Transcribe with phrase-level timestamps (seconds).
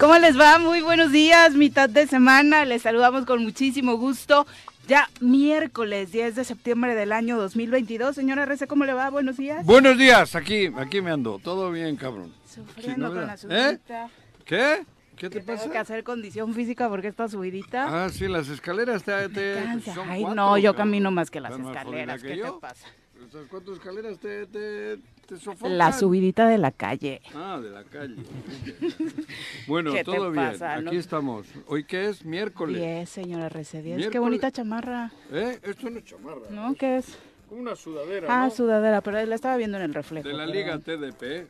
[0.00, 0.58] ¿Cómo les va?
[0.58, 2.64] Muy buenos días, mitad de semana.
[2.64, 4.46] Les saludamos con muchísimo gusto.
[4.88, 8.14] Ya miércoles 10 de septiembre del año 2022.
[8.14, 9.10] Señora Rece, ¿cómo le va?
[9.10, 9.66] Buenos días.
[9.66, 11.38] Buenos días, aquí, aquí me ando.
[11.38, 12.32] Todo bien, cabrón.
[12.46, 13.36] Sufriendo con la vea.
[13.36, 14.08] subidita.
[14.46, 14.86] ¿Qué?
[15.16, 15.70] ¿Qué te Que tengo pasa?
[15.70, 18.04] que hacer condición física porque está subidita.
[18.04, 19.28] Ah, sí, las escaleras te...
[19.28, 20.88] te son Ay, cuatro, no, yo cabrón.
[20.88, 22.22] camino más que las escaleras.
[22.22, 22.86] ¿Qué que te pasa?
[23.28, 24.98] ¿Esas cuatro escaleras te, te,
[25.38, 25.68] te?
[25.68, 27.20] La subidita de la calle.
[27.34, 28.16] Ah, de la calle.
[29.66, 30.44] bueno, ¿Qué te todo bien.
[30.52, 30.74] pasa?
[30.74, 31.46] Aquí No- estamos.
[31.66, 32.24] ¿Hoy qué es?
[32.24, 32.76] Miércoles.
[32.80, 34.08] 10, señora Rece, 10.
[34.08, 35.12] Qué bonita chamarra.
[35.32, 35.58] ¿Eh?
[35.62, 36.50] Esto no es chamarra.
[36.50, 36.74] ¿No?
[36.74, 37.18] ¿Qué es?
[37.48, 38.50] Como una sudadera, Ah, ¿no?
[38.50, 40.28] sudadera, pero la estaba viendo en el reflejo.
[40.28, 40.46] De la.
[40.46, 41.46] Liga TDP.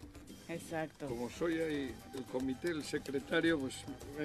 [0.48, 1.06] Exacto.
[1.06, 3.76] Como soy ahí el comité, el secretario, pues
[4.18, 4.24] me,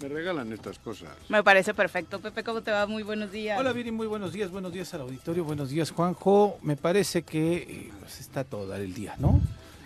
[0.00, 1.08] me regalan estas cosas.
[1.28, 2.20] Me parece perfecto.
[2.20, 2.86] Pepe, ¿cómo te va?
[2.86, 3.58] Muy buenos días.
[3.58, 6.58] Hola Viri, muy buenos días, buenos días al auditorio, buenos días Juanjo.
[6.62, 9.40] Me parece que eh, pues, está todo dar el día, ¿no?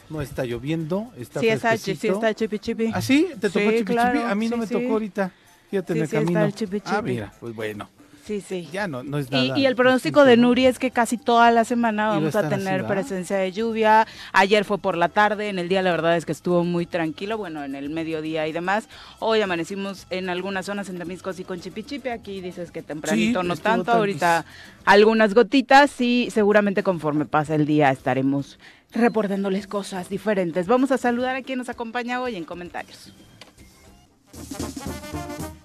[0.09, 2.91] No está lloviendo, está Sí está, chi- sí está chipi chipi.
[2.93, 3.29] ¿Ah, sí?
[3.41, 4.31] ¿Te tocó Sí, chipi claro, chipi?
[4.33, 4.75] A mí no me sí.
[4.75, 5.31] tocó ahorita.
[5.71, 6.45] Fíjate en Sí, el sí está camino.
[6.45, 7.11] el chipi Ah, chipi.
[7.13, 7.89] mira, pues bueno.
[8.31, 8.69] Sí, sí.
[8.71, 9.59] Ya no, no es nada.
[9.59, 10.37] y el pronóstico de.
[10.37, 14.07] Nuri es que casi toda la semana vamos a así, tener presencia de lluvia.
[14.33, 17.37] Ayer fue por la tarde, en el día la verdad es que estuvo muy tranquilo,
[17.39, 18.89] bueno, en el mediodía y demás.
[19.19, 22.13] Hoy amanecimos en algunas zonas en Temiscos y con Chipichipe.
[22.13, 24.45] Aquí dices que tempranito Sí, no tanto, ahorita
[24.85, 28.61] algunas gotitas y seguramente conforme pasa el día estaremos
[28.93, 30.69] reportándoles cosas diferentes.
[30.69, 33.13] Vamos a saludar a quien nos acompaña hoy en comentarios.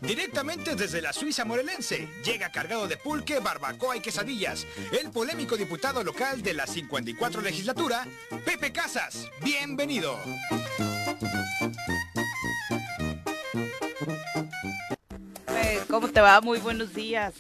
[0.07, 4.67] Directamente desde la Suiza morelense, llega cargado de pulque, barbacoa y quesadillas,
[5.01, 8.05] el polémico diputado local de la 54 legislatura,
[8.45, 9.27] Pepe Casas.
[9.43, 10.15] Bienvenido.
[15.47, 16.39] Eh, ¿Cómo te va?
[16.39, 17.33] Muy buenos días.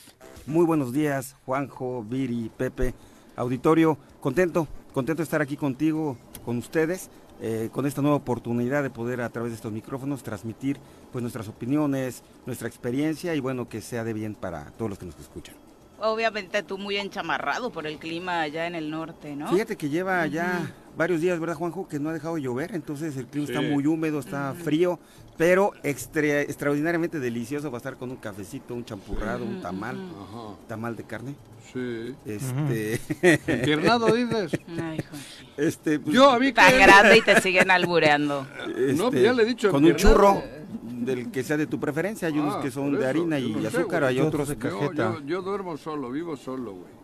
[0.47, 2.95] Muy buenos días, Juanjo, Viri, Pepe,
[3.35, 3.99] auditorio.
[4.19, 9.21] Contento, contento de estar aquí contigo, con ustedes, eh, con esta nueva oportunidad de poder
[9.21, 10.79] a través de estos micrófonos transmitir
[11.15, 15.05] pues nuestras opiniones, nuestra experiencia y bueno, que sea de bien para todos los que
[15.05, 15.55] nos escuchan.
[16.01, 19.47] Obviamente tú muy enchamarrado por el clima allá en el norte, ¿no?
[19.49, 21.87] Fíjate que lleva ya varios días, ¿verdad, Juanjo?
[21.87, 23.53] Que no ha dejado de llover, entonces el clima Sí.
[23.53, 24.99] está muy húmedo, está frío,
[25.37, 29.95] pero extra- extraordinariamente delicioso va a estar con un cafecito, un champurrado, un tamal,
[30.67, 31.35] tamal de carne.
[31.71, 32.13] Sí.
[32.25, 32.99] Este,
[33.47, 34.51] ¿Empiernado dices?
[34.81, 35.15] Ay, hijo.
[35.55, 36.53] este, pues, Yo a mí que...
[36.53, 38.45] Tan grande y te siguen albureando.
[38.95, 40.43] No, Este, ya le he dicho, Con un churro
[41.03, 42.27] del que sea de tu preferencia.
[42.27, 45.13] Hay unos Ah, que son de harina y no azúcar, hay otros de Yo, cajeta.
[45.15, 46.95] yo, yo duermo solo, vivo solo, güey.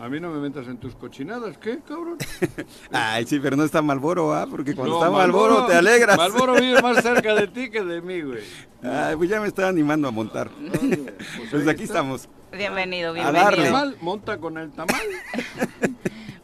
[0.00, 2.16] A mí no me metas en tus cochinadas, ¿qué, cabrón?
[2.90, 4.48] Ay, sí, pero no está Malboro, ¿ah?
[4.50, 6.16] Porque cuando No, está Malboro te alegras.
[6.16, 8.42] Malboro vive más cerca de ti que de mí, güey.
[8.82, 10.50] Ay, pues ya me está animando a montar.
[11.50, 12.00] Pues ahí aquí está.
[12.00, 12.28] estamos.
[12.52, 13.62] Bienvenido, A darle.
[13.62, 13.96] bienvenido.
[14.02, 15.06] Monta con el tamal.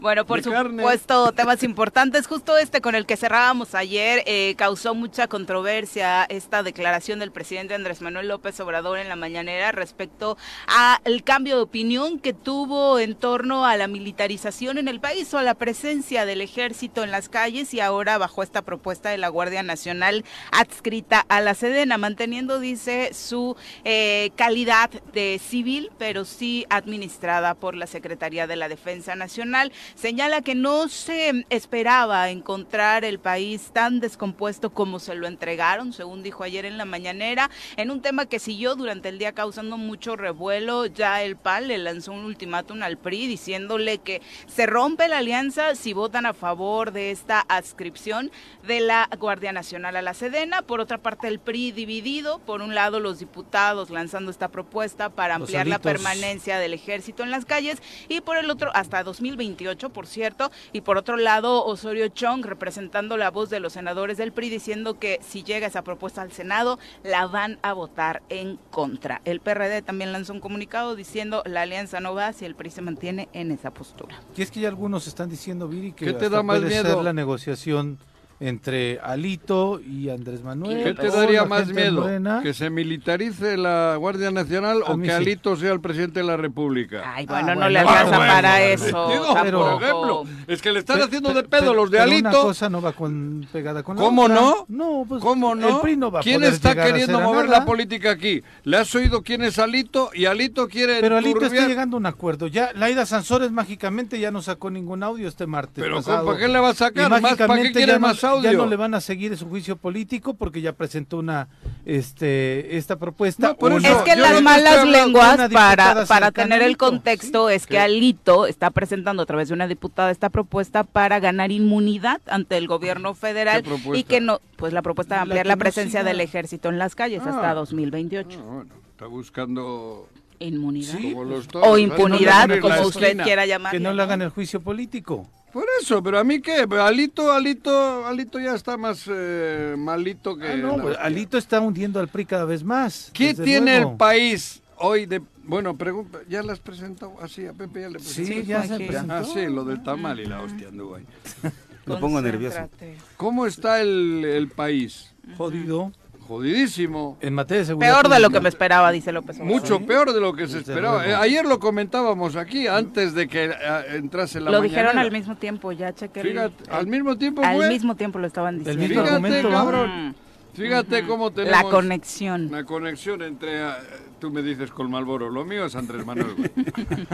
[0.03, 0.83] Bueno, por carne.
[0.83, 2.27] supuesto, temas importantes.
[2.27, 7.75] Justo este con el que cerrábamos ayer eh, causó mucha controversia esta declaración del presidente
[7.75, 10.37] Andrés Manuel López Obrador en la mañanera respecto
[10.67, 15.39] al cambio de opinión que tuvo en torno a la militarización en el país o
[15.39, 19.29] a la presencia del ejército en las calles y ahora bajo esta propuesta de la
[19.29, 23.55] Guardia Nacional adscrita a la Sedena, manteniendo, dice, su
[23.85, 29.71] eh, calidad de civil, pero sí administrada por la Secretaría de la Defensa Nacional.
[29.95, 36.23] Señala que no se esperaba encontrar el país tan descompuesto como se lo entregaron, según
[36.23, 40.17] dijo ayer en la mañanera, en un tema que siguió durante el día causando mucho
[40.17, 40.87] revuelo.
[40.87, 45.75] Ya el PAL le lanzó un ultimátum al PRI diciéndole que se rompe la alianza
[45.75, 48.31] si votan a favor de esta adscripción
[48.67, 50.63] de la Guardia Nacional a la Sedena.
[50.63, 55.35] Por otra parte, el PRI dividido, por un lado los diputados lanzando esta propuesta para
[55.37, 60.07] ampliar la permanencia del ejército en las calles y por el otro hasta 2028, por
[60.07, 64.51] cierto, y por otro lado Osorio Chong representando la voz de los senadores del PRI
[64.51, 69.21] diciendo que si llega esa propuesta al Senado la van a votar en contra.
[69.25, 72.83] El PRD también lanzó un comunicado diciendo la alianza no va si el PRI se
[72.83, 74.21] mantiene en esa postura.
[74.37, 76.71] Y es que ya algunos están diciendo, Viri, que ¿Qué te hasta da más puede
[76.71, 76.95] miedo?
[76.95, 77.99] ser la negociación
[78.45, 80.83] entre Alito y Andrés Manuel.
[80.83, 82.05] ¿Qué te daría más miedo?
[82.43, 85.11] ¿Que se militarice la Guardia Nacional A o que sí.
[85.11, 87.03] Alito sea el presidente de la República?
[87.15, 89.09] Ay, Ah, bueno, no bueno, le ah, alcanza bueno, para bueno, eso.
[89.09, 92.11] Digo, pero- por ejemplo, es que le están haciendo de pedo pe- los de pero
[92.11, 92.43] Una Alito.
[92.43, 94.35] cosa no va con, pegada con la ¿Cómo otra.
[94.35, 94.67] no?
[94.69, 95.69] No, pues ¿Cómo no?
[95.77, 97.61] el PRI no va a ¿Quién está queriendo mover nada.
[97.61, 98.43] la política aquí?
[98.65, 100.11] ¿Le has oído quién es Alito?
[100.15, 102.49] Y Alito quiere Pero Alito está llegando a un acuerdo.
[102.49, 106.27] Ya Laida Sansores mágicamente ya no sacó ningún audio este martes Pero pasado.
[106.27, 107.09] ¿para qué le va a sacar?
[107.09, 109.49] Más, ¿Para qué mágicamente quiere no- más ya ya no le van a seguir su
[109.49, 111.49] juicio político porque ya presentó una
[111.85, 113.49] este esta propuesta.
[113.49, 117.51] No, por Una- eso, Es que no las malas lenguas, para, para tener el contexto,
[117.51, 122.21] es que Alito está presentando a través de una diputada esta propuesta para ganar inmunidad
[122.27, 123.65] ante el gobierno federal
[123.95, 127.23] y que no, pues la propuesta de ampliar la presencia del ejército en las calles
[127.27, 127.31] Ah.
[127.31, 128.39] hasta 2028.
[128.49, 128.63] Ah,
[128.93, 130.09] está buscando
[130.43, 130.97] Inmunidad.
[130.99, 131.13] Sí.
[131.13, 133.25] como los toros, O impunidad, No como usted esquina.
[133.25, 133.73] quiera llamar.
[133.73, 135.29] que no le hagan el juicio político.
[135.53, 140.49] Por eso, pero a mí qué, Alito, Alito, Alito ya está más eh, malito que...
[140.49, 140.97] Ah, no, pues.
[140.99, 143.11] Alito está hundiendo al PRI cada vez más.
[143.13, 143.91] ¿Qué tiene luego.
[143.93, 145.21] el país hoy de...
[145.45, 147.83] Bueno, pregunta, ¿ya las presentado así a Pepe?
[147.83, 148.47] Ya le Sí, presenté?
[148.47, 149.13] ya se presentó.
[149.15, 151.05] Ah, sí, lo del tamal y la hostia anduvo ahí.
[151.85, 152.71] Lo pongo nervioso.
[153.17, 155.13] ¿Cómo está el, el país?
[155.37, 155.91] Jodido.
[156.33, 157.19] Jodidísimo.
[157.21, 157.93] En materia de seguridad.
[158.01, 159.61] Peor de lo que me esperaba, dice López Obrador.
[159.61, 161.07] Mucho peor de lo que se esperaba.
[161.07, 163.53] Eh, ayer lo comentábamos aquí, antes de que eh,
[163.97, 166.21] entrase la Lo dijeron al mismo tiempo, ya chequé.
[166.21, 167.69] el- Fíjate, al mismo tiempo al fue.
[167.69, 168.81] mismo tiempo lo estaban diciendo.
[168.83, 170.09] mismo Fíjate, cabrón.
[170.09, 170.15] Mm.
[170.55, 172.47] Fíjate cómo tenemos La conexión.
[172.49, 173.63] una conexión entre...
[173.69, 173.73] eh,
[174.19, 176.51] tú me dices con Malboro, lo mío es Andrés Manuel.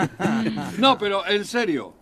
[0.78, 1.92] no, pero en serio.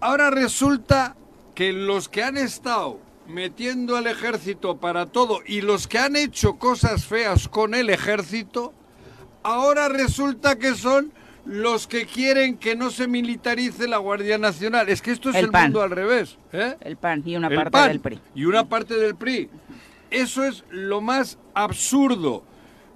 [0.00, 1.16] Ahora resulta
[1.54, 2.98] que los que han estado
[3.30, 8.74] metiendo al ejército para todo y los que han hecho cosas feas con el ejército,
[9.42, 11.12] ahora resulta que son
[11.46, 14.88] los que quieren que no se militarice la Guardia Nacional.
[14.88, 16.36] Es que esto es El mundo al revés.
[16.52, 16.76] ¿eh?
[16.80, 18.20] El PAN y una El parte PAN del PRI.
[18.34, 19.48] Y una parte del PRI.
[20.10, 22.44] Eso es lo más absurdo.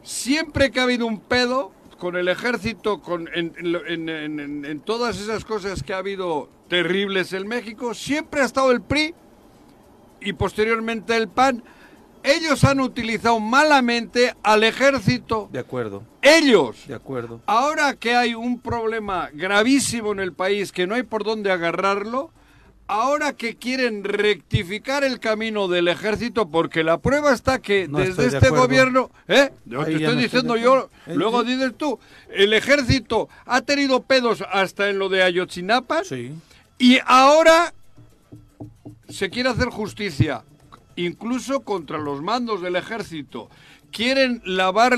[0.03, 5.95] Siempre que ha habido un pedo con el ejército, con, en todas esas cosas que
[5.95, 9.15] ha habido terribles en México, siempre ha estado el PRI
[10.25, 11.63] y posteriormente el PAN.
[12.23, 15.51] Ellos han utilizado malamente al ejército.
[15.53, 16.87] De acuerdo, Ellos.
[16.89, 17.43] de acuerdo.
[17.45, 22.31] Ahora que hay un problema gravísimo en el país, que no hay por dónde agarrarlo,
[22.87, 28.23] ahora que quieren rectificar el camino del ejército, porque la prueba está que No desde
[28.31, 29.53] de este gobierno, ¿eh?
[29.67, 31.49] Yo te estoy no diciendo yo, luego sí.
[31.55, 31.99] dices tú,
[32.31, 36.33] el ejército ha tenido pedos hasta en lo de Ayotzinapa Sí.
[36.79, 37.75] y ahora
[39.09, 40.45] se quiere hacer justicia,
[40.97, 43.49] incluso contra los mandos del ejército.
[43.91, 44.97] Quieren lavar,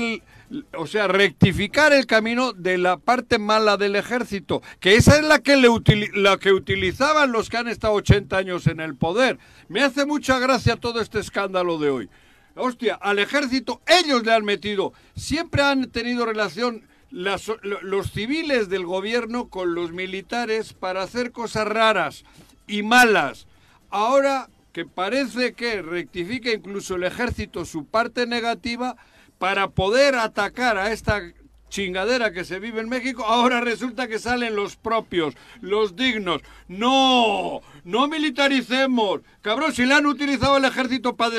[0.75, 5.39] o sea, rectificar el camino de la parte mala del ejército, que esa es la
[5.39, 5.69] que, le
[6.15, 9.37] la que utilizaban los que han estado 80 años en el poder.
[9.67, 12.09] Me hace mucha gracia todo este escándalo de hoy.
[12.55, 14.93] Hostia, al ejército ellos le han metido.
[15.15, 22.25] Siempre han tenido relación los civiles del gobierno con los militares para hacer cosas raras
[22.67, 23.47] y malas.
[23.89, 28.95] Ahora que parece que rectifica incluso el ejército su parte negativa
[29.39, 31.21] para poder atacar a esta
[31.69, 36.41] chingadera que se vive en México, ahora resulta que salen los propios, los dignos.
[36.67, 39.21] No, no militaricemos.
[39.41, 41.35] Cabrón, si le han utilizado el ejército para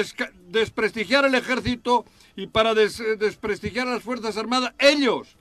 [0.49, 2.05] desprestigiar el ejército
[2.37, 5.37] y para des- desprestigiar a las Fuerzas Armadas, ellos.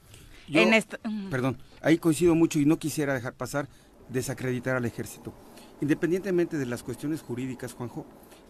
[0.48, 1.00] Yo- En esta-
[1.30, 3.68] Perdón, ahí coincido mucho y no quisiera dejar pasar
[4.10, 5.34] desacreditar al ejército.
[5.82, 8.06] Independientemente de las cuestiones jurídicas, Juanjo,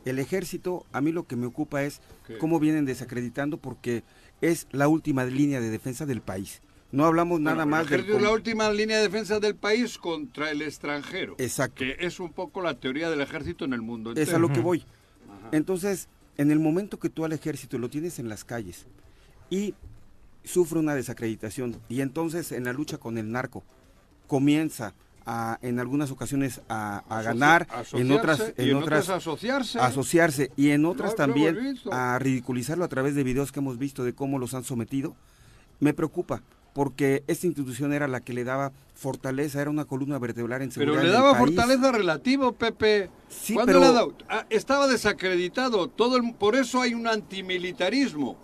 [0.05, 2.01] el ejército a mí lo que me ocupa es
[2.39, 4.03] cómo vienen desacreditando porque
[4.41, 6.61] es la última línea de defensa del país.
[6.91, 10.61] No hablamos nada Bueno, más es la última línea de defensa del país contra el
[10.61, 11.35] extranjero.
[11.37, 11.79] Exacto.
[11.83, 14.37] Que es un poco la teoría del ejército en el mundo Es entero.
[14.37, 14.85] a lo que voy.
[15.51, 16.07] Entonces,
[16.37, 18.85] en el momento que tú al ejército lo tienes en las calles
[19.49, 19.73] y
[20.45, 23.65] sufre una desacreditación y entonces en la lucha con el narco
[24.27, 24.93] comienza
[25.27, 29.77] a, en algunas ocasiones a, ganar, en otras, en y otras asociarse.
[29.79, 34.03] asociarse y en otras Lo- también a ridiculizarlo a través de videos que hemos visto
[34.05, 35.15] de cómo los han sometido,
[35.81, 36.41] me preocupa
[36.73, 40.97] porque esta institución era la que le daba fortaleza, era una columna vertebral en seguridad
[41.01, 43.09] Pero le daba fortaleza relativo, Pepe.
[43.29, 44.13] Sí, ¿Cuándo pero- le ha dado?
[44.29, 45.87] Ah, estaba desacreditado.
[45.89, 48.37] Todo el- por eso hay un antimilitarismo.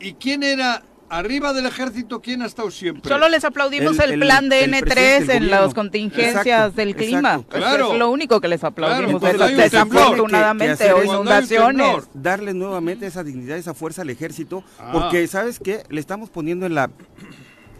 [0.00, 2.20] ¿Y quién era arriba del ejército?
[2.20, 3.08] ¿Quién ha estado siempre?
[3.10, 6.96] Solo les aplaudimos El- plan de el N3 presidente del en las contingencias Exacto, del
[6.96, 7.42] clima.
[7.48, 7.92] Claro.
[7.92, 9.20] Es lo único que les aplaudimos.
[9.20, 11.86] Claro, temblor, desafortunadamente, que- que hacer o inundaciones.
[11.86, 12.08] temblor.
[12.14, 14.90] darle nuevamente esa dignidad, esa fuerza al ejército, Ah.
[14.92, 16.90] porque sabes qué, le estamos poniendo en la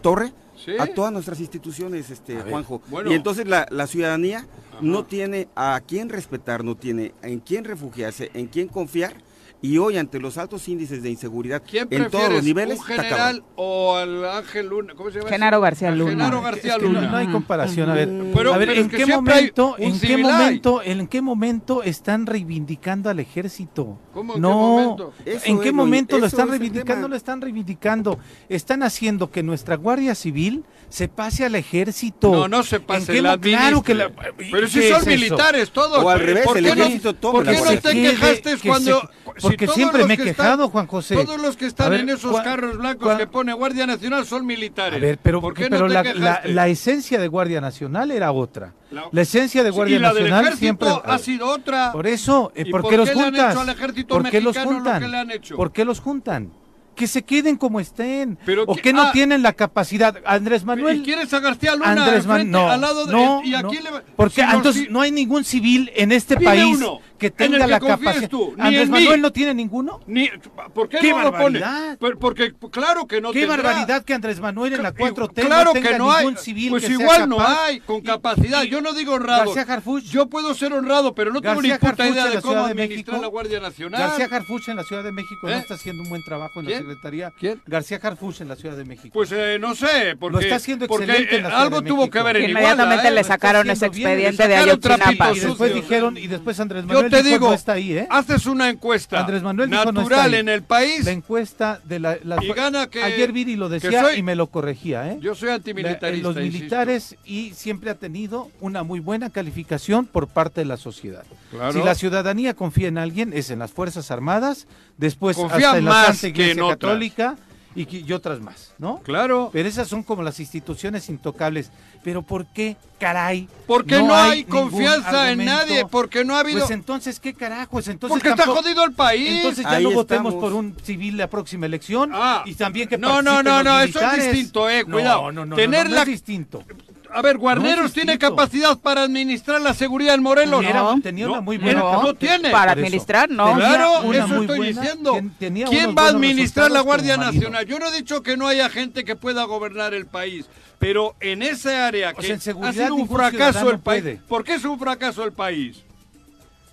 [0.01, 0.31] torre
[0.63, 0.71] Sí.
[0.77, 2.81] a todas nuestras instituciones, este Juanjo.
[2.87, 3.11] bueno.
[3.11, 4.45] Y entonces la, la ciudadanía
[4.81, 9.13] no tiene a quién respetar, no tiene en quién refugiarse, en quién confiar,
[9.61, 13.43] Y hoy, ante los altos índices de inseguridad ¿Quién en todos los niveles, un general
[13.57, 14.93] o al Ángel Luna?
[14.95, 15.29] ¿Cómo se llama?
[15.29, 16.11] Genaro García Luna.
[16.11, 17.07] Genaro García Es que no, Luna.
[17.11, 17.89] no hay comparación.
[17.89, 20.21] A ver, Pero- a ver pero ¿en qué momento, en qué hay.
[20.23, 23.99] momento, en qué momento están reivindicando al ejército?
[24.13, 25.13] ¿Cómo en qué no, momento?
[25.25, 27.07] Eso ¿en qué lo- momento lo están es reivindicando?
[27.09, 28.17] Lo están reivindicando.
[28.47, 32.31] Están haciendo que nuestra Guardia Civil se pase al ejército.
[32.31, 34.09] No, no se ¿En pase, qué la claro que la.
[34.09, 36.01] Pero si ¿qué son es militares todos.
[36.01, 38.69] O al revés, ¿Por el qué no- ejército toma ¿Por qué no te quejaste Que
[38.69, 39.09] cuando...
[39.51, 41.15] si porque siempre me he que quejado, están- Juan José.
[41.15, 44.25] Todos los que están ver, en esos Juan- carros blancos Juan- que pone Guardia Nacional
[44.25, 44.97] son militares.
[44.97, 48.73] A ver, pero, ¿Por qué pero no la, la- esencia de Guardia Nacional era otra.
[48.91, 51.91] La- La esencia de Sí, Guardia y del Nacional siempre ha sido otra.
[51.91, 53.51] Por eso, eh, ¿Y ¿por por qué los juntas?
[53.51, 55.01] hecho al ejército ¿Por qué los juntan?
[55.01, 55.55] que le han hecho?
[55.55, 56.51] ¿Por qué los juntan?
[56.95, 58.37] Que se queden como estén.
[58.45, 60.17] Pero o que- que no ah, tienen la capacidad.
[60.25, 61.01] Andrés ¿Y Manuel.
[61.01, 64.03] quieres a García Luna Andrés Manuel, no, al lado de no, y no, le va-
[64.17, 67.63] porque si entonces no hay ningún civil en este país uno, que en tenga el
[67.63, 68.29] que la capacidad.
[68.29, 69.21] tú, ni Andrés en Manuel mí.
[69.21, 69.99] no tiene ninguno.
[70.07, 70.29] Ni,
[70.73, 71.59] ¿Por qué, ¡Qué no lo pone?
[71.59, 71.97] barbaridad!
[71.99, 73.57] Por- Porque claro que no Qué tendrá.
[73.57, 76.25] barbaridad que Andrés Manuel en la 4T claro no tenga que no hay.
[76.25, 77.63] ningún civil pues que sea igual no capaz.
[77.65, 78.63] hay, con capacidad.
[78.63, 79.53] y Yo no digo honrado.
[79.53, 80.03] García Harfuch.
[80.05, 82.89] Yo puedo ser honrado, pero no tengo ni puta Harfuch idea de cómo de administrar
[82.89, 83.17] México.
[83.21, 83.99] la Guardia Nacional.
[84.01, 85.57] García Harfuch en la Ciudad de México no ¿Eh?
[85.59, 86.77] está haciendo un buen trabajo en ¿Quién?
[86.79, 87.31] la Secretaría.
[87.37, 87.61] ¿Quién?
[87.65, 89.09] García Harfuch en la Ciudad de México.
[89.13, 91.89] Pues eh, no sé, porque, está haciendo porque excelente en la eh, Ciudad algo de
[91.89, 93.23] tuvo que ver en Inmediatamente le ¿eh?
[93.23, 95.31] sacaron ese expediente de Ayotzinapa.
[95.33, 98.07] y después dijeron, y después Andrés Yo Manuel te digo, no está ahí, ¿eh?
[98.09, 100.39] haces una encuesta Andrés Manuel dijo, no está natural ahí.
[100.39, 101.05] en el país.
[101.05, 102.17] La encuesta de la...
[102.23, 105.17] la- Y gana que- Ayer Viri lo decía soy- y me lo corregía, ¿eh?
[105.21, 106.27] Yo soy La- antimilitarista.
[106.27, 106.57] los insisto.
[106.59, 111.23] militares y siempre ha tenido una muy buena calificación por parte de la sociedad.
[111.51, 111.73] Claro.
[111.73, 115.85] Si la ciudadanía confía en alguien es en las Fuerzas Armadas, después Confía hasta en
[115.85, 116.67] la más Santa que Iglesia.
[116.69, 117.35] Católica
[117.75, 118.99] y, y otras más, ¿no?
[119.03, 119.49] Claro.
[119.53, 121.71] Pero esas son como las instituciones intocables.
[122.03, 123.47] Pero ¿por qué, caray?
[123.67, 126.59] Porque no, hay, ningún confianza en nadie, porque no ha habido...
[126.59, 127.87] Pues entonces, ¿qué carajos?
[127.89, 129.29] Entonces porque está jodido el país.
[129.37, 130.35] Entonces ya Ahí no votemos estamos.
[130.35, 132.43] por un civil la próxima elección Ah.
[132.45, 134.31] y también que No, no, no, los no, eso es militares.
[134.33, 135.21] distinto, eh, No, cuidado.
[135.23, 136.63] No, no, no, Tener no, no la- es distinto.
[137.11, 140.63] A ver, Guarneros No tiene capacidad para administrar la seguridad en Morelos.
[140.63, 141.01] No.
[141.01, 142.15] tenía No, una muy no, buena no capacidad.
[142.15, 142.49] tiene.
[142.51, 143.55] Para administrar, no.
[143.55, 145.13] Claro, eso estoy buena- diciendo.
[145.13, 147.17] ten- tenía ¿Quién va a administrar la Guardia.
[147.17, 147.65] Nacional?
[147.65, 150.45] Yo no he dicho que no haya gente que pueda gobernar el país,
[150.79, 154.01] pero en esa área que sea, seguridad ha sido un fracaso el país.
[154.01, 154.15] puede.
[154.27, 155.83] ¿Por qué es un fracaso el país?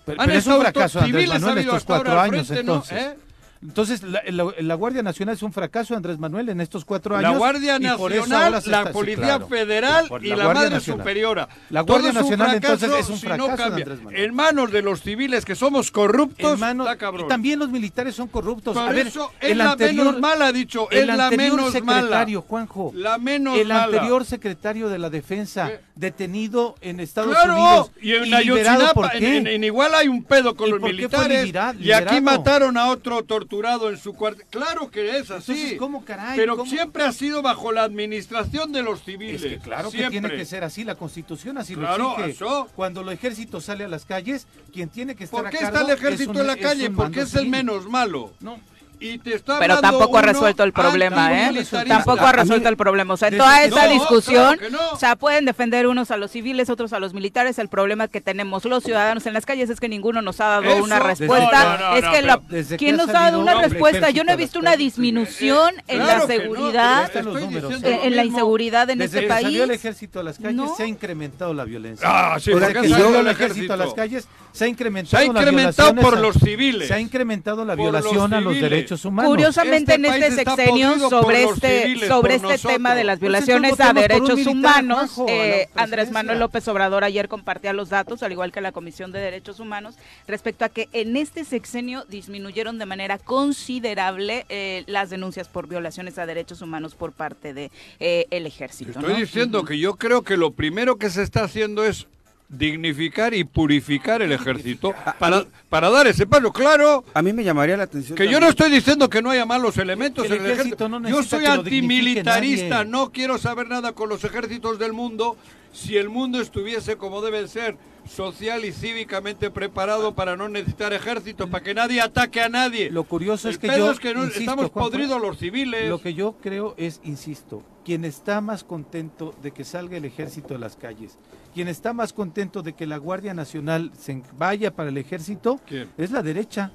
[0.05, 2.75] Pero, pero es un fracaso Andrés Manuel estos cuatro años, frente, ¿no?
[2.75, 2.99] entonces.
[2.99, 3.17] ¿Eh?
[3.63, 7.29] Entonces, la, la- la Guardia Nacional es un fracaso Andrés Manuel en estos cuatro La
[7.29, 7.39] años.
[7.39, 9.49] Guardia por eso Nacional, la está- sí, Policía claro.
[9.49, 11.01] Federal La- y la la, Guardia Madre Nacional.
[11.05, 11.49] Superiora.
[11.71, 13.85] La Todo Guardia es un Nacional, fracaso entonces, es un si no fracaso de cambia.
[13.85, 14.25] Andrés Manuel.
[14.25, 17.27] En manos de los civiles que somos corruptos, En manos- está cabrón.
[17.27, 18.75] y también los militares son corruptos.
[18.75, 20.91] Por a ver, eso es el la anterior, menos mala, ha dicho.
[20.91, 22.49] Es el la anterior menos secretario, mala.
[22.49, 23.85] Juanjo, La menos el mala.
[23.85, 25.71] anterior secretario de la defensa.
[25.97, 30.23] Detenido en Estados Claro, Unidos y en liberado, Ayotzinapa, ¿por en, en- igual hay un
[30.23, 31.53] pedo con ¿Y los militares.
[31.81, 34.43] y aquí mataron a otro torturado en su cuarto.
[34.51, 35.53] Claro que es así.
[35.53, 36.37] Entonces, ¿cómo caray?
[36.37, 36.71] Pero ¿Cómo?
[36.71, 39.43] siempre ha sido bajo la administración de los civiles.
[39.43, 42.31] Es que claro que tiene que ser así, la constitución así Claro, lo exige.
[42.45, 42.69] eso.
[42.77, 45.81] Cuando el ejército sale a las calles, quien tiene que estar ¿Por qué a está
[45.81, 46.91] el ejército en la calle?
[46.91, 48.33] Porque es el menos malo.
[48.41, 48.59] No,
[48.99, 51.65] Y te está Pero tampoco ha resuelto el problema, ¿eh?
[51.87, 53.15] Tampoco ha resuelto el problema.
[53.15, 54.79] O sea, en toda que- esta No, discusión, claro que no.
[54.93, 57.59] o sea, pueden defender unos a los civiles, otros a los militares.
[57.59, 60.63] El problema que tenemos los ciudadanos en las calles es que ninguno nos ha dado
[60.65, 61.65] Eso, una respuesta.
[61.65, 64.09] no, no, no, es que la- que ¿quién ha nos ha dado una el respuesta?
[64.11, 64.95] Yo no he visto una las calles.
[64.95, 68.39] disminución en Claro la que no, seguridad, eh, en la mismo.
[68.39, 69.81] inseguridad en Desde este que salió el país.
[69.81, 70.75] ejército a las calles No.
[70.75, 72.07] se ha incrementado la violencia.
[72.09, 75.27] Ah, sí, Desde que salió el ejército a las calles se ha incrementado Se ha
[75.27, 76.89] incrementado violaciones por los civiles.
[76.89, 78.86] Se ha incrementado la violación a los civiles.
[78.87, 79.31] Derechos humanos.
[79.31, 83.81] Curiosamente Este en este sexenio sobre este civiles, sobre este tema de las Pues violaciones
[83.81, 86.11] a derechos militar, humanos, a eh, Andrés.
[86.11, 89.97] Manuel López Obrador ayer compartía los datos, al igual que la Comisión de Derechos Humanos,
[90.27, 96.19] respecto a que en este sexenio disminuyeron de manera considerable eh, las denuncias por violaciones
[96.19, 98.93] a derechos humanos por parte de eh, el ejército.
[98.93, 99.19] Estoy ¿no?
[99.19, 102.07] diciendo que yo creo que lo primero que se está haciendo es
[102.49, 106.53] dignificar y purificar el ejército para, para dar ese paso.
[106.53, 108.17] Claro, A mí me llamaría la atención.
[108.17, 110.85] que yo no estoy diciendo que no haya malos elementos el en el ejército.
[110.87, 115.37] ejército no yo soy antimilitarista, no quiero saber nada con los ejércitos del mundo.
[115.73, 117.77] Si el mundo estuviese como debe ser,
[118.09, 122.91] social y cívicamente preparado para no necesitar ejércitos, para que nadie ataque a nadie.
[122.91, 125.89] Lo curioso el es que yo es que no- insisto, estamos podridos los civiles.
[125.91, 130.55] Lo que yo creo es, insisto, quien está más contento de que salga el ejército
[130.55, 131.19] a las calles,
[131.57, 135.89] quien está más contento de que la Guardia Nacional se vaya para el ejército, ¿Quién?
[135.97, 136.71] es la derecha.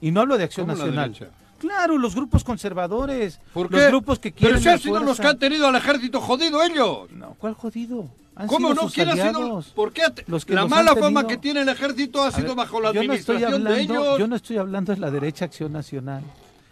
[0.00, 1.30] Y no hablo de Acción ¿Cómo la Nacional.
[1.60, 3.86] Claro, los grupos conservadores, ¿Por los qué?
[3.86, 7.08] grupos que Pero quieren si han sido los que han tenido al ejército jodido ellos.
[7.12, 8.08] No, ¿cuál jodido?
[8.34, 8.90] Han ¿Cómo sido no?
[8.90, 9.64] ¿Quién ha sido?
[9.76, 10.02] ¿Por qué?
[10.26, 12.92] Los que la los mala fama que tiene el ejército ha sido ver, bajo la
[12.92, 14.18] no administración de ellos.
[14.18, 16.24] Yo no estoy hablando de la derecha acción nacional.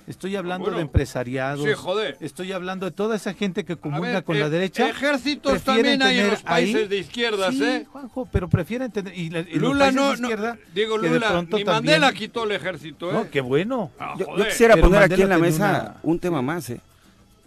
[0.06, 1.64] Estoy hablando Bueno, de empresariados.
[1.66, 2.16] sí, joder.
[2.20, 4.88] Estoy hablando de toda esa gente que comulga ver, con la eh, derecha.
[4.88, 7.86] Ejércitos también hay en los países ahí- de izquierdas, Sí, ¿eh?
[7.90, 9.12] Juanjo, pero prefieren tener.
[9.18, 11.10] Y, la- y Lula no, de no, izquierda, digo Lula,
[11.42, 13.14] ni también- Mandela quitó el ejército, ¿eh?
[13.14, 13.90] No, qué bueno.
[13.98, 16.80] Ah, Yo, quisiera Pero poner aquí en la mesa una- un tema más, ¿eh?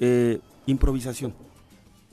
[0.01, 1.33] Eh, improvisación.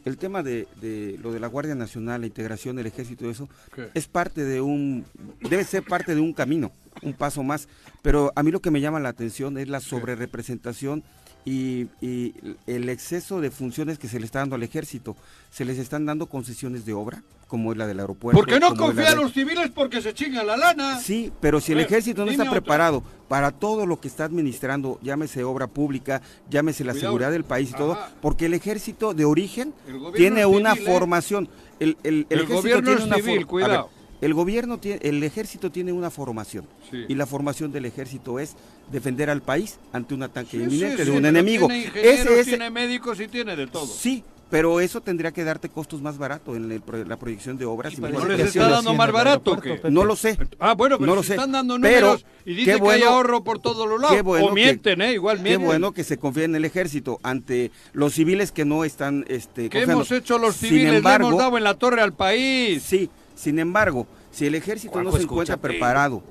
[0.07, 3.89] El tema de, de lo de la Guardia Nacional, la integración del ejército, eso, ¿Qué?
[3.93, 5.05] es parte de un,
[5.41, 6.71] debe ser parte de un camino,
[7.03, 7.67] un paso más.
[8.03, 11.03] Pero a mí lo que me llama la atención es la sobrerepresentación
[11.47, 12.35] y, y
[12.67, 15.17] el exceso de funciones que se le está dando al ejército.
[15.51, 18.37] Se les están dando concesiones de obra, como es la del aeropuerto.
[18.39, 20.99] Porque no confía a de- los civiles porque se chingan la lana.
[21.01, 22.53] Sí, pero si el ejército no está otra.
[22.61, 27.09] preparado para todo lo que está administrando, llámese obra pública, llámese la Cuidado.
[27.09, 29.73] seguridad del país y todo, porque el ejército de origen
[30.15, 30.93] tiene una civil, ¿eh?
[30.93, 31.49] formación.
[31.79, 33.91] El, el- el El ejército gobierno tiene una civil, for- cuidado.
[34.21, 37.05] El gobierno tiene, el ejército tiene una formación Sí.
[37.09, 38.57] y la formación del ejército es
[38.91, 41.67] defender al país ante un ataque Sí, inminente sí, de sí, un pero enemigo.
[41.69, 43.87] Tiene ingenieros, Ese es tiene médicos y tiene de todo.
[43.87, 47.65] sí, pero eso tendría que darte costos más baratos en el pro- la proyección de
[47.65, 47.95] obras.
[47.95, 49.71] y ¿No les que está dando más barato qué?
[49.75, 49.91] Pepe.
[49.91, 50.39] No lo sé.
[50.61, 51.35] Ah, bueno, pero No lo si sé.
[51.35, 54.15] están dando Pero, números y qué dicen que hay bueno- ahorro por todos los lados.
[54.15, 55.15] Qué bueno o que- mienten, ¿eh?
[55.15, 55.67] Igual Qué mienten.
[55.67, 59.81] bueno que se confía en el ejército ante los civiles que no están este, ¿Qué
[59.81, 59.93] confiando.
[59.95, 60.91] hemos hecho los Sin civiles?
[60.93, 62.85] Le embargo, hemos dado en la torre al país.
[62.85, 65.75] Sí, sin embargo, si el ejército Juanjo, no se encuentra escúchate.
[65.79, 66.23] preparado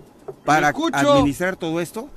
[0.43, 0.97] para escucho.
[0.97, 2.09] administrar todo esto,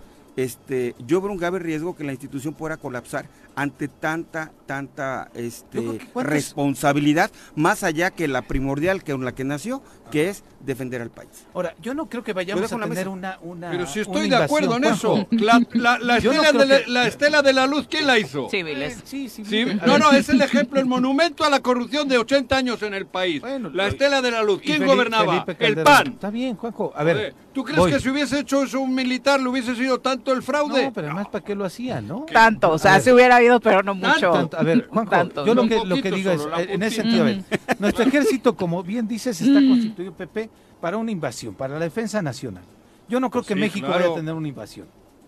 [0.42, 3.26] este, yo veo un grave riesgo que la institución pueda colapsar
[3.57, 9.83] ante tanta, tanta este, responsabilidad, más allá que la primordial que con la que nació,
[10.12, 11.28] que es defender al país.
[11.54, 13.71] Ahora, yo no creo que vayamos a tener una, una.
[13.71, 15.26] Pero si estoy de acuerdo en eso.
[15.33, 18.07] La, la- la Yo no estela de la, que- la estela de la luz, ¿quién
[18.07, 18.49] la hizo?
[18.49, 19.00] Civiles.
[19.04, 22.57] Sí, sí, Sí, no, no, es el ejemplo, el monumento a la corrupción de 80
[22.57, 23.40] años en el país.
[23.40, 24.61] Bueno, la estela de la luz.
[24.62, 25.45] ¿Quién Felipe- gobernaba?
[25.45, 25.83] Felipe el.
[25.83, 26.07] PAN.
[26.14, 26.92] Está bien, Juanjo.
[26.95, 27.35] A ver.
[27.52, 27.90] ¿Tú crees voy.
[27.92, 30.85] que si hubiese hecho eso un militar le hubiese sido tanto el fraude?
[30.87, 32.26] No, pero además, ¿para qué lo hacían, no?
[32.32, 34.30] Tanto, o sea, si hubiera habido, pero no mucho.
[34.32, 35.47] Tanto, a ver, Juanjo, Tanto.
[35.47, 37.44] yo lo que, lo que digo es, eh, en ese sentido, a ver,
[37.78, 40.49] nuestro ejército, como bien dices, está constituido, Pepe,
[40.80, 42.62] para una invasión, para la defensa nacional.
[43.08, 44.00] Yo no creo que Sí, México claro.
[44.02, 44.87] vaya a tener una invasión.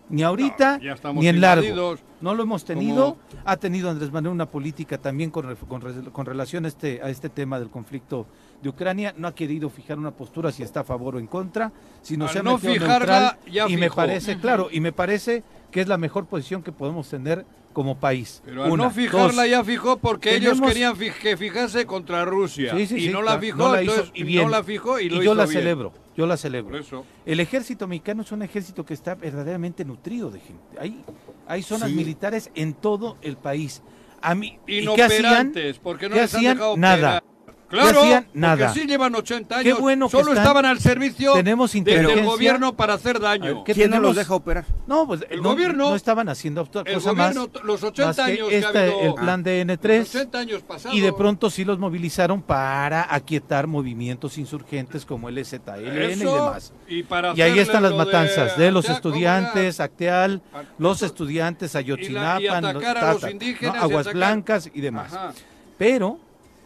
[0.09, 1.63] Ni ahorita, No, ya estamos ni en largo.
[1.63, 1.99] invadidos.
[2.19, 3.15] No lo hemos tenido.
[3.45, 7.09] Ha tenido Andrés Manuel una política también con, con, re- con relación a este, a
[7.09, 8.27] este tema del conflicto
[8.61, 9.13] de Ucrania.
[9.17, 12.31] No ha querido fijar una postura si está a favor o en contra, sino Al
[12.31, 13.37] se ha no fijarla, neutral.
[13.51, 17.09] ya y me parece, claro, y me parece que es la mejor posición que podemos
[17.09, 18.41] tener como país.
[18.43, 21.85] Pero al Una, no fijarla dos, ya fijó porque ellos Tenemos- quería fij- que fijase
[21.85, 22.75] contra Rusia.
[22.75, 24.43] Sí, sí, y sí, no la fijó, no la hizo, y bien.
[24.43, 25.57] no la fijó y, y lo yo hizo la bien.
[25.59, 26.77] celebro, yo la celebro.
[26.77, 27.05] Eso.
[27.25, 30.77] El ejército mexicano es un ejército que está verdaderamente nutrido de gente.
[30.81, 31.01] Hay,
[31.47, 31.95] hay zonas Sí.
[31.95, 33.81] militares en todo el país.
[34.21, 35.19] A mí, ¿y qué hacían?
[35.21, 36.57] Inoperantes, porque no ¿Qué les han hacían?
[36.57, 36.95] dejado Nada.
[36.95, 37.23] operar.
[37.71, 38.23] Claro, hacían?
[38.25, 38.73] porque Nada.
[38.73, 39.79] sí llevan 80 Qué años.
[39.79, 43.63] bueno que Solo están- estaban al servicio Tenemos del gobierno para hacer daño.
[43.63, 44.09] ¿Qué ¿Quién no tenemos?
[44.09, 44.65] los deja operar?
[44.87, 48.07] No, pues El no, gobierno- no estaban haciendo otra El cosa gobierno, más, los 80
[48.07, 50.97] más que años que ha este, habido- el plan de Los N3 80 años pasados.
[50.97, 56.73] y de pronto sí los movilizaron para aquietar movimientos insurgentes como el ZLN y demás.
[56.87, 59.79] Y, para Y ahí están las lo de- matanzas de los o sea, ¿cómo estudiantes,
[59.79, 60.41] Acteal,
[60.77, 65.13] los estudiantes, Y la- y Ayotzinapa, atacar a los indígenas Aguas atacar- Blancas y demás.
[65.13, 65.33] Ajá.
[65.77, 66.19] Pero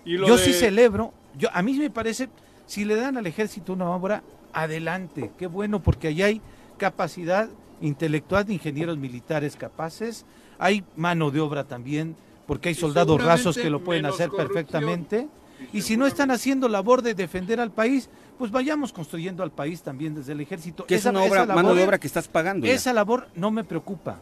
[0.06, 2.30] Y lo yo de- sí celebro, yo a mí me parece,
[2.66, 6.42] si le dan al ejército una obra, adelante, qué bueno, porque ahí hay
[6.78, 7.50] capacidad
[7.82, 10.26] intelectual de ingenieros militares capaces,
[10.60, 12.16] hay mano de obra también,
[12.48, 15.28] porque hay soldados rasos que lo pueden hacer perfectamente.
[15.74, 19.52] Y Y si no están haciendo labor de defender al país, pues vayamos construyendo al
[19.52, 20.86] país también desde el ejército.
[20.86, 22.68] Que es Esa- una esa obra, mano de obra que estás pagando.
[22.68, 22.74] ya.
[22.74, 24.20] esa labor no me preocupa.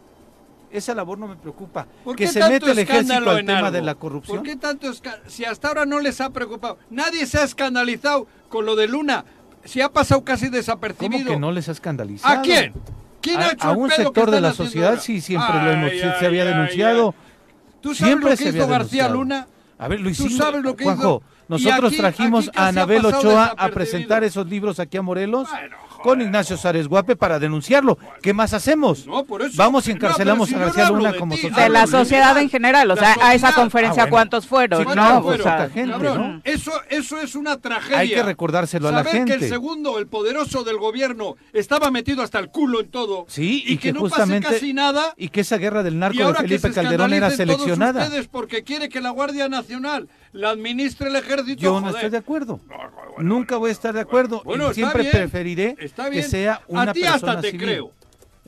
[0.73, 1.85] Esa labor no me preocupa.
[2.03, 3.71] ¿Por Que qué se tanto mete el ejército al tema algo?
[3.71, 4.37] de la corrupción.
[4.37, 4.91] ¿Por qué tanto
[5.27, 6.79] Si hasta ahora no les ha preocupado.
[6.89, 9.23] Nadie se ha escandalizado con lo de Luna.
[9.63, 11.31] Si ha pasado casi ¿Cómo desapercibido.
[11.31, 12.39] que no les ha escandalizado?
[12.39, 12.73] ¿A quién?
[13.21, 15.01] ¿Quién a, ha hecho a un que sector de la sociedad ahora?
[15.01, 17.15] sí siempre lo hemos, Ay, ay, se había ay, denunciado.
[17.17, 17.33] ay.
[17.79, 19.13] ¿Tú sabes Siempre lo se que hizo García denunciado.
[19.13, 19.47] Luna?
[19.77, 21.33] A ver, lo ¿Tú sabes lo que Juanjo, hizo?
[21.49, 25.75] Nosotros aquí- trajimos aquí a Anabel Ochoa a presentar esos libros aquí a Morelos Bueno,
[26.03, 26.21] con.
[26.21, 27.97] Ignacio Sárez Guape para denunciarlo.
[28.21, 29.07] ¿Qué más hacemos?
[29.07, 29.53] No, por eso.
[29.57, 31.49] Vamos y No, encarcelamos si a García no Luna de como ti.
[31.49, 34.11] De la sociedad en general, o sea, a esa conferencia, Ah, bueno.
[34.15, 34.79] ¿cuántos fueron?
[34.81, 36.41] Sí, no, claro, o sea, gente, Cabrón, ¿no?
[36.43, 37.99] eso, eso es una tragedia.
[37.99, 39.45] Hay que recordárselo a la Saber que gente.
[39.45, 43.25] el segundo, el poderoso del gobierno, estaba metido hasta el culo en todo.
[43.27, 45.13] Sí, y, y que, que no justamente- pase casi nada.
[45.17, 48.03] Y que esa guerra del narco de Felipe Calderón era todos seleccionada.
[48.03, 51.61] ustedes porque quiere que la Guardia Nacional la administre el ejército.
[51.61, 51.95] Yo no joder.
[51.95, 52.59] estoy de acuerdo.
[52.67, 54.41] No, bueno, bueno, Nunca voy a estar de acuerdo.
[54.43, 57.51] Bueno, y está siempre bien, preferiré está que sea una A ti persona hasta te
[57.51, 57.65] civil.
[57.67, 57.91] creo.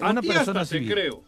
[0.02, 1.24] A Una ti persona hasta te creo.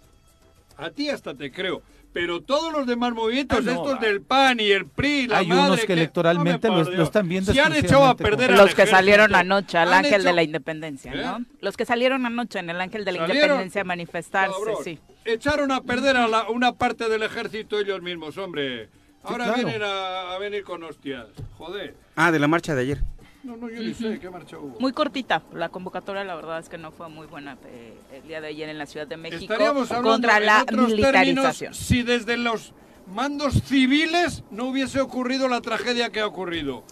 [0.78, 1.82] A ti hasta te creo.
[2.14, 4.00] Pero todos los demás movimientos, Ah, no, estos ah.
[4.02, 7.60] del PAN y el PRI, la Hay madre unos que electoralmente lo- están viendo Si
[7.60, 11.18] han echado a perder Los que salieron anoche al Ángel de la Independencia, ¿Eh?
[11.24, 11.46] ¿no?
[11.62, 13.42] Los que salieron anoche en el Ángel de la ¿Salieron?
[13.44, 15.00] Independencia a manifestarse, Cabrón, sí.
[15.26, 18.90] Echaron a perder a la- una parte del ejército ellos mismos, hombre.
[19.28, 19.64] Ahora claro.
[19.64, 21.28] vienen a, a venir con hostias.
[21.58, 21.96] Joder.
[22.16, 23.04] Ah, de la marcha de ayer.
[23.44, 24.78] No, no, yo ni sé qué marcha hubo.
[24.80, 28.42] Muy cortita, la convocatoria la verdad es que no fue muy buena eh, el día
[28.42, 31.72] de ayer en la Ciudad de México Estaríamos hablando contra en la otros militarización.
[31.72, 32.74] términos si desde los
[33.06, 36.84] mandos civiles no hubiese ocurrido la tragedia que ha ocurrido.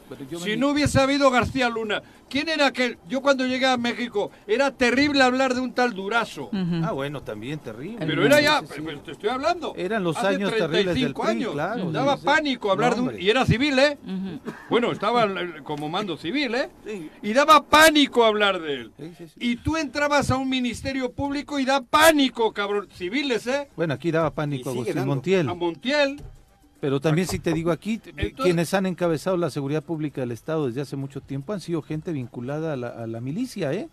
[0.41, 2.01] Si no hubiese habido García Luna.
[2.29, 2.97] ¿Quién era aquel?
[3.07, 6.49] Yo cuando llegué a México era terrible hablar de un tal Durazo.
[6.83, 8.05] Ah, bueno, también terrible.
[8.05, 8.81] Pero era ya, Sí, sí, sí.
[8.85, 9.73] pero te estoy hablando.
[9.77, 11.51] Eran los hace años terribles del 35 PRI, años.
[11.53, 12.25] claro, Daba sí, sí.
[12.25, 13.21] pánico hablar No, de un...
[13.21, 13.97] Y era civil, ¿eh?
[14.69, 15.27] Bueno, estaba
[15.63, 16.69] como mando civil, ¿eh?
[16.85, 17.09] Sí.
[17.21, 18.91] Y daba pánico hablar de él.
[18.99, 19.33] Sí, sí, sí.
[19.39, 22.89] Y tú entrabas a un ministerio público y da pánico, cabrón.
[22.93, 23.69] Civiles, ¿eh?
[23.75, 25.13] Bueno, aquí daba pánico Agustín dando.
[25.13, 25.47] Montiel.
[25.49, 26.21] A Montiel.
[26.85, 30.67] Pero también si te digo aquí, Entonces- quienes han encabezado la seguridad pública del Estado
[30.67, 33.89] desde hace mucho tiempo han sido gente vinculada a la, a la milicia, ¿eh?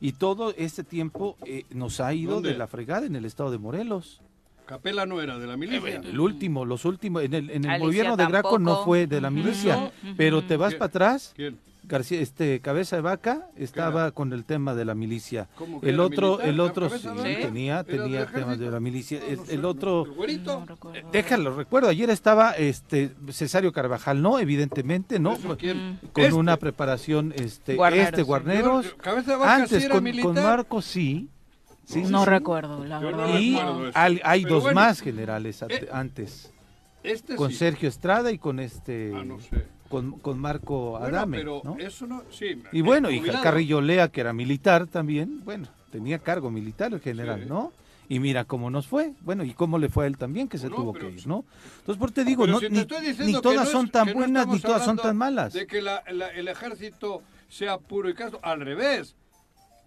[0.00, 2.50] Y todo este tiempo eh, nos ha ido ¿Dónde?
[2.50, 4.20] de la fregada en el estado de Morelos.
[4.66, 6.00] Capela no era de la milicia.
[6.02, 9.30] El último, los últimos, en el, en el gobierno de Graco no fue de la
[9.30, 10.78] milicia, pero te vas ¿Quién?
[10.80, 11.56] para atrás, ¿Quién?
[11.84, 15.48] García, este Cabeza de Vaca estaba con el tema de la milicia.
[15.56, 16.48] ¿Cómo que El otro, militar?
[16.48, 17.08] el ¿La otro sí,
[17.42, 19.18] tenía, ¿Era del tenía temas de la milicia.
[19.20, 20.04] No, El, no sé, el otro.
[20.06, 21.10] No recuerdo.
[21.10, 25.98] déjalo, recuerdo, ayer estaba este Cesario Carvajal, no, evidentemente, no, ¿Eso quién?
[26.12, 26.34] con Este.
[26.36, 28.22] una preparación, este, Guarneros, este.
[28.22, 30.32] Guarneros, Cabeza de Vaca sí antes era con, militar.
[30.34, 31.28] con Marcos sí,
[31.84, 33.38] sí, no sí, recuerdo, la Yo no verdad.
[33.40, 34.80] y recuerdo hay, Pero dos bueno.
[34.80, 36.52] más generales Eh, antes,
[37.02, 37.56] Este con sí.
[37.56, 39.66] Sergio Estrada y con este, Ah, no sé.
[39.92, 41.76] Con, con Marco Bueno, Adame, pero ¿no?
[41.78, 42.22] eso no...
[42.30, 43.20] Sí, Y bueno, y.
[43.20, 47.48] Carrillo Lea, que era militar también, bueno, tenía cargo militar el general, Sí.
[47.48, 47.72] ¿no?
[48.08, 50.68] Y mira cómo nos fue, bueno, y cómo le fue a él también, que se
[50.70, 51.26] No, tuvo que ir.
[51.26, 51.44] ¿no?
[51.80, 53.90] Entonces, por te digo, Pero no, si te ni, diciendo ni todas no es- son
[53.90, 55.52] tan buenas, ni todas son tan malas.
[55.52, 59.14] De que la- la- el ejército sea puro y casto, al revés.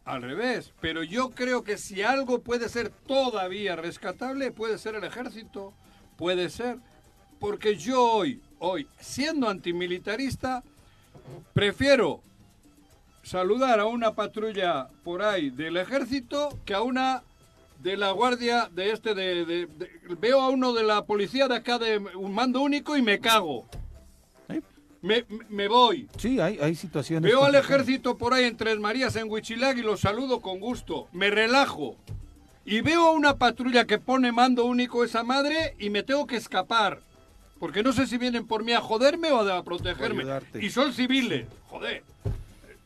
[0.06, 5.04] Al revés, pero yo creo que si algo puede ser todavía rescatable, puede ser el
[5.04, 5.74] ejército,
[6.16, 6.78] puede ser,
[7.40, 10.64] porque yo hoy, hoy, siendo antimilitarista,
[11.54, 12.22] prefiero
[13.24, 17.24] saludar a una patrulla por ahí del ejército que a una
[17.82, 19.90] de la guardia de este de, de- de-
[20.20, 23.66] veo a uno de la policía de acá de un mando único y me cago.
[24.50, 24.62] ¿Eh?
[25.02, 26.08] me, me- voy.
[26.18, 27.30] Sí, hay, hay situaciones.
[27.30, 31.08] veo al ejército por ahí en Tres Marías en Huichilag y lo saludo con gusto.
[31.12, 31.96] Me relajo.
[32.64, 36.38] Y veo a una patrulla que pone mando único esa madre y me tengo que
[36.38, 37.00] escapar
[37.60, 40.24] porque no sé si vienen por mí a joderme o a protegerme.
[40.62, 41.48] Y son civiles.
[41.68, 42.04] Joder.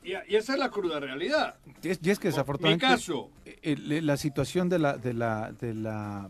[0.03, 1.55] Y, y esa es la cruda realidad.
[1.83, 3.29] Y es, y es que mi desafortunadamente caso.
[3.61, 6.29] el- el- la situación de la, de la, de la,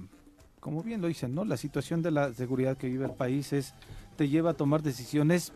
[0.60, 1.46] como bien lo dicen, ¿no?
[1.46, 3.74] La situación de la seguridad que vive el país es,
[4.18, 5.54] te lleva a tomar decisiones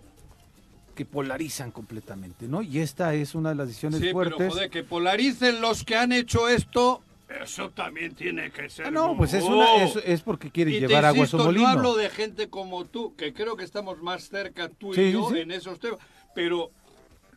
[0.96, 2.62] que polarizan completamente, ¿no?
[2.62, 4.36] Y esta es una de las decisiones Sí, fuertes.
[4.38, 7.02] pero joder, que polaricen los que han hecho esto,
[7.41, 8.88] eso también tiene que ser.
[8.88, 11.38] Ah, no, pues es, una, es, es porque quiere Y te llevar agua a insisto,
[11.39, 11.63] su molino.
[11.63, 15.12] No hablo de gente como tú, que creo que estamos más cerca tú Sí, y
[15.13, 15.39] yo sí.
[15.39, 16.00] en esos temas,
[16.36, 16.72] pero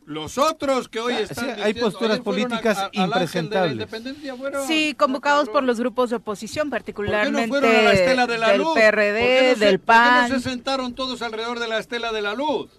[0.05, 3.05] los otros que hoy Ah, están sí, hay diciendo, posturas políticas al Ángel de la
[3.07, 3.71] impresentables.
[3.73, 5.67] Independencia, fueron- Sí, convocados por cabrón.
[5.67, 8.57] los grupos de oposición, ¿Por qué no particularmente fueron a la Estela de la del
[8.59, 8.67] Luz?
[8.67, 10.29] ¿Por qué PRD, no se- del ¿Por qué PAN.
[10.29, 12.69] no se sentaron todos alrededor de la Estela de la Luz?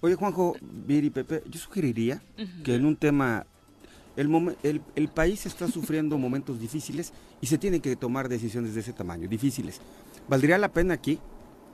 [0.00, 2.20] Oye, Juanjo, Viri, Pepe, yo sugeriría
[2.62, 3.46] que en un tema,
[4.18, 8.74] el, momen- el, el país está sufriendo momentos difíciles y se tienen que tomar decisiones
[8.74, 9.80] de ese tamaño, difíciles.
[10.28, 11.18] ¿Valdría la pena aquí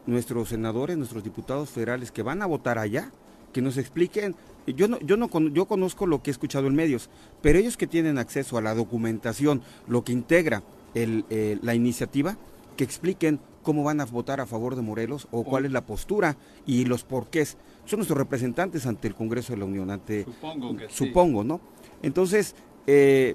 [0.07, 3.11] nuestros senadores, nuestros diputados federales que van a votar allá,
[3.53, 4.37] que nos expliquen?
[4.67, 7.11] Yo no, yo no yo conozco lo que he escuchado en medios,
[7.43, 10.63] pero ellos que tienen acceso a la documentación, lo que integra
[10.95, 12.37] el, eh, la iniciativa,
[12.77, 16.37] que expliquen cómo van a votar a favor de Morelos o cuál es la postura
[16.67, 17.57] y los porqués.
[17.87, 20.95] Son nuestros representantes ante el Congreso de la Unión, ante Supongo que sí.
[21.07, 21.61] supongo, ¿no?
[22.07, 22.55] Entonces,
[22.87, 23.35] eh,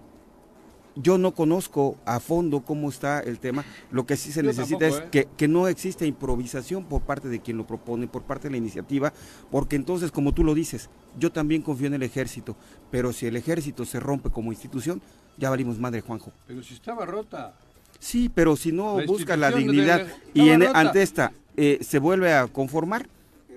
[0.96, 3.64] yo no conozco a fondo cómo está el tema.
[3.92, 5.10] Lo que sí se Yo necesita tampoco, es ¿eh?
[5.12, 8.58] que, que no exista improvisación por parte de quien lo propone, por parte de la
[8.58, 9.14] iniciativa,
[9.50, 12.56] porque entonces, como tú lo dices, yo también confío en el ejército,
[12.92, 15.02] pero si el ejército se rompe como institución,
[15.38, 16.32] ya valimos madre, Juanjo.
[16.48, 17.54] Pero si estaba rota.
[18.00, 22.00] Sí, pero si no La busca la dignidad de- y en- ante esta eh, se
[22.00, 23.08] vuelve a conformar,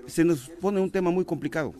[0.07, 1.73] se nos pone un tema muy complicado.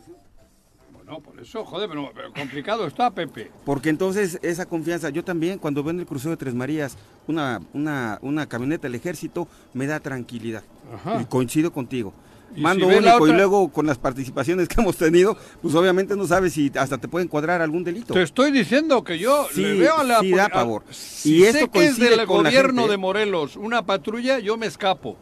[1.04, 3.50] Bueno, por eso, joder, pero, pero complicado está, Pepe.
[3.66, 7.60] Porque entonces esa confianza, yo también cuando veo en el crucero de Tres Marías una,
[7.74, 10.62] una, una camioneta del ejército, me da tranquilidad.
[10.94, 11.20] Ajá.
[11.20, 12.14] Y coincido contigo.
[12.56, 16.26] Y mando si único y luego con las participaciones que hemos tenido, pues obviamente no
[16.26, 18.14] sabes si hasta te pueden cuadrar algún delito.
[18.14, 20.84] Te estoy diciendo que yo Sí, le veo a la sí da pavor.
[20.90, 22.96] Si Y sé que es del gobierno gente, de.
[22.96, 25.18] Morelos una patrulla, yo me escapo.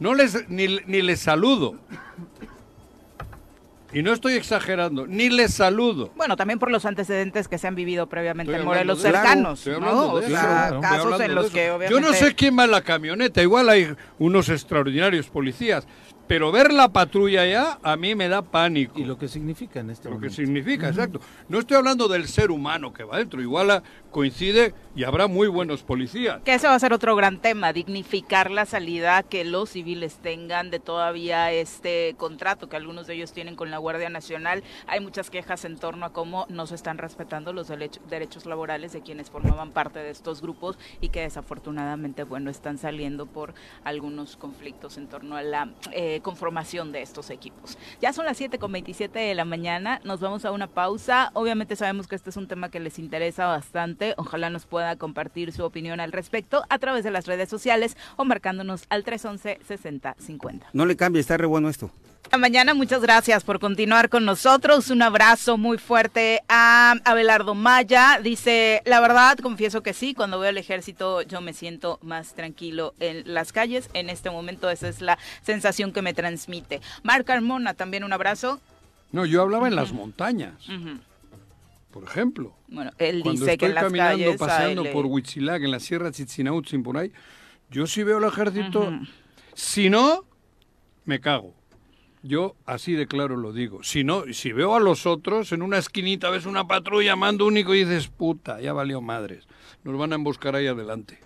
[0.00, 1.76] No les ni, ni les saludo.
[3.96, 6.12] Y no estoy exagerando, ni les saludo.
[6.16, 10.12] Bueno, también por los antecedentes que se han vivido previamente Estoy en Morelos cercanos, ¿no?
[10.12, 10.80] O sea, eso.
[10.82, 12.00] Casos en los que Yo obviamente...
[12.02, 15.88] no sé quién va en la camioneta, igual hay unos extraordinarios policías,
[16.26, 18.98] pero ver la patrulla ya a mí me da pánico.
[18.98, 20.36] Y lo que significa en este Lo que momento.
[20.36, 21.20] significa, exacto.
[21.48, 25.48] No estoy hablando del ser humano que va dentro, igual ah, coincide y habrá muy
[25.48, 26.40] buenos policías.
[26.42, 30.70] Que ese va a ser otro gran tema, dignificar la salida que los civiles tengan
[30.70, 34.62] de todavía este contrato que algunos de ellos tienen con la Guardia Nacional.
[34.86, 38.92] Hay muchas quejas en torno a cómo no se están respetando los derech- derechos laborales
[38.92, 44.36] de quienes formaban parte de estos grupos y que desafortunadamente, bueno, están saliendo por algunos
[44.36, 47.78] conflictos en torno a la eh, conformación de estos equipos.
[48.00, 51.30] Ya son las 7 con 27 de la mañana, nos vamos a una pausa.
[51.34, 54.14] Obviamente sabemos que este es un tema que les interesa bastante.
[54.16, 58.24] Ojalá nos pueda compartir su opinión al respecto a través de las redes sociales o
[58.24, 60.66] marcándonos al 311-6050.
[60.72, 61.90] No le cambie, está re bueno esto.
[62.34, 64.90] Mañana, muchas gracias por continuar con nosotros.
[64.90, 68.20] Un abrazo muy fuerte a Abelardo Maya.
[68.22, 72.94] Dice, la verdad, confieso que sí, cuando veo el ejército yo me siento más tranquilo
[73.00, 73.88] en las calles.
[73.94, 76.82] En este momento esa es la sensación que me transmite.
[77.02, 78.60] Marc Carmona, también un abrazo.
[79.12, 80.54] No, yo hablaba en las montañas,
[81.90, 82.54] por ejemplo.
[82.68, 86.12] Bueno, él Cuando dice que en las caminando, calles paseando por Huitzilac, en la Sierra
[86.12, 87.12] Chitzinautzin, por ahí,
[87.70, 88.92] yo sí veo el ejército.
[89.54, 90.26] Si no,
[91.06, 91.55] me cago.
[92.26, 93.82] Yo así de claro lo digo.
[93.82, 97.74] Si no, si veo a los otros en una esquinita, ves una patrulla, mando único
[97.74, 99.46] y dices, puta, ya valió madres.
[99.84, 101.20] Nos van a emboscar ahí adelante.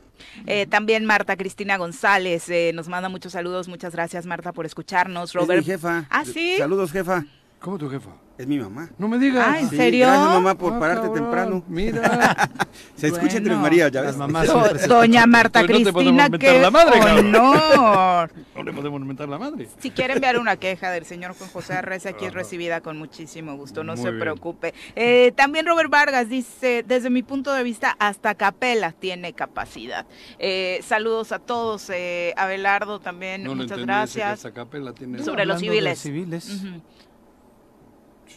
[0.46, 3.68] Eh, también Marta Cristina González eh, nos manda muchos saludos.
[3.68, 5.32] Muchas gracias, Marta, por escucharnos.
[5.32, 5.60] Robert.
[5.60, 6.06] Es mi jefa.
[6.10, 6.56] Ah, sí.
[6.58, 7.24] Saludos, jefa.
[7.58, 8.10] ¿Cómo tu jefa?
[8.40, 8.88] Es mi mamá.
[8.96, 9.46] No me digas.
[9.46, 10.06] Ah, ¿en Sí, serio?
[10.06, 11.62] Gracias, mamá, por Ah, pararte cabrón, temprano.
[11.68, 12.48] Mira.
[12.96, 14.16] Se escucha entre Bueno, María, ya Las ves.
[14.18, 14.46] mamás
[14.88, 18.30] Do- Doña Marta Pues no Cristina, mentar qué la madre, honor.
[18.56, 19.68] No le podemos mentar la madre.
[19.78, 22.38] Si quiere enviar una queja del señor Juan José Arreza, aquí es Ajá.
[22.40, 24.20] recibida con muchísimo gusto, no Muy se bien.
[24.20, 24.74] preocupe.
[24.96, 30.06] Eh, también Robert Vargas dice, desde mi punto de vista, hasta Capela tiene capacidad.
[30.38, 34.32] Eh, saludos a todos, eh, Abelardo también, No muchas que gracias.
[34.32, 35.98] hasta Capela tiene- Sobre los civiles.
[35.98, 36.48] civiles.
[36.50, 36.66] Ujú.
[36.66, 36.82] Si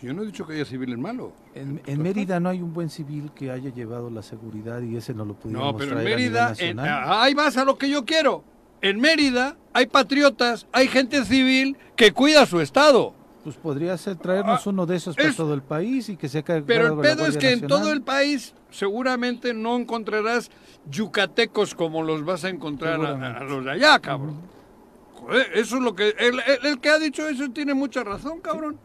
[0.03, 1.31] yo no he dicho que haya civiles malos.
[1.55, 5.13] En, en Mérida no hay un buen civil que haya llevado la seguridad y ese
[5.13, 7.03] no lo pudimos No, pero en traer a nivel Mérida, en- nacional.
[7.21, 8.43] ahí vas a lo que yo quiero.
[8.81, 13.13] En Mérida hay patriotas, hay gente civil que cuida su estado.
[13.45, 16.27] Pues podría ser traernos Ah, uno de esos para es- todo el país y que
[16.29, 20.49] se haga Pero el pedo es que en todo el país seguramente no encontrarás
[20.89, 24.41] yucatecos como los vas a encontrar a, los de allá, cabrón.
[25.13, 26.09] Joder, eso es lo que...
[26.17, 28.77] El, el- el que ha dicho eso tiene mucha razón, cabrón.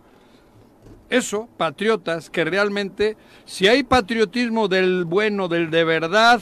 [1.10, 3.16] Eso, patriotas, que realmente,
[3.46, 6.40] si hay patriotismo del bueno, del de verdad,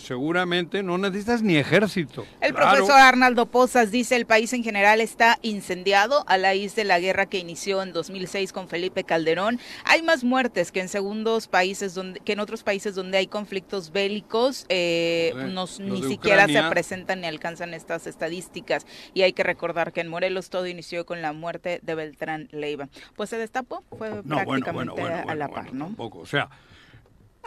[0.00, 2.26] seguramente no necesitas ni ejército.
[2.40, 2.70] El Claro.
[2.76, 7.26] profesor Arnaldo Pozas dice el país en general está incendiado a la de la guerra
[7.26, 9.58] que inició en 2006 con Felipe Calderón.
[9.84, 13.92] Hay más muertes que en segundos países donde que en otros países donde hay conflictos
[13.92, 16.64] bélicos eh, nos- ni siquiera Ucrania.
[16.64, 21.06] se presentan ni alcanzan estas estadísticas y hay que recordar que en Morelos todo inició
[21.06, 22.88] con la muerte de Beltrán Leiva.
[23.16, 25.86] Pues se destapó, fue No, prácticamente bueno, bueno, a la par, ¿no?
[25.86, 26.18] tampoco.
[26.18, 26.48] O sea,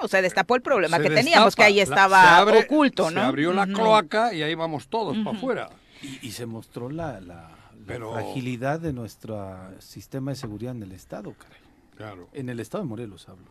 [0.01, 3.11] O se destapó el problema se que teníamos, que ahí la- estaba se abre- oculto,
[3.11, 3.21] ¿no?
[3.21, 5.37] Se abrió la cloaca y ahí vamos todos para Ujú.
[5.37, 5.69] afuera.
[6.01, 7.49] Y, y se mostró la, la- la
[7.87, 11.59] Pero- fragilidad de nuestro sistema de seguridad en el Estado, caray.
[11.95, 12.27] Claro.
[12.33, 13.45] En el Estado de Morelos hablo.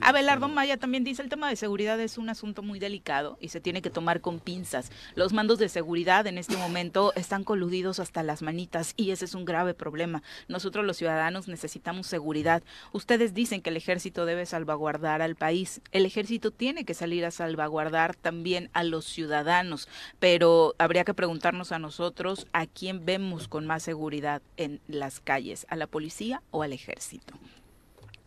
[0.00, 0.48] Abelardo.
[0.48, 3.82] Maya también dice el tema de seguridad es un asunto muy delicado y se tiene
[3.82, 4.90] que tomar con pinzas.
[5.14, 9.34] Los mandos de seguridad en este momento están coludidos hasta las manitas y ese es
[9.34, 10.22] un grave problema.
[10.48, 12.62] Nosotros los ciudadanos necesitamos seguridad.
[12.92, 15.80] Ustedes dicen que el ejército debe salvaguardar al país.
[15.92, 21.72] El ejército tiene que salir a salvaguardar también a los ciudadanos, pero habría que preguntarnos
[21.72, 26.62] a nosotros a quién vemos con más seguridad en las calles, a la policía o
[26.62, 27.34] al ejército.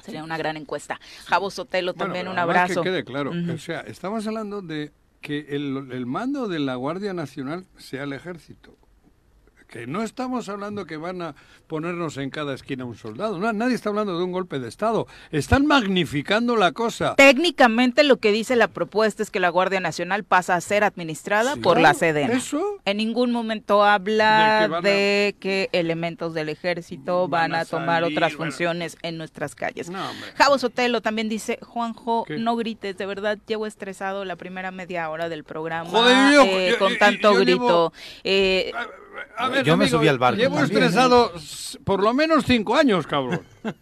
[0.05, 0.99] Sería una gran encuesta.
[1.25, 2.81] Javo Sotelo, Bueno, también un abrazo.
[2.83, 3.31] Que quede claro.
[3.53, 4.91] O sea, estamos hablando de
[5.21, 8.77] que el, el mando de la Guardia Nacional sea el ejército.
[9.67, 11.35] Que no estamos hablando que van a
[11.67, 13.39] ponernos en cada esquina un soldado.
[13.39, 15.07] No, nadie está hablando de un golpe de Estado.
[15.31, 17.15] Están magnificando la cosa.
[17.15, 21.55] Técnicamente lo que dice la propuesta es que la Guardia Nacional pasa a ser administrada
[21.55, 21.59] Sí.
[21.61, 22.33] por la Sedena.
[22.33, 22.61] Eso.
[22.85, 28.03] En ningún momento habla De que a- elementos del ejército van, Van a a tomar
[28.03, 28.51] salir, otras bueno.
[28.51, 29.89] funciones en nuestras calles.
[29.89, 29.99] No.
[30.35, 32.37] Javo Sotelo también dice, Juanjo, ¿Qué?
[32.37, 36.69] no grites, de verdad llevo estresado la primera media hora del programa Joder, yo- eh,
[36.71, 37.59] yo- con tanto yo grito.
[37.59, 38.71] llevo- Eh,
[39.37, 41.31] A ver, Yo me subí al barco Llevo también, estresado
[41.83, 43.41] por lo menos cinco años, cabrón.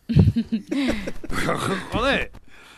[1.92, 2.32] Joder.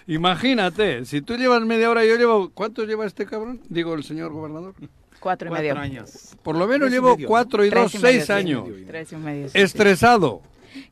[0.07, 2.51] Imagínate, si tú llevas media hora, yo llevo...
[2.53, 3.61] ¿Cuánto lleva este cabrón?
[3.69, 4.75] Digo, el señor gobernador.
[5.19, 5.73] Cuatro y medio.
[5.73, 6.35] Cuatro años.
[6.43, 8.67] Por lo menos Tres llevo cuatro y Tres dos, y medio, seis años.
[8.85, 9.49] Tres y medio.
[9.49, 10.41] sí, Estresado.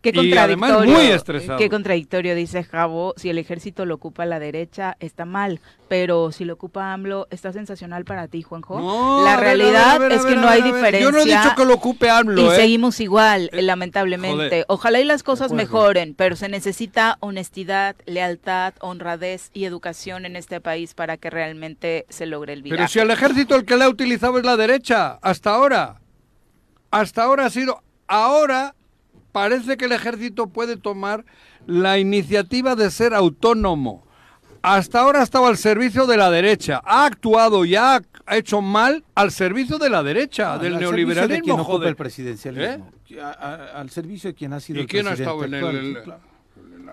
[0.03, 0.41] Qué Y contradictorio.
[0.75, 1.57] además muy estresado.
[1.57, 3.13] Qué contradictorio, dice Javo.
[3.15, 5.61] Si el ejército lo ocupa la derecha, está mal.
[5.87, 8.79] Pero si lo ocupa AMLO, está sensacional para ti, Juanjo.
[8.81, 10.99] No, la ver, ver, realidad es que ver, no hay diferencia.
[10.99, 12.55] Yo no he dicho que lo ocupe AMLO, y ¿eh?
[12.55, 14.35] seguimos igual, Eh, lamentablemente.
[14.49, 14.65] joder.
[14.67, 20.59] Ojalá y las cosas mejoren, pero se necesita honestidad, lealtad, honradez y educación en este
[20.59, 22.91] país para que realmente se logre el Pero viraje.
[22.91, 26.01] si al ejército el que le ha utilizado es la derecha, hasta ahora.
[26.91, 27.81] Hasta ahora ha sido...
[28.05, 28.75] Ahora
[29.37, 31.25] parece que el ejército puede tomar
[31.67, 34.07] la iniciativa de ser autónomo.
[34.61, 36.81] Hasta ahora ha estado al servicio de la derecha.
[36.85, 40.97] Ha actuado y ha hecho mal al servicio de la derecha, Al- del al servicio
[40.97, 41.89] de neoliberalismo, quien joder.
[41.89, 42.89] el presidencialismo.
[43.21, 45.75] A- a- al servicio de quien ha sido ¿Y el quién ha presidente estado en
[45.77, 46.21] el- el- claro.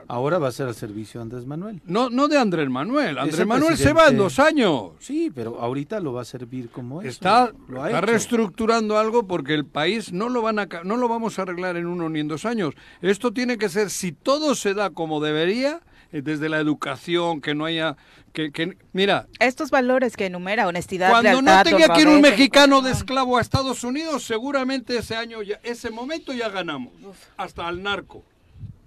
[0.08, 1.80] Ahora va a ser al servicio de Andrés Manuel.
[1.84, 3.18] No, no de Andrés Manuel.
[3.18, 4.92] Andrés el Manuel se va en dos años.
[5.00, 7.08] Sí, pero ahorita lo va a servir como eso.
[7.10, 10.96] Está, lo ha está reestructurando algo porque el país no lo van a ca- no
[10.96, 12.74] lo vamos a arreglar en uno ni en dos años.
[13.02, 15.80] Esto tiene que ser si todo se da como debería
[16.12, 17.96] eh, desde la educación que no haya
[18.32, 22.80] que, que- mira Estos valores que enumera, honestidad, cuando no tenga que ir un mexicano
[22.80, 26.92] de esclavo a Estados Unidos seguramente ese año ya, ese momento ya ganamos
[27.36, 28.24] hasta al narco.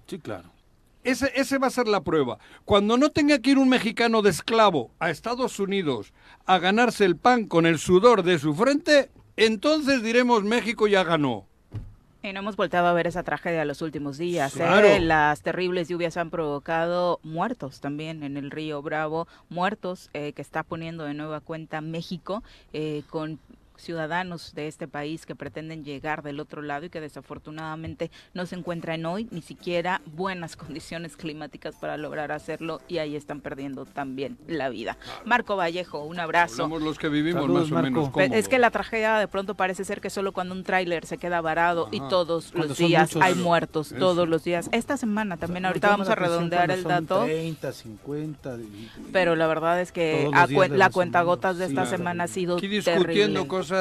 [0.06, 0.50] Sí, claro.
[1.04, 2.38] Ese, ese va a ser la prueba.
[2.64, 6.12] Cuando no tenga que ir un mexicano de esclavo a Estados Unidos
[6.46, 11.46] a ganarse el pan con el sudor de su frente, entonces diremos México ya ganó.
[12.24, 14.56] Y no hemos volteado a ver esa tragedia los últimos días.
[14.56, 14.98] ¿eh?
[14.98, 20.62] Las terribles lluvias han provocado muertos también en el río Bravo, muertos eh, que está
[20.62, 23.38] poniendo de nueva cuenta México eh, con
[23.84, 28.56] ciudadanos de este país que pretenden llegar del otro lado y que desafortunadamente no se
[28.56, 34.38] encuentran hoy ni siquiera buenas condiciones climáticas para lograr hacerlo y ahí están perdiendo también
[34.46, 34.96] la vida.
[35.24, 36.64] Marco Vallejo, un abrazo.
[36.64, 37.90] Hablamos los que vivimos Saludos, más o Marco.
[37.90, 38.32] menos cómodos.
[38.36, 41.40] Es que la tragedia de pronto parece ser que solo cuando un tráiler se queda
[41.40, 43.22] varado y todos Cuando los días muchos.
[43.22, 43.98] hay muertos, Eso.
[43.98, 44.68] todos los días.
[44.72, 48.56] Esta semana también, ahorita vamos a redondear el dato, 30, 50.
[48.56, 52.28] y- y- pero la verdad es que a de la cuentagotas de esta semana ha
[52.28, 53.46] sido Aquí discutiendo terrible.
[53.48, 53.73] cosas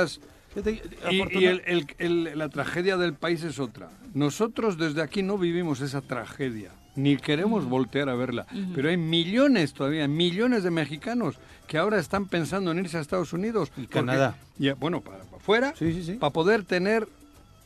[1.11, 3.89] Y, afortuna- y el- el- el- la tragedia del país es otra.
[4.13, 8.45] Nosotros desde aquí no vivimos esa tragedia, ni queremos voltear a verla.
[8.75, 13.33] Pero hay millones todavía, millones de mexicanos que ahora están pensando en irse a Estados
[13.33, 13.69] Unidos.
[13.75, 14.37] Y porque- Canadá.
[14.59, 16.13] y, bueno, para, para afuera, Sí, sí, sí.
[16.13, 17.07] para poder tener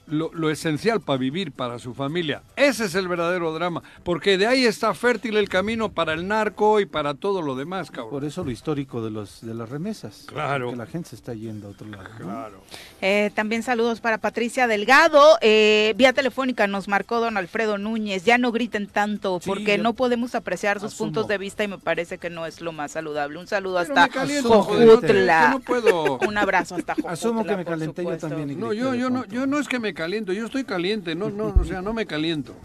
[0.08, 2.42] lo, lo esencial para vivir, para su familia.
[2.56, 6.80] Ese es el verdadero drama, porque de ahí está fértil el camino para el narco
[6.80, 8.10] y para todo lo demás, cabrón.
[8.12, 10.24] Por eso lo histórico de los de las remesas.
[10.28, 10.70] Claro.
[10.72, 12.04] Que la gente se está yendo a otro lado.
[12.20, 12.26] ¿no?
[12.26, 12.62] Claro.
[13.02, 15.38] Eh, también saludos para Patricia Delgado.
[15.42, 18.24] Eh, vía telefónica nos marcó don Alfredo Núñez.
[18.26, 21.08] Ya no griten tanto Sí, porque no podemos apreciar sus Asumo.
[21.08, 23.38] puntos de vista y me parece que no es lo más saludable.
[23.38, 25.44] Un saludo Pero hasta Jojutla.
[25.44, 26.18] yo no puedo.
[26.20, 27.12] Un abrazo hasta Jojutla.
[27.14, 30.32] Asumo que me calenté yo también No, yo, no, yo no es que me caliento,
[30.32, 32.56] yo estoy caliente, no, no, o sea, no me caliento.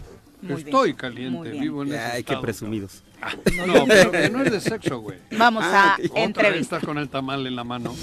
[0.41, 3.01] Muy estoy caliente, vivo en ese Ay, qué estado, presumidos.
[3.19, 3.67] cabrón.
[3.67, 5.17] No, pero que no es de sexo, güey.
[5.37, 5.99] Vamos Ah, a ok.
[6.05, 6.59] Otra vez entrevista.
[6.77, 7.95] estás con el tamal en la mano.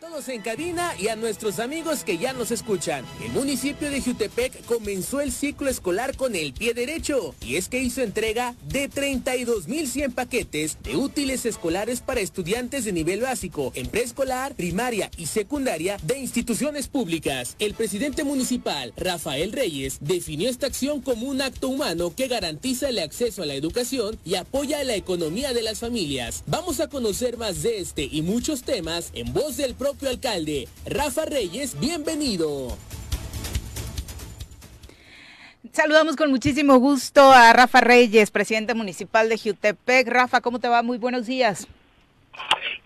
[0.00, 3.04] Todos en cabina y a nuestros amigos que ya nos escuchan.
[3.24, 7.80] El municipio de Jutepec comenzó el ciclo escolar con el pie derecho y es que
[7.80, 14.54] hizo entrega de 32.100 paquetes de útiles escolares para estudiantes de nivel básico en preescolar,
[14.54, 17.56] primaria y secundaria de instituciones públicas.
[17.58, 22.98] El presidente municipal, Rafael Reyes, definió esta acción como un acto humano que garantiza el
[22.98, 26.42] acceso a la educación y apoya la economía de las familias.
[26.46, 30.68] Vamos a conocer más de este y muchos temas en voz del propio alcalde.
[30.84, 32.76] Rafa Reyes, bienvenido.
[35.72, 40.08] Saludamos con muchísimo gusto a Rafa Reyes, presidente municipal de Jutepec.
[40.08, 40.82] Rafa, ¿cómo te va?
[40.82, 41.68] Muy buenos días.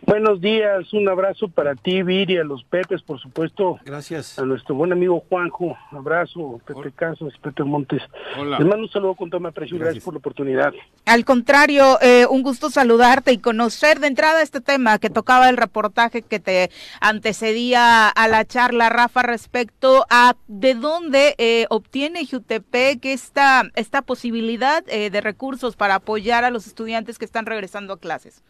[0.03, 4.39] Buenos días, un abrazo para ti, Viri, a los Pepes, por supuesto, Gracias.
[4.39, 8.03] a nuestro buen amigo Juanjo, abrazo, Pepe Casas, Pepe Montes.
[8.39, 8.59] Hola.
[8.59, 10.73] Les mando un saludo con todo mi aprecio gracias por la oportunidad.
[11.05, 15.57] Al contrario, eh, un gusto saludarte y conocer de entrada este tema que tocaba el
[15.57, 23.05] reportaje que te antecedía a la charla, Rafa, respecto a de dónde eh, obtiene Jutepec
[23.05, 28.01] esta, esta posibilidad eh, de recursos para apoyar a los estudiantes que están regresando a
[28.01, 28.43] clases.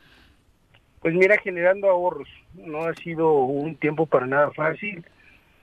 [1.00, 5.02] Pues mira, generando ahorros, no ha sido un tiempo para nada fácil.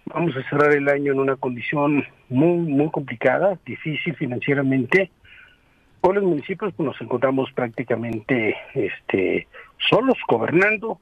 [0.05, 5.11] Vamos a cerrar el año en una condición muy, muy complicada, difícil financieramente.
[6.01, 9.47] Hoy los municipios pues, nos encontramos prácticamente este,
[9.89, 10.99] solos, gobernando.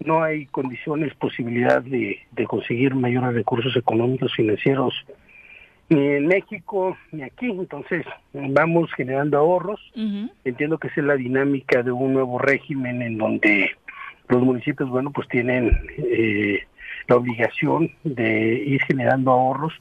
[0.00, 4.92] no hay condiciones, posibilidad de, de conseguir mayores recursos económicos, financieros,
[5.90, 7.50] ni en México ni aquí.
[7.50, 9.80] Entonces, vamos generando ahorros.
[10.44, 13.76] Entiendo que esa es la dinámica de un nuevo régimen en donde
[14.28, 16.64] los municipios, bueno, pues tienen eh,
[17.08, 19.74] la obligación de ir generando ahorros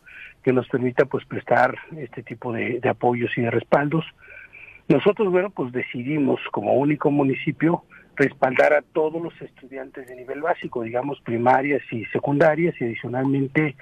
[0.43, 4.03] que nos permita pues prestar este tipo de, de apoyos y de respaldos.
[4.87, 7.83] Nosotros, bueno, pues decidimos como único municipio
[8.15, 13.75] respaldar a todos los estudiantes de nivel básico, digamos primarias y secundarias y adicionalmente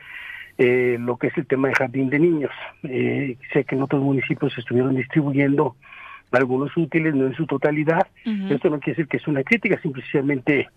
[0.58, 2.52] eh, lo que es el tema de jardín de niños.
[2.84, 5.76] Eh, sé que en otros municipios se estuvieron distribuyendo
[6.32, 8.08] algunos útiles, no en su totalidad.
[8.50, 10.68] Esto no quiere decir que es una crítica, simplemente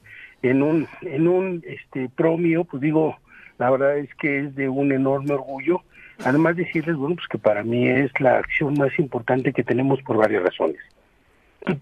[0.43, 3.17] en un en un este promio, pues digo,
[3.59, 5.83] la verdad es que es de un enorme orgullo.
[6.25, 10.19] Además decirles, bueno, pues que para mí es la acción más importante que tenemos por
[10.19, 10.79] varias razones.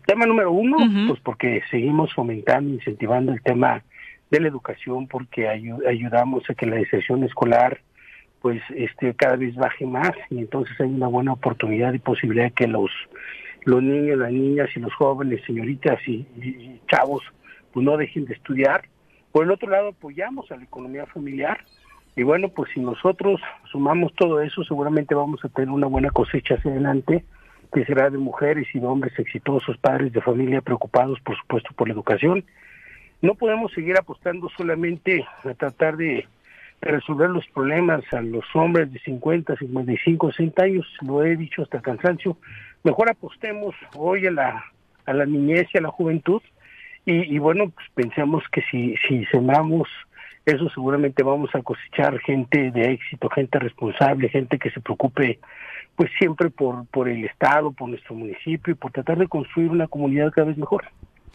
[0.07, 0.76] Tema número uno,
[1.09, 3.82] pues porque seguimos fomentando, incentivando el tema
[4.30, 7.80] de la educación, porque ayudamos a que la deserción escolar
[8.41, 12.66] pues este cada vez baje más y entonces hay una buena oportunidad y posibilidad que
[12.66, 12.91] los
[13.64, 17.22] los niños, las niñas y los jóvenes, señoritas y, y chavos
[17.72, 18.82] pues no dejen de estudiar.
[19.32, 21.59] Por el otro lado apoyamos a la economía familiar
[22.16, 26.55] y bueno, pues si nosotros sumamos todo eso, seguramente vamos a tener una buena cosecha
[26.55, 27.24] hacia adelante
[27.72, 31.89] que será de mujeres y de hombres exitosos, padres de familia preocupados, por supuesto, por
[31.89, 32.45] la educación.
[33.20, 36.26] No podemos seguir apostando solamente a tratar de,
[36.81, 41.81] resolver los problemas a los hombres de 50, 55, 60 años, lo he dicho hasta
[41.81, 42.37] cansancio.
[42.85, 44.64] Mejor apostemos hoy a la,
[45.07, 46.43] a la niñez y a la juventud
[47.05, 49.89] y, y bueno, pues pensamos que si, si sembramos
[50.49, 55.41] eso seguramente vamos a cosechar gente de éxito, gente responsable, gente que se preocupe
[55.95, 59.89] pues siempre por, por el Estado, por nuestro municipio y por tratar de construir una
[59.89, 60.87] comunidad cada vez mejor.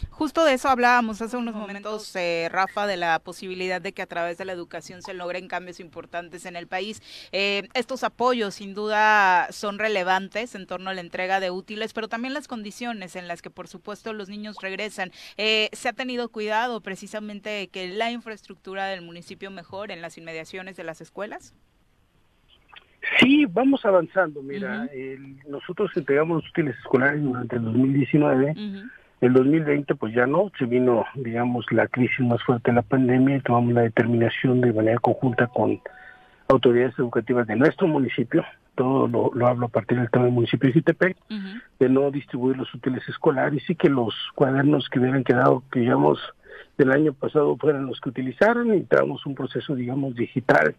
[0.10, 4.08] Justo de eso hablábamos hace unos momentos, eh, Rafa, de la posibilidad de que a
[4.08, 7.02] través de la educación se logren cambios importantes en el país.
[7.32, 12.08] Eh, estos apoyos sin duda son relevantes en torno a la entrega de útiles, pero
[12.08, 15.12] también las condiciones en las que por supuesto los niños regresan.
[15.38, 20.18] Eh, ¿Se ha tenido cuidado precisamente de que la infraestructura del municipio mejore en las
[20.18, 21.54] inmediaciones de las escuelas?
[23.20, 24.42] Sí, vamos avanzando.
[24.42, 28.56] Mira, el, nosotros entregamos útiles escolares durante el 2019.
[29.24, 33.38] El 2020 pues ya no, se vino, digamos, la crisis más fuerte de la pandemia
[33.38, 35.80] y tomamos la determinación de manera conjunta con
[36.50, 38.44] autoridades educativas de nuestro municipio,
[38.76, 41.16] todo lo, lo hablo a partir del tema del municipio de Jitepec,
[41.80, 46.20] de no distribuir los útiles escolares y que los cuadernos que hubieran quedado, que digamos,
[46.78, 50.76] del año pasado fueran los que utilizaron y traemos un proceso, digamos, digital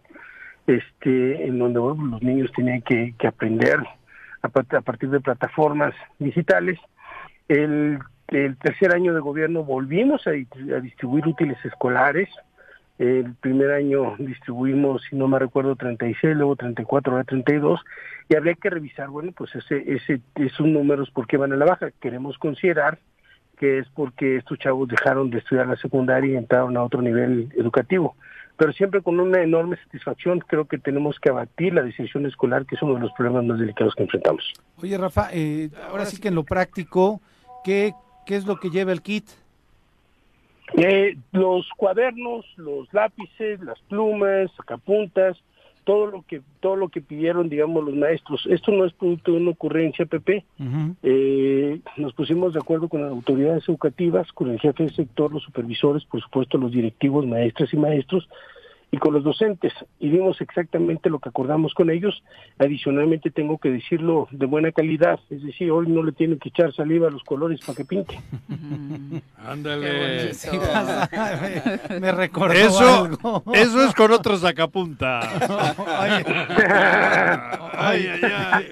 [0.66, 3.78] este en donde los niños tienen que, que aprender
[4.42, 6.78] a, a, partir de plataformas digitales.
[7.49, 12.29] El, el, tercer año de gobierno volvimos a, a, distribuir útiles escolares.
[12.99, 17.81] El primer año distribuimos, si no me recuerdo, 36, luego 34, ahora 32,
[18.29, 21.64] y habría que revisar, bueno, pues ese, ese, esos números, ¿por qué van a la
[21.64, 21.91] baja?
[22.01, 22.99] Queremos considerar
[23.59, 27.53] que es porque estos chavos dejaron de estudiar la secundaria y entraron a otro nivel
[27.57, 28.14] educativo
[28.57, 30.41] pero siempre con una enorme satisfacción.
[30.41, 33.59] Creo que tenemos que abatir la decisión escolar, que es uno de los problemas más
[33.59, 34.45] delicados que enfrentamos.
[34.81, 37.20] Oye, Rafa, eh, ahora sí que en lo práctico,
[37.64, 37.95] ¿qué,
[38.25, 39.25] qué es lo que lleva el kit?
[40.77, 45.37] Eh, los cuadernos, los lápices, las plumas, sacapuntas,
[45.85, 49.39] todo lo que todo lo que pidieron digamos los maestros esto no es producto de
[49.39, 50.97] una ocurrencia Pepe uh -huh.
[51.03, 55.43] eh, nos pusimos de acuerdo con las autoridades educativas con el jefe del sector los
[55.43, 58.29] supervisores por supuesto los directivos maestras y maestros
[58.95, 62.22] y con los docentes y vimos exactamente lo que acordamos con ellos.
[62.61, 66.72] Adicionalmente tengo que decirlo de buena calidad, es decir, hoy no le tienen que echar
[66.72, 68.20] saliva a los colores para que pinte.
[69.45, 70.32] Ándale.
[70.32, 70.49] Sí,
[71.90, 73.42] me, me recordó eso, algo.
[73.53, 75.20] Eso es con otro sacapunta.
[75.76, 76.24] Oye.
[77.72, 78.66] ay, ay, ay.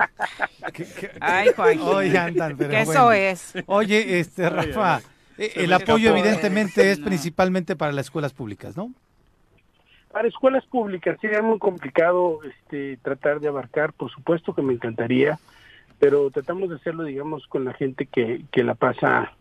[1.20, 1.80] Ay, Juan.
[1.80, 2.92] Hoy andan, pero Que bueno.
[2.92, 3.54] eso es.
[3.66, 5.00] Oye, este, Rafa,
[5.36, 6.18] eh, el apoyo escapó.
[6.18, 8.92] evidentemente es principalmente para las escuelas públicas, ¿no?
[10.12, 15.38] Para escuelas públicas sería muy complicado este, tratar de abarcar, por supuesto que me encantaría,
[15.98, 19.32] pero tratamos de hacerlo, digamos, con la gente que, que la pasa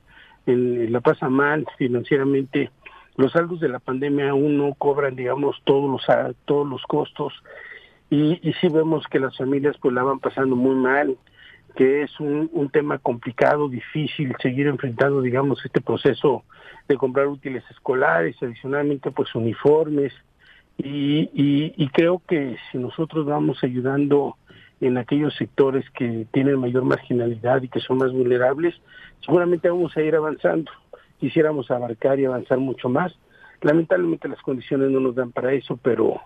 [0.46, 2.72] en, la pasa mal financieramente.
[3.18, 7.34] Los saldos de la pandemia aún no cobran, digamos, todos los todos los costos
[8.10, 11.18] y, y sí vemos que las familias pues la van pasando muy mal,
[11.76, 16.46] que es un, un tema complicado, difícil seguir enfrentando, digamos, este proceso
[16.88, 20.14] de comprar útiles escolares, adicionalmente pues uniformes,
[20.84, 24.38] y, y, y, creo que si nosotros vamos ayudando
[24.80, 28.76] en aquellos sectores que tienen mayor marginalidad y que son más vulnerables,
[29.24, 30.72] seguramente vamos a ir avanzando.
[31.20, 33.16] Quisiéramos abarcar y avanzar mucho más.
[33.62, 36.20] Lamentablemente las condiciones no nos dan para eso, pero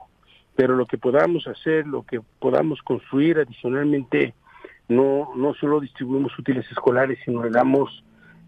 [0.56, 4.34] pero lo que podamos hacer, lo que podamos construir adicionalmente,
[4.88, 8.04] no, no solo distribuimos útiles escolares, sino le damos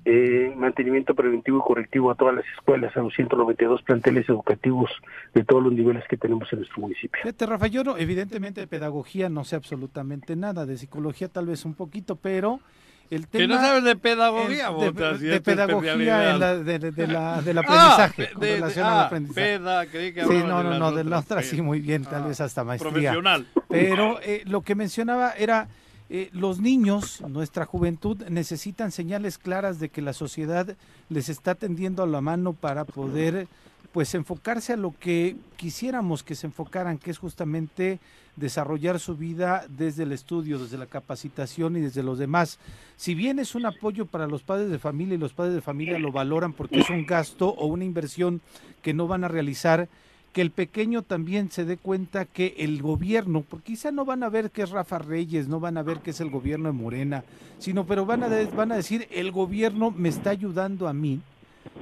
[0.10, 4.90] eh, mantenimiento preventivo y correctivo a todas las escuelas, a los 192 planteles educativos
[5.34, 7.20] de todos los niveles que tenemos en nuestro municipio.
[7.22, 11.66] Fíjate, Rafa, yo no, evidentemente de pedagogía no sé absolutamente nada, de psicología tal vez
[11.66, 12.62] un poquito, pero
[13.10, 13.42] el tema...
[13.42, 17.08] Que no sabes de pedagogía, de, Botas, de, de pedagogía en la, de, de- de
[17.08, 19.42] la, del Ah, aprendizaje, con de- de- relación al ah, aprendizaje.
[19.58, 22.04] peda, creí que Sí, hablabas no, de no, no, de la otra sí, muy bien,
[22.06, 22.92] tal Ah, vez hasta maestría.
[22.92, 23.46] Profesional.
[23.70, 25.68] Pero eh, lo que mencionaba era,
[26.10, 30.78] eh, los niños, nuestra juventud, necesitan señales claras de que la sociedad
[31.10, 33.48] les está tendiendo a la mano para poder
[33.92, 38.00] pues enfocarse a lo que quisiéramos que se enfocaran, que es justamente
[38.36, 42.60] desarrollar su vida desde el estudio, desde la capacitación y desde los demás.
[42.96, 46.00] Si bien es un apoyo para los padres de familia y los padres de familia
[46.00, 48.42] lo valoran porque es un gasto o una inversión
[48.82, 49.90] que no van a realizar,
[50.38, 54.30] que el pequeño también se dé cuenta que el gobierno, porque quizá no van a
[54.30, 57.24] ver que es Rafa Reyes, no van a ver que es el gobierno de Morena,
[57.58, 61.22] sino pero van a, van a decir, el gobierno me está ayudando a mí.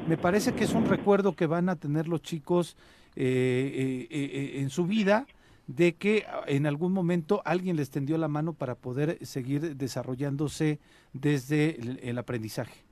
[0.08, 2.78] Me parece que es un recuerdo que van a tener los chicos
[3.18, 5.28] eh, eh, eh, en su vida
[5.68, 10.80] de que ah, en algún momento alguien les tendió la mano para poder seguir desarrollándose
[11.12, 11.78] desde
[12.10, 12.85] el aprendizaje.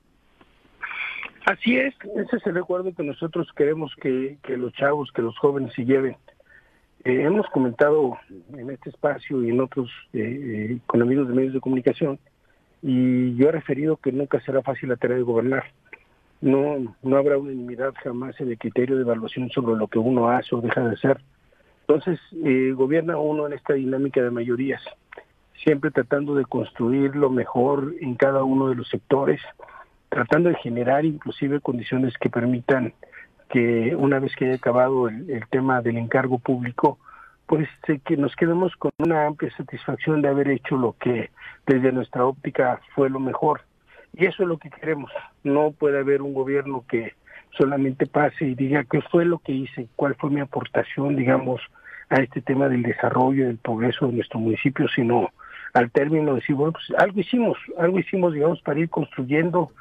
[1.44, 5.72] Así es, ese es el recuerdo que nosotros queremos que, los chavos, que los jóvenes
[5.74, 6.16] se lleven.
[7.04, 8.16] Eh, hemos comentado
[8.56, 10.20] en este espacio y en otros eh,
[10.72, 12.18] eh, con amigos de medios de comunicación
[12.86, 15.64] y yo he referido que nunca será fácil la tarea de gobernar.
[16.42, 20.54] No, no habrá unanimidad jamás en el criterio de evaluación sobre lo que uno hace
[20.54, 21.18] o deja de hacer.
[21.86, 24.82] Entonces, eh, gobierna uno en esta dinámica de mayorías,
[25.62, 29.40] siempre tratando de construir lo mejor en cada uno de los sectores,
[30.14, 32.92] tratando de generar inclusive condiciones que permitan
[33.50, 36.98] que una vez que haya acabado el, tema del encargo público,
[37.46, 41.30] pues eh, que nos quedemos con una amplia satisfacción de haber hecho lo que
[41.66, 43.62] desde nuestra óptica fue lo mejor.
[44.12, 45.10] Y eso es lo que queremos.
[45.42, 47.14] No puede haber un gobierno que
[47.58, 51.60] solamente pase y diga qué fue lo que hice, cuál fue mi aportación, digamos,
[52.08, 55.30] a este tema del desarrollo, del progreso de nuestro municipio, sino
[55.72, 59.72] al término de decir, bueno, pues algo hicimos, algo hicimos, digamos, para ir construyendo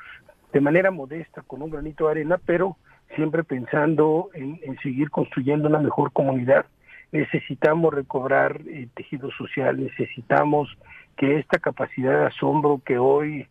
[0.53, 2.77] de manera modesta, con un granito de arena, pero
[3.15, 6.65] siempre pensando en, seguir construyendo una mejor comunidad.
[7.11, 10.69] Necesitamos recobrar el tejido social, necesitamos
[11.17, 13.47] que esta capacidad de asombro que hoy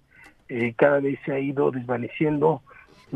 [0.49, 2.63] eh, cada vez se ha ido desvaneciendo,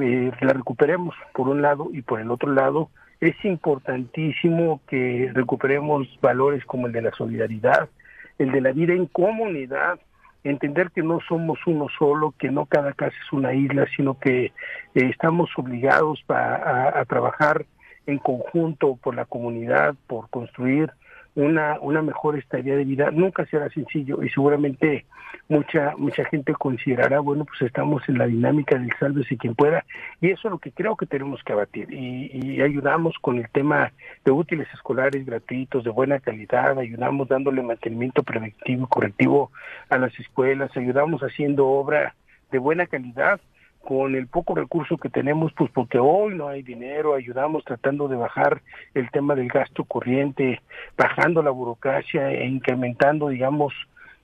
[0.00, 6.06] eh, la recuperemos por un lado y por el otro lado es importantísimo que recuperemos
[6.20, 7.88] valores como el de la solidaridad,
[8.38, 9.98] el de la vida en comunidad,
[10.50, 14.46] entender que no somos uno solo, que no cada casa es una isla, sino que
[14.46, 14.52] eh,
[14.94, 17.66] estamos obligados a trabajar
[18.06, 20.92] en conjunto por la comunidad, por construir
[21.36, 23.10] una, una mejor estadía de vida.
[23.12, 25.04] Nunca será sencillo y seguramente
[25.48, 29.84] mucha mucha gente considerará, bueno, pues estamos en la dinámica del sálvese quien pueda
[30.20, 33.48] y eso es lo que creo que tenemos que abatir y, y ayudamos con el
[33.50, 33.92] tema
[34.24, 39.52] de útiles escolares gratuitos de buena calidad, ayudamos dándole mantenimiento preventivo y correctivo
[39.88, 42.14] a las escuelas, ayudamos haciendo obra
[42.50, 43.40] de buena calidad
[43.86, 48.16] con el poco recurso que tenemos, pues porque hoy no hay dinero, ayudamos tratando de
[48.16, 48.60] bajar
[48.94, 50.60] el tema del gasto corriente,
[50.98, 53.72] bajando la burocracia e incrementando, digamos,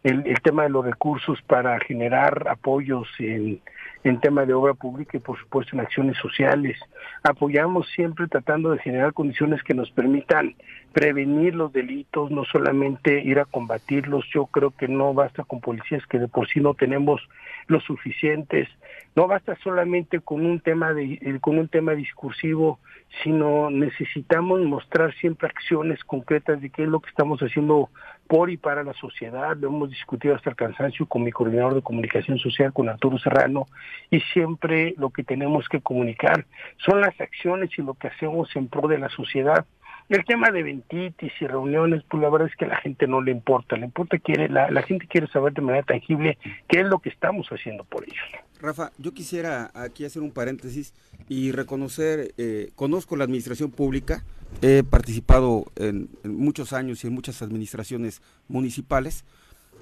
[0.02, 3.60] el, el tema de los recursos para generar apoyos en,
[4.02, 6.76] en tema de obra pública y por supuesto en acciones sociales.
[7.22, 10.56] Apoyamos siempre tratando de generar condiciones que nos permitan
[10.92, 14.24] prevenir los delitos, no solamente ir a combatirlos.
[14.32, 17.20] Yo creo que no basta con policías que de por sí no tenemos
[17.66, 18.68] los suficientes.
[19.14, 22.78] No basta solamente con un tema de eh, con un tema discursivo,
[23.22, 27.90] sino necesitamos mostrar siempre acciones concretas de qué es lo que estamos haciendo
[28.26, 29.56] por y para la sociedad.
[29.56, 33.66] Lo hemos discutido hasta el cansancio con mi coordinador de comunicación social, con Arturo Serrano,
[34.10, 36.46] y siempre lo que tenemos que comunicar
[36.78, 39.66] son las acciones y lo que hacemos en pro de la sociedad.
[40.12, 43.22] El tema de ventitis y reuniones, pues la verdad es que a la gente no
[43.22, 46.36] le importa, le importa quiere, la, la gente quiere saber de manera tangible
[46.68, 48.18] qué es lo que estamos haciendo por ellos.
[48.60, 50.92] Rafa, yo quisiera aquí hacer un paréntesis
[51.30, 54.22] y reconocer, eh, conozco la administración pública,
[54.60, 59.24] he participado en, muchos años y en muchas administraciones municipales.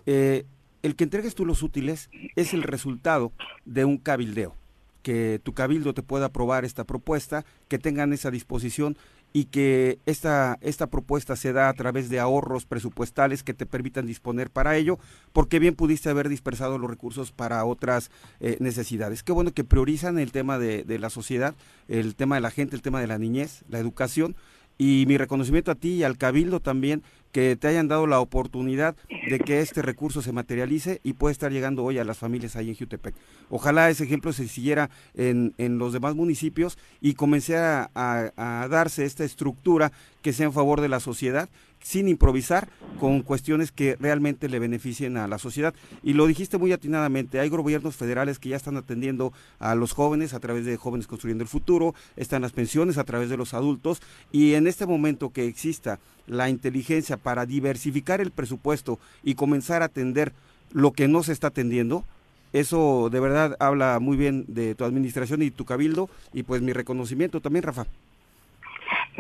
[0.07, 0.45] Eh,
[0.85, 3.33] el que entregues tú los útiles es el resultado
[3.65, 4.55] de un cabildeo,
[5.03, 8.97] que tu cabildo te pueda aprobar esta propuesta, que tengan esa disposición
[9.33, 14.07] y que esta, esta propuesta se da a través de ahorros presupuestales que te permitan
[14.07, 14.99] disponer para ello,
[15.33, 18.11] porque bien pudiste haber dispersado los recursos para otras
[18.41, 19.23] eh, necesidades.
[19.23, 21.55] Qué bueno que priorizan el tema de, de la sociedad,
[21.89, 24.35] el tema de la gente, el tema de la niñez, la educación,
[24.81, 27.03] y mi reconocimiento a ti y al Cabildo también
[27.33, 28.97] que te hayan dado la oportunidad
[29.29, 32.71] de que este recurso se materialice y pueda estar llegando hoy a las familias ahí
[32.71, 33.15] en Jutepec.
[33.51, 39.23] Ojalá ese ejemplo se siguiera en, en los demás municipios y comenzara a darse esta
[39.23, 41.51] estructura que sea en favor de la sociedad
[41.83, 42.69] sin improvisar
[42.99, 45.75] con cuestiones que realmente le beneficien a la sociedad.
[46.03, 50.35] Y lo dijiste muy atinadamente, hay gobiernos federales que ya están atendiendo a los jóvenes
[50.35, 54.03] a través de Jóvenes Construyendo el Futuro, están las pensiones a través de los adultos,
[54.31, 59.87] y en este momento que exista la inteligencia para diversificar el presupuesto y comenzar a
[59.87, 60.33] atender
[60.73, 62.05] lo que no se está atendiendo,
[62.53, 66.73] eso de verdad habla muy bien de tu administración y tu cabildo, y pues mi
[66.73, 67.87] reconocimiento también, Rafa.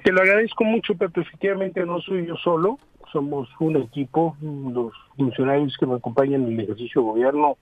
[0.03, 2.78] Te lo agradezco mucho, pero efectivamente no soy yo solo,
[3.12, 7.59] somos un equipo, los funcionarios que me acompañan en el ejercicio de gobierno,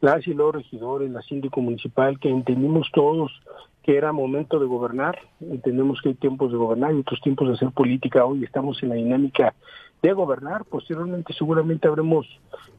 [0.00, 3.32] las y los regidores, la síndico municipal, que entendimos todos
[3.82, 7.54] que era momento de gobernar, entendemos que hay tiempos de gobernar y otros tiempos de
[7.54, 9.54] hacer política, hoy estamos en la dinámica
[10.00, 12.26] de gobernar, posteriormente seguramente habremos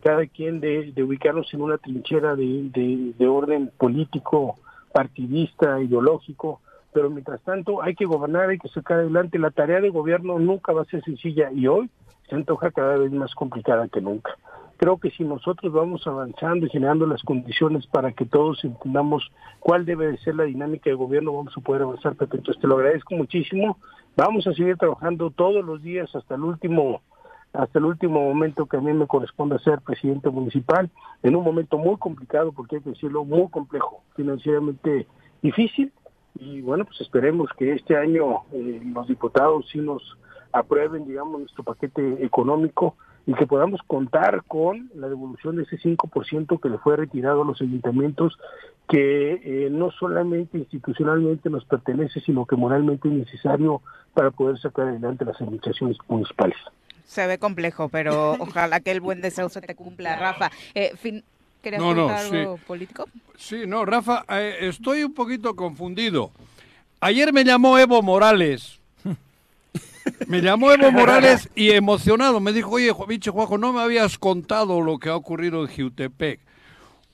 [0.02, 4.56] cada quien de, ubicarnos en una trinchera de, de orden político,
[4.92, 6.62] partidista, ideológico,
[6.96, 9.38] pero mientras tanto hay que gobernar, hay que sacar adelante.
[9.38, 11.90] La tarea de gobierno nunca va a ser sencilla y hoy
[12.30, 14.38] se antoja cada vez más complicada que nunca.
[14.78, 19.30] Creo que si nosotros vamos avanzando y generando las condiciones para que todos entendamos
[19.60, 22.38] cuál debe de ser la dinámica de gobierno, vamos a poder avanzar, Pepe.
[22.38, 23.78] Entonces te lo agradezco muchísimo.
[24.16, 27.02] Vamos a seguir trabajando todos los días hasta el último
[27.52, 30.90] hasta el último momento que a mí me corresponde ser presidente municipal,
[31.24, 35.08] en un momento muy complicado, porque hay que decirlo, muy complejo, financieramente
[35.42, 35.94] difícil,
[36.40, 40.18] y bueno, pues esperemos que este año eh, los diputados sí nos
[40.52, 46.60] aprueben, digamos, nuestro paquete económico y que podamos contar con la devolución de ese 5%
[46.60, 48.38] que le fue retirado a los ayuntamientos,
[48.88, 53.82] que eh, no solamente institucionalmente nos pertenece, sino que moralmente es necesario
[54.14, 56.58] para poder sacar adelante las administraciones municipales.
[57.04, 60.52] Se ve complejo, pero ojalá que el buen deseo se te cumpla, Rafa.
[60.74, 60.92] Eh,
[61.66, 63.10] ¿Querías no, no, algo político?
[63.40, 66.30] Sí, no, Rafa, eh, estoy un poquito confundido.
[67.00, 68.80] Ayer me llamó Evo Morales.
[70.28, 74.80] Me llamó Evo Morales y emocionado me dijo, oye, bicho Juanjo, no me habías contado
[74.80, 76.40] lo que ha ocurrido en Jiutepec.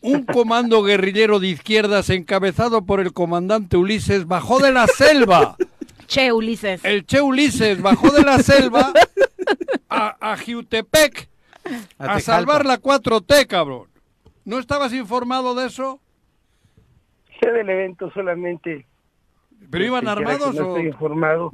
[0.02, 5.56] Un comando guerrillero de izquierdas encabezado por el comandante Ulises bajó de la selva.
[6.08, 6.84] Che Ulises.
[6.84, 8.92] El Che Ulises bajó de la selva
[9.88, 11.30] a, a Jiutepec
[12.00, 13.91] a, a salvar la 4T, cabrón.
[14.46, 16.00] ¿No estabas informado de eso?
[17.40, 18.86] Sé del evento solamente.
[19.70, 21.52] ¿Pero iban armados no estoy informado.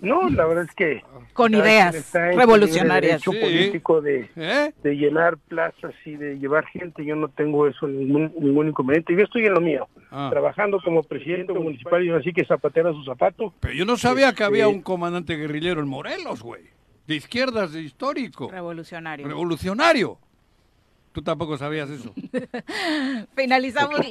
[0.00, 1.02] No, la verdad es que...
[1.32, 3.22] Con ideas revolucionarias.
[3.22, 3.30] Sí.
[3.30, 4.72] político de, ¿Eh?
[4.82, 9.14] de llenar plazas y de llevar gente, yo no tengo eso, ningún, ningún inconveniente.
[9.14, 10.28] Yo estoy en lo mío, ah.
[10.30, 13.54] trabajando como presidente municipal y así que zapatera su zapato.
[13.60, 16.62] Pero yo no sabía que había este un comandante guerrillero en Morelos, güey.
[17.06, 18.50] De izquierdas, de histórico.
[18.50, 19.26] Revolucionario.
[19.26, 20.18] Revolucionario.
[21.18, 22.14] Tú tampoco sabías eso.
[23.34, 23.98] Finalizamos.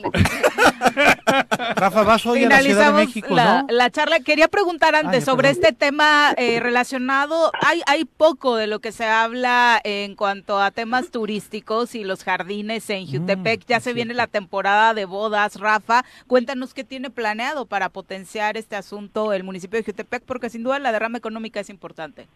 [1.77, 4.19] Rafa, vas hoy a la Ciudad de México, la, la charla.
[4.19, 7.53] Quería preguntar antes sobre este tema eh, relacionado.
[7.61, 12.25] Hay, hay poco de lo que se habla en cuanto a temas turísticos y los
[12.25, 13.65] jardines en mm, Jutepec.
[13.65, 15.61] ya se viene la temporada de bodas.
[15.61, 20.63] Rafa, cuéntanos qué tiene planeado para potenciar este asunto el municipio de Jutepec, porque sin
[20.63, 22.27] duda la derrama económica es importante.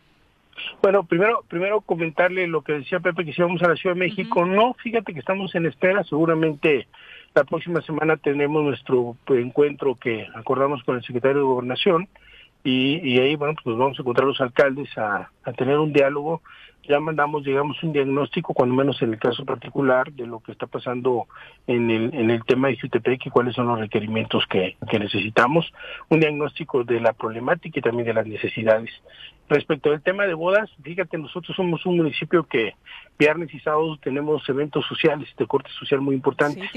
[0.82, 4.02] Bueno, primero, primero comentarle lo que decía Pepe, que si vamos a la Ciudad de
[4.02, 6.88] México, no, fíjate que estamos en espera, seguramente
[7.34, 12.10] la próxima semana tenemos nuestro encuentro que acordamos con el secretario de Gobernación
[12.64, 15.94] y, y ahí, bueno, pues nos vamos a encontrar los alcaldes a, a tener un
[15.94, 16.42] diálogo.
[16.88, 20.66] Ya mandamos, digamos, un diagnóstico, cuando menos en el caso particular, de lo que está
[20.66, 21.28] pasando
[21.68, 25.72] en el, en el tema de Jutepec y cuáles son los requerimientos que, que necesitamos,
[26.10, 28.90] un diagnóstico de la problemática y también de las necesidades.
[29.52, 32.74] Respecto al tema de bodas, fíjate, nosotros somos un municipio que
[33.20, 36.70] viernes y sábados tenemos eventos sociales de corte social muy importantes.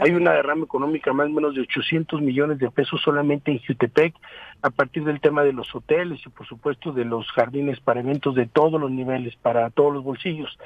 [0.00, 4.14] Hay una derrama económica más o menos de 800 millones de pesos solamente en Jutepec,
[4.62, 8.34] a partir del tema de los hoteles y por supuesto de los jardines para eventos
[8.34, 10.58] de todos los niveles, para todos los bolsillos.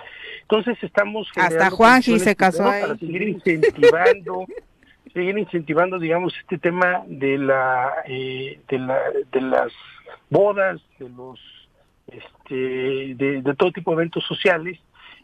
[0.43, 1.29] Entonces estamos...
[1.35, 4.47] Hasta Juanji se casó Para seguir incentivando...
[5.13, 9.01] seguir incentivando, digamos, este tema de la, eh, de la,
[9.33, 9.73] de las
[10.31, 11.41] bodas, de los
[12.07, 14.79] este, de, todo tipo de eventos sociales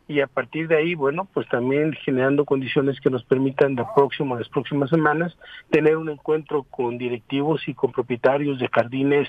[0.09, 4.37] y a partir de ahí, bueno, pues también generando condiciones que nos permitan la próxima,
[4.37, 5.37] las próximas semanas
[5.71, 9.29] tener un encuentro con directivos y con propietarios de jardines,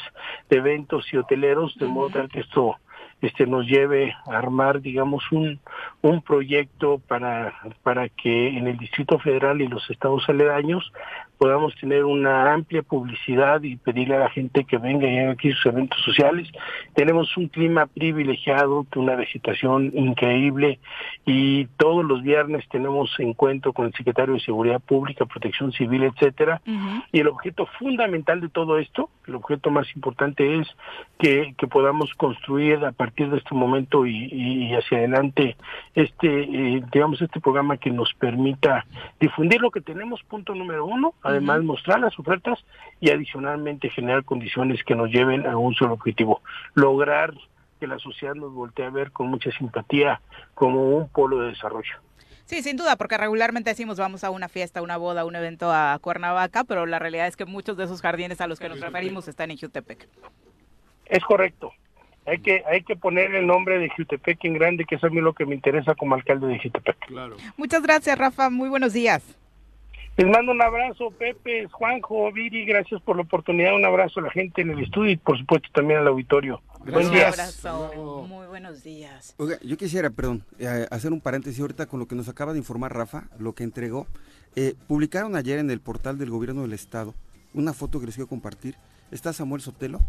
[0.49, 2.75] de eventos y hoteleros, de modo tal que esto
[3.21, 5.59] este nos lleve a armar digamos un,
[6.01, 10.91] un proyecto para para que en el Distrito Federal y los estados aledaños
[11.43, 15.51] podamos tener una amplia publicidad y pedirle a la gente que venga y haga aquí
[15.51, 16.47] sus eventos sociales.
[16.93, 20.79] Tenemos un clima privilegiado, una vegetación increíble
[21.25, 26.61] y todos los viernes tenemos encuentro con el secretario de Seguridad Pública, Protección Civil, etcétera.
[27.11, 30.67] Y el objeto fundamental de todo esto, el objeto más importante es
[31.19, 35.57] que, que podamos construir a partir de este momento y, y hacia adelante
[35.93, 38.85] este, eh, digamos, este programa que nos permita
[39.19, 42.59] difundir lo que tenemos, punto número uno, además mostrar las ofertas
[42.99, 46.41] y adicionalmente generar condiciones que nos lleven a un solo objetivo,
[46.73, 47.33] lograr
[47.79, 50.21] que la sociedad nos voltee a ver con mucha simpatía
[50.53, 51.95] como un polo de desarrollo.
[52.45, 55.97] Sí, sin duda, porque regularmente decimos vamos a una fiesta, una boda, un evento a
[56.01, 59.27] Cuernavaca, pero la realidad es que muchos de esos jardines a los que nos referimos
[59.27, 60.07] están en Jutepec.
[61.05, 61.71] Es correcto.
[62.25, 65.19] Hay que hay que poner el nombre de Jutepec en grande, que es a mí
[65.19, 66.97] lo que me interesa como alcalde de Jutepec.
[67.07, 67.35] Claro.
[67.57, 68.49] Muchas gracias, Rafa.
[68.49, 69.23] Muy buenos días.
[70.15, 74.29] Les mando un abrazo, Pepe, Juanjo, Viri, gracias por la oportunidad, un abrazo a la
[74.29, 76.61] gente en el estudio y por supuesto también al auditorio.
[76.85, 77.29] Buen Un día.
[77.29, 78.25] abrazo.
[78.27, 79.33] Muy buenos días.
[79.37, 82.59] Oiga, yo quisiera, perdón, eh, hacer un paréntesis ahorita con lo que nos acaba de
[82.59, 84.05] informar Rafa, lo que entregó.
[84.55, 87.15] Eh, publicaron ayer en el portal del gobierno del estado
[87.55, 88.75] una foto que les quiero compartir.
[89.09, 89.99] Está Samuel Sotelo,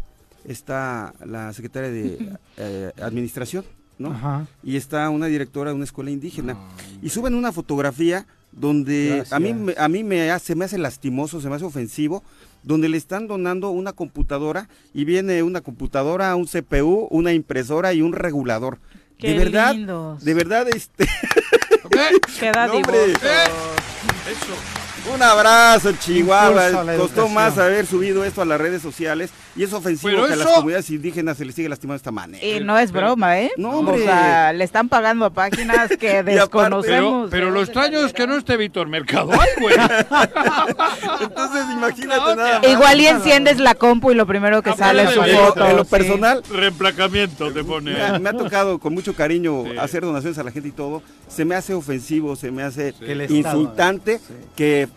[0.45, 3.65] está la secretaria de eh, administración,
[3.97, 4.11] ¿no?
[4.11, 4.45] Ajá.
[4.61, 6.57] Y está una directora de una escuela indígena.
[7.01, 11.41] Y suben una fotografía donde a mí, me- a mí me hace, me hace lastimoso,
[11.41, 12.23] se me hace ofensivo,
[12.63, 18.01] donde le están donando una computadora y viene una computadora, un CPU, una impresora y
[18.01, 18.79] un regulador.
[19.17, 20.23] Qué de verdad, lindos.
[20.23, 21.05] de verdad, este.
[24.31, 24.84] Eso.
[25.13, 26.95] Un abrazo, Chihuahua.
[26.97, 30.35] Costó más haber subido esto a las redes sociales y es ofensivo Pero que a
[30.35, 32.45] las comunidades indígenas se les sigue lastimando de esta manera.
[32.45, 33.51] Y no es broma, ¿eh?
[33.57, 34.01] No, hombre.
[34.01, 37.29] O sea, le están pagando a páginas que aparte- desconocemos.
[37.29, 39.31] Pero, pero ¿de lo extraño es que no esté Víctor Mercado.
[39.31, 39.75] ¡Ay, güey!
[41.21, 42.69] Entonces, imagínate No, nada más.
[42.69, 45.33] Igual y enciendes la compu y lo primero que Ah, sale es su pero- En
[45.37, 45.65] lo- foto.
[45.69, 45.89] en lo sí.
[45.91, 47.91] personal, Reemplacamiento te pone.
[47.93, 49.77] Me ha, me ha tocado con mucho cariño Sí.
[49.77, 51.01] hacer donaciones a la gente y todo.
[51.27, 52.93] Se me hace ofensivo, se me hace
[53.29, 54.33] insultante sí.
[54.55, 54.87] que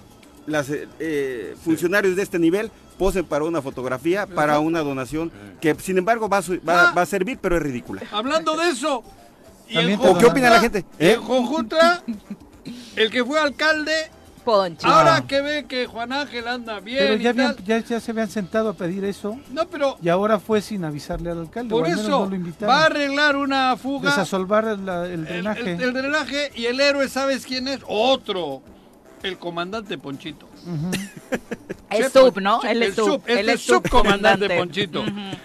[0.49, 5.30] las eh, eh, funcionarios de este nivel posen para una fotografía, para una donación,
[5.61, 6.92] que sin embargo va a, va- Ah.
[6.96, 8.03] va a servir, pero es ridícula.
[8.11, 9.05] Hablando de eso.
[9.68, 10.78] y en También te ¿O qué opina la gente?
[10.99, 11.12] ¿Eh?
[11.12, 12.03] En Jojutla,
[12.96, 13.92] el que fue alcalde,
[14.44, 14.86] Poncho.
[14.88, 17.64] ahora que ve que Juan Ángel anda bien Pero y ya, habían- tal.
[17.66, 21.30] ya, ya se habían sentado a pedir eso No, pero y ahora fue sin avisarle
[21.30, 21.68] al alcalde.
[21.70, 22.74] por eso no lo invitaron.
[22.74, 24.09] va a arreglar una fuga.
[24.11, 25.61] Desasolvar la- el el, drenaje.
[25.72, 27.80] el- el drenaje y el héroe, ¿sabes quién es?
[27.86, 28.62] Otro.
[29.23, 30.49] El comandante Ponchito.
[31.91, 32.62] Chepo, sub, ¿no?
[32.62, 33.23] el sub.
[33.27, 34.49] Este es subcomandante.
[34.57, 35.05] Ponchito.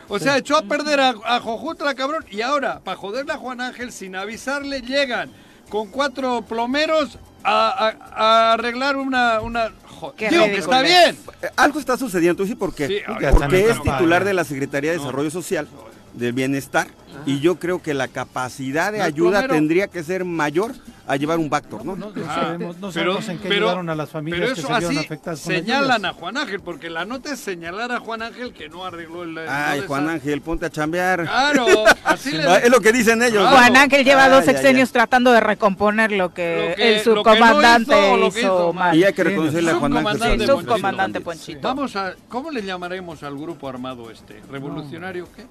[0.09, 2.25] O sea, echó a perder a, a Jojutla, cabrón.
[2.29, 5.31] Y ahora, para joderle a Juan Ángel, sin avisarle, llegan
[5.69, 9.39] con cuatro plomeros a, a- a arreglar una...
[9.41, 11.17] una jo- Qué Digo que está bien.
[11.41, 12.97] Eh, Algo está sucediendo, sí, porque, Sí,
[13.31, 15.03] porque es titular de la Secretaría de No.
[15.03, 15.67] Desarrollo Social,
[16.13, 16.87] del Bienestar,
[17.25, 19.53] y yo creo que la capacidad de No, ayuda plomero.
[19.53, 20.71] tendría que ser mayor
[21.05, 21.95] a llevar un Bactor, ¿no?
[21.95, 24.55] No, no Ah, sabemos, no pero- sabemos en qué pero- ayudaron a las familias pero
[24.55, 27.99] que se vieron afectadas con señalan a Juan Ángel, porque la nota es señalar a
[27.99, 29.37] Juan Ángel que no arregló el...
[29.47, 31.23] Ay, no Juan Ángel, ponte a chambear.
[31.23, 31.65] Claro,
[32.05, 33.43] así es lo que dicen ellos.
[33.43, 33.49] ¿no?
[33.49, 33.57] Claro.
[33.57, 37.97] Juan Ángel lleva dos sexenios tratando de recomponer lo que, Lo que- el subcomandante lo
[37.97, 38.95] que no hizo o lo hizo, que hizo mal.
[38.97, 40.47] Y hay que Sí, reconocerle a Juan Ángel.
[40.47, 41.59] subcomandante Ponchito.
[41.61, 42.13] Vamos a...
[42.29, 44.41] ¿Cómo le llamaremos al grupo armado este?
[44.51, 45.45] ¿Revolucionario qué?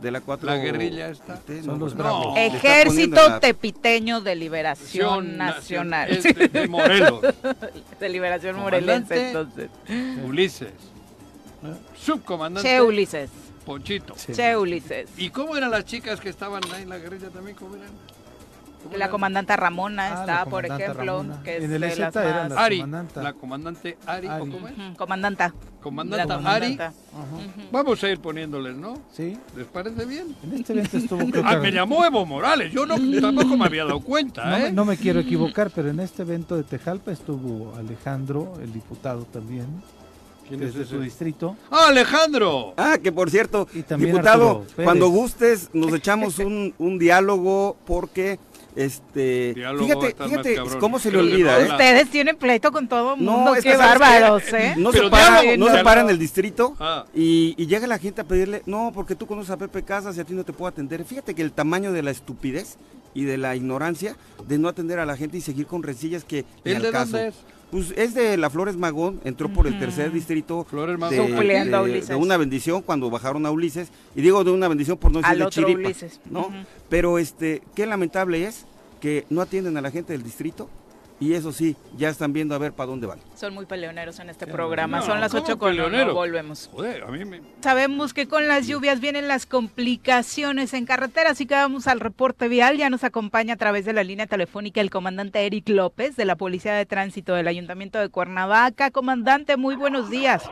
[0.00, 0.46] De la cuatro...
[0.46, 1.36] La guerrilla esta.
[1.40, 2.02] T, Son los No.
[2.02, 2.38] bravos.
[2.38, 6.08] Está Ejército la- Tepiteño de Liberación Nacional.
[6.10, 6.10] Nacional.
[6.10, 7.20] Es de, de Morelos.
[8.00, 8.56] de Liberación.
[8.56, 9.68] Morelense, entonces.
[10.24, 10.72] Ulises.
[11.96, 12.68] Subcomandante.
[12.68, 13.30] Che Ulises.
[13.64, 14.14] Ponchito.
[14.34, 15.10] Che Ulises.
[15.18, 17.56] ¿Y cómo eran las chicas que estaban ahí en la guerrilla también?
[17.56, 17.90] ¿Cómo eran?
[18.82, 19.10] ¿Cómo La eran?
[19.10, 21.42] comandanta Ramona Ah, está, por comandante ejemplo, Ramona.
[21.42, 22.76] que es En el de EZ las más- Ari.
[22.80, 23.22] comandanta.
[23.22, 24.26] La comandante Ari.
[24.26, 24.50] ¿o Ari.
[24.50, 24.74] cómo es?
[24.96, 25.54] Comandanta.
[25.82, 26.32] Comandante Ari.
[26.76, 26.86] comandanta.
[26.86, 27.66] Ajá.
[27.72, 28.98] Vamos a ir poniéndoles, ¿no?
[29.12, 30.34] Sí, ¿Les parece bien?
[30.42, 32.72] en este evento estuvo Ah, me llamó Evo Morales.
[32.72, 34.72] Yo no, tampoco me había dado cuenta, no, me- ¿eh?
[34.72, 39.66] no me quiero equivocar, pero en este evento de Tejalpa estuvo Alejandro, el diputado también,
[40.48, 40.84] ¿Quién es ese?
[40.84, 41.56] su distrito.
[41.70, 42.74] ¡Ah, Alejandro!
[42.76, 43.68] Ah, que por cierto,
[43.98, 48.38] diputado, cuando gustes nos echamos un, un diálogo porque,
[48.84, 51.70] este, Diálogo fíjate, fíjate cómo se le Creo que olvida, no ¿eh?
[51.70, 53.54] Ustedes tienen pleito con todo el mundo.
[53.54, 54.74] es Qué bárbaros, ¿eh?
[54.76, 55.84] No Pero se para, diálogo, no se diálogo.
[55.84, 57.04] para en el distrito Ah.
[57.14, 60.20] y, y llega la gente a pedirle, no, porque tú conoces a Pepe Casas y
[60.20, 61.04] a ti no te puedo atender.
[61.04, 62.76] Fíjate que el tamaño de la estupidez
[63.12, 64.16] y de la ignorancia
[64.46, 66.90] de no atender a la gente y seguir con rencillas que ni ¿El al de
[66.90, 67.12] caso.
[67.12, 67.34] dónde es?
[67.70, 71.28] Pues es de la Flores Magón, entró por el tercer distrito Flores de, Magón.
[71.28, 72.08] Supleando a de- Ulises.
[72.08, 73.90] de una bendición cuando bajaron a Ulises.
[74.16, 76.20] Y digo de una bendición por no otro chiripa, Ulises.
[76.28, 76.50] ¿no?
[76.88, 78.66] Pero este, qué lamentable es
[79.00, 80.68] que no atienden a la gente del distrito
[81.20, 83.18] y eso sí, ya están viendo a ver para dónde van.
[83.34, 85.00] Son muy peleoneros en este programa.
[85.00, 86.70] No, Son las ¿cómo 8 con uno, volvemos.
[86.72, 87.42] Joder, a mí me...
[87.60, 92.48] Sabemos que con las lluvias vienen las complicaciones en carretera, así que vamos al reporte
[92.48, 92.78] vial.
[92.78, 96.36] Ya nos acompaña a través de la línea telefónica el comandante Eric López de la
[96.36, 98.90] Policía de Tránsito del Ayuntamiento de Cuernavaca.
[98.90, 100.48] Comandante, muy buenos días.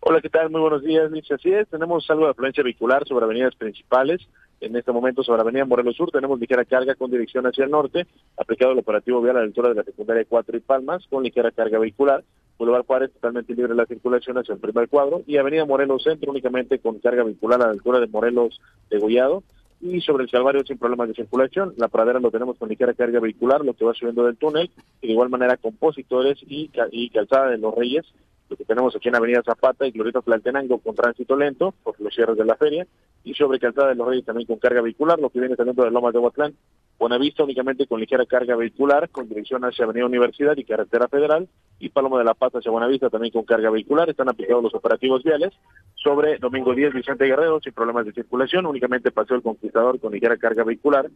[0.00, 0.50] Hola, ¿qué tal?
[0.50, 1.30] Muy buenos días, Mitch.
[1.30, 4.20] Así es, tenemos algo de afluencia vehicular sobre avenidas principales.
[4.62, 8.06] En este momento sobre Avenida Morelos Sur tenemos ligera carga con dirección hacia el norte,
[8.36, 11.50] aplicado el operativo vial a la altura de la secundaria 4 y Palmas, con ligera
[11.50, 12.22] carga vehicular.
[12.58, 16.78] Boulevard Juárez totalmente libre la circulación hacia el primer cuadro y Avenida Morelos Centro únicamente
[16.78, 19.42] con carga vehicular a la altura de Morelos de Gollado
[19.80, 21.74] y sobre el Calvario sin problemas de circulación.
[21.76, 24.70] La pradera lo tenemos con ligera carga vehicular, lo que va subiendo del túnel,
[25.02, 28.06] de igual manera compositores y, y calzada de los Reyes,
[28.52, 32.14] lo que tenemos aquí en Avenida Zapata y Glorieta Tlaltenango con tránsito lento por los
[32.14, 32.86] cierres de la feria,
[33.24, 35.90] y sobre calzada de los Reyes también con carga vehicular, lo que viene saliendo de
[35.90, 36.54] Lomas de Huatlán.
[36.98, 41.48] Buenavista únicamente con ligera carga vehicular, con dirección hacia Avenida Universidad y Carretera Federal,
[41.78, 44.10] y Paloma de la Paz hacia Buenavista también con carga vehicular.
[44.10, 45.54] Están aplicados los operativos viales
[45.94, 50.36] sobre Domingo 10 Vicente Guerrero sin problemas de circulación, únicamente Paseo el Conquistador con ligera
[50.36, 51.08] carga vehicular.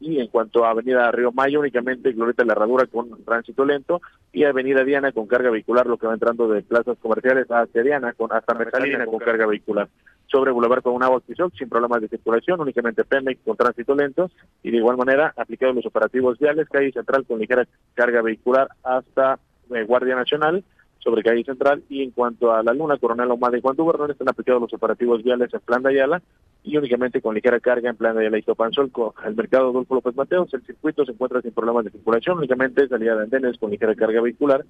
[0.00, 4.00] Y en cuanto a Avenida Río Mayo, únicamente Glorieta La Herradura con tránsito lento
[4.32, 8.12] y Avenida Diana con carga vehicular, lo que va entrando de plazas comerciales hacia Diana
[8.12, 9.88] con hasta Mesalina con carga vehicular.
[10.26, 14.30] Sobre Boulevard con una Tizoc sin problemas de circulación, únicamente Pemex con tránsito lento
[14.62, 19.38] y de igual manera aplicados los operativos viales, calle central con ligera carga vehicular hasta
[19.70, 20.64] eh, Guardia Nacional
[21.04, 24.30] sobre calle central y en cuanto a la Luna, Coronel Ahumada y Juan Gobernador están
[24.30, 26.22] aplicados los operativos viales en Plan de Ayala
[26.64, 29.94] y únicamente con ligera carga en Plan de Ayala y Topanzol con el mercado Adolfo
[29.94, 30.52] López Mateos.
[30.54, 34.22] El circuito se encuentra sin problemas de circulación, únicamente salida de andenes con ligera carga
[34.22, 34.64] vehicular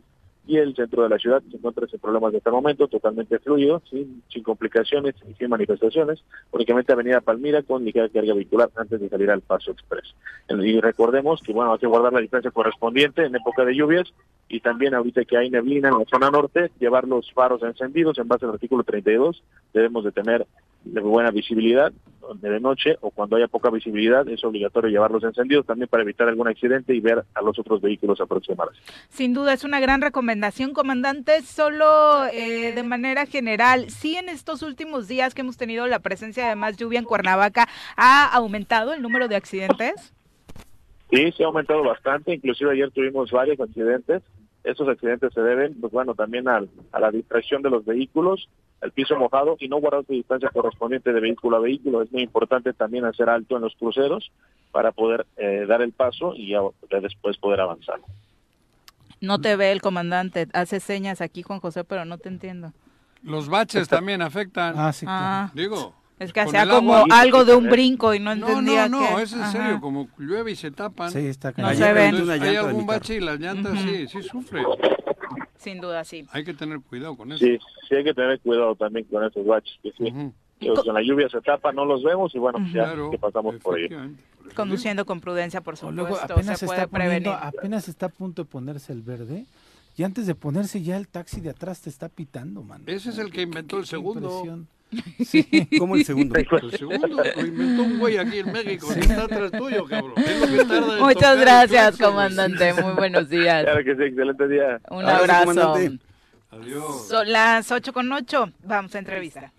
[0.46, 3.80] y el centro de la ciudad se encuentra sin problemas de este momento, totalmente fluido,
[3.88, 9.08] sin, sin complicaciones y sin manifestaciones, únicamente Avenida Palmira con ligera carga vehicular antes de
[9.08, 10.14] salir al Paso Express.
[10.48, 14.12] Y recordemos que bueno, hay que guardar la distancia correspondiente en época de lluvias
[14.54, 18.28] y también ahorita que hay neblina en la zona norte, llevar los faros encendidos en
[18.28, 19.42] base al artículo 32,
[19.72, 20.46] debemos de tener
[20.84, 25.66] de buena visibilidad donde de noche o cuando haya poca visibilidad es obligatorio llevarlos encendidos
[25.66, 28.80] también para evitar algún accidente y ver a los otros vehículos aproximarse.
[29.08, 31.42] Sin duda es una gran recomendación, comandante.
[31.42, 36.48] Solo eh, de manera general, sí en estos últimos días que hemos tenido la presencia
[36.48, 40.14] de más lluvia en Cuernavaca, ¿ha aumentado el número de accidentes?
[41.10, 44.22] Sí, se ha aumentado bastante, inclusive ayer tuvimos varios accidentes.
[44.64, 48.48] Estos accidentes se deben, pues bueno, también al- a la distracción de los vehículos,
[48.80, 52.02] al piso mojado y no guardar su distancia correspondiente de vehículo a vehículo.
[52.02, 54.30] Es muy importante también hacer alto en los cruceros
[54.72, 56.60] para poder eh, dar el paso y ya
[57.00, 58.00] después poder avanzar.
[59.20, 62.72] No te ve el comandante, hace señas aquí Juan José, pero no te entiendo.
[63.22, 64.74] Los baches también afectan.
[64.76, 65.20] Ah, sí, claro.
[65.24, 65.94] Ah, Digo.
[66.18, 69.00] Es que hacía el como agua- algo de un brinco y no No, entendía no,
[69.00, 69.22] no, qué.
[69.22, 69.52] es en Ajá.
[69.52, 71.10] serio, como llueve y se tapan.
[71.10, 72.14] Sí, está No se ven.
[72.14, 73.82] Entonces, hay algún bache y las llantas Ujú.
[73.82, 74.64] sí, sí sufren.
[75.56, 76.26] Sin duda, sí.
[76.32, 77.44] Hay que tener cuidado con eso.
[77.44, 77.58] Sí,
[77.88, 80.12] sí hay que tener cuidado también con esos baches, que sí.
[80.60, 83.56] Que con la lluvia se tapa, no los vemos y bueno, ya Claro, que pasamos
[83.56, 83.88] por ahí.
[84.54, 87.56] Conduciendo con prudencia, por supuesto, luego apenas se se puede está poniendo, prevenir.
[87.58, 89.46] apenas está a punto de ponerse el verde
[89.96, 92.82] y antes de ponerse ya el taxi de atrás te está pitando, man.
[92.86, 94.66] Ese es el que inventó el Qué segundo.
[94.94, 95.68] Impresión.
[95.78, 96.34] ¿Cómo el segundo?
[96.38, 98.88] El segundo lo inventó un güey aquí en México.
[98.92, 100.14] que Está atrás tuyo, cabrón.
[101.00, 102.72] Muchas gracias, comandante.
[102.74, 103.64] Muy buenos días.
[103.64, 104.80] Claro que sí, excelente día.
[104.90, 105.44] Un Abrazo, abrazo.
[105.44, 106.04] comandante.
[106.50, 107.08] Adiós.
[107.08, 108.50] Son las 8 con 8.
[108.64, 109.52] Vamos a entrevista.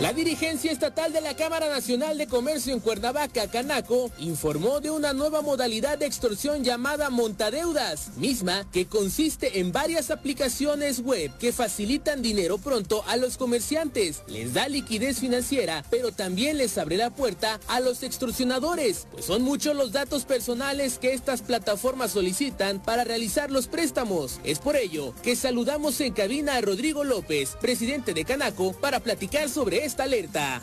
[0.00, 5.12] La dirigencia estatal de la Cámara Nacional de Comercio en Cuernavaca, Canaco, informó de una
[5.12, 12.22] nueva modalidad de extorsión llamada montadeudas, misma que consiste en varias aplicaciones web que facilitan
[12.22, 17.60] dinero pronto a los comerciantes, les da liquidez financiera, pero también les abre la puerta
[17.68, 23.50] a los extorsionadores, pues son muchos los datos personales que estas plataformas solicitan para realizar
[23.50, 24.40] los préstamos.
[24.44, 29.50] Es por ello que saludamos en cabina a Rodrigo López, presidente de Canaco, para platicar
[29.50, 30.60] sobre esta alerta.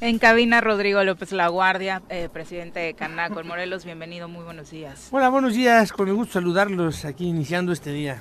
[0.00, 3.84] En cabina, Rodrigo López Laguardia, eh, presidente de Canaco en Morelos.
[3.84, 5.08] Bienvenido, muy buenos días.
[5.12, 5.92] Hola, buenos días.
[5.92, 8.20] Con el gusto saludarlos aquí iniciando este día.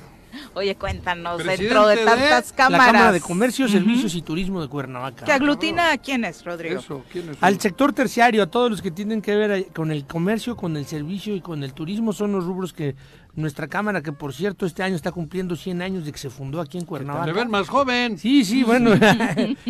[0.53, 2.87] Oye, cuéntanos, Presidente dentro de de tantas La cámaras.
[2.87, 3.67] Cámara de Comercio.
[3.67, 5.25] Servicios y Turismo de Cuernavaca.
[5.25, 6.79] Que aglutina a quiénes, Rodrigo.
[6.79, 7.37] Eso, ¿quién es?
[7.41, 10.85] Al sector terciario, a todos los que tienen que ver con el comercio, con el
[10.85, 12.95] servicio y con el turismo, son los rubros que
[13.35, 16.61] nuestra cámara, que por cierto este año está cumpliendo 100 años de que se fundó
[16.61, 17.31] aquí en Cuernavaca.
[17.33, 18.17] Ven más joven.
[18.17, 18.91] Sí, sí, bueno,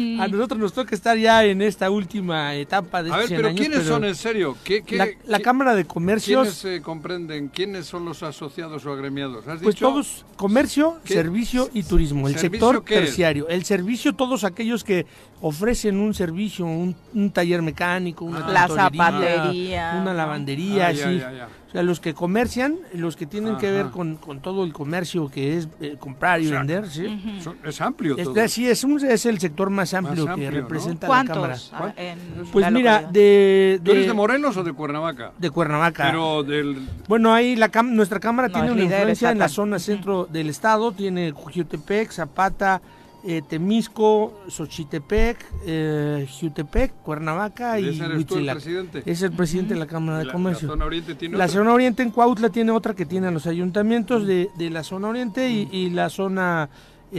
[0.20, 3.38] a nosotros nos toca estar ya en esta última etapa de A ver, estos 100
[3.38, 4.57] pero años, ¿quiénes pero son en serio?
[4.63, 7.47] ¿Qué, qué- La, la qué- Cámara de ¿Quiénes Comercios, se comprenden?
[7.49, 9.47] ¿Quiénes son los asociados o agremiados?
[9.47, 9.88] ¿Has pues dicho?
[9.89, 11.13] todos, comercio, ¿Qué?
[11.13, 12.99] servicio y turismo, el ¿Servicio sector es?
[13.03, 13.47] terciario.
[13.49, 15.05] El servicio, todos aquellos que
[15.41, 21.18] ofrecen un servicio, un, un taller mecánico, una zapatería, una lavandería, Ah, ya, sí.
[21.20, 21.47] ya, ya.
[21.47, 25.30] O sea, los que comercian, los que tienen que ver con, con todo el comercio
[25.30, 27.05] que es eh, comprar y O sea, vender, ¿sí?
[27.65, 28.47] Es amplio todo.
[28.47, 30.61] Sí, es, un- es el sector más amplio, amplio, que ¿no?
[30.61, 31.57] representa la Cámara.
[31.73, 31.93] Ah,
[32.51, 35.32] Pues la mira, de, ¿Tú eres de, Morelos o de Cuernavaca?
[35.38, 36.05] de Cuernavaca.
[36.05, 36.88] Pero del...
[37.07, 40.49] Bueno, ahí la cam- nuestra Cámara No, tiene una influencia en la zona centro del
[40.49, 42.82] estado, tiene Jutepec, Zapata,
[43.26, 48.55] eh, Temisco, Xochitepec, eh, Jutepec, Cuernavaca y ¿Ese eres tú el Huitzilac.
[48.55, 49.03] presidente?
[49.05, 50.67] Es el presidente de la Cámara de La- Comercio.
[50.67, 51.53] La zona oriente tiene La otra.
[51.57, 55.49] zona oriente en Cuautla tiene otra que tienen los ayuntamientos de, de la zona oriente
[55.49, 56.69] y, y la zona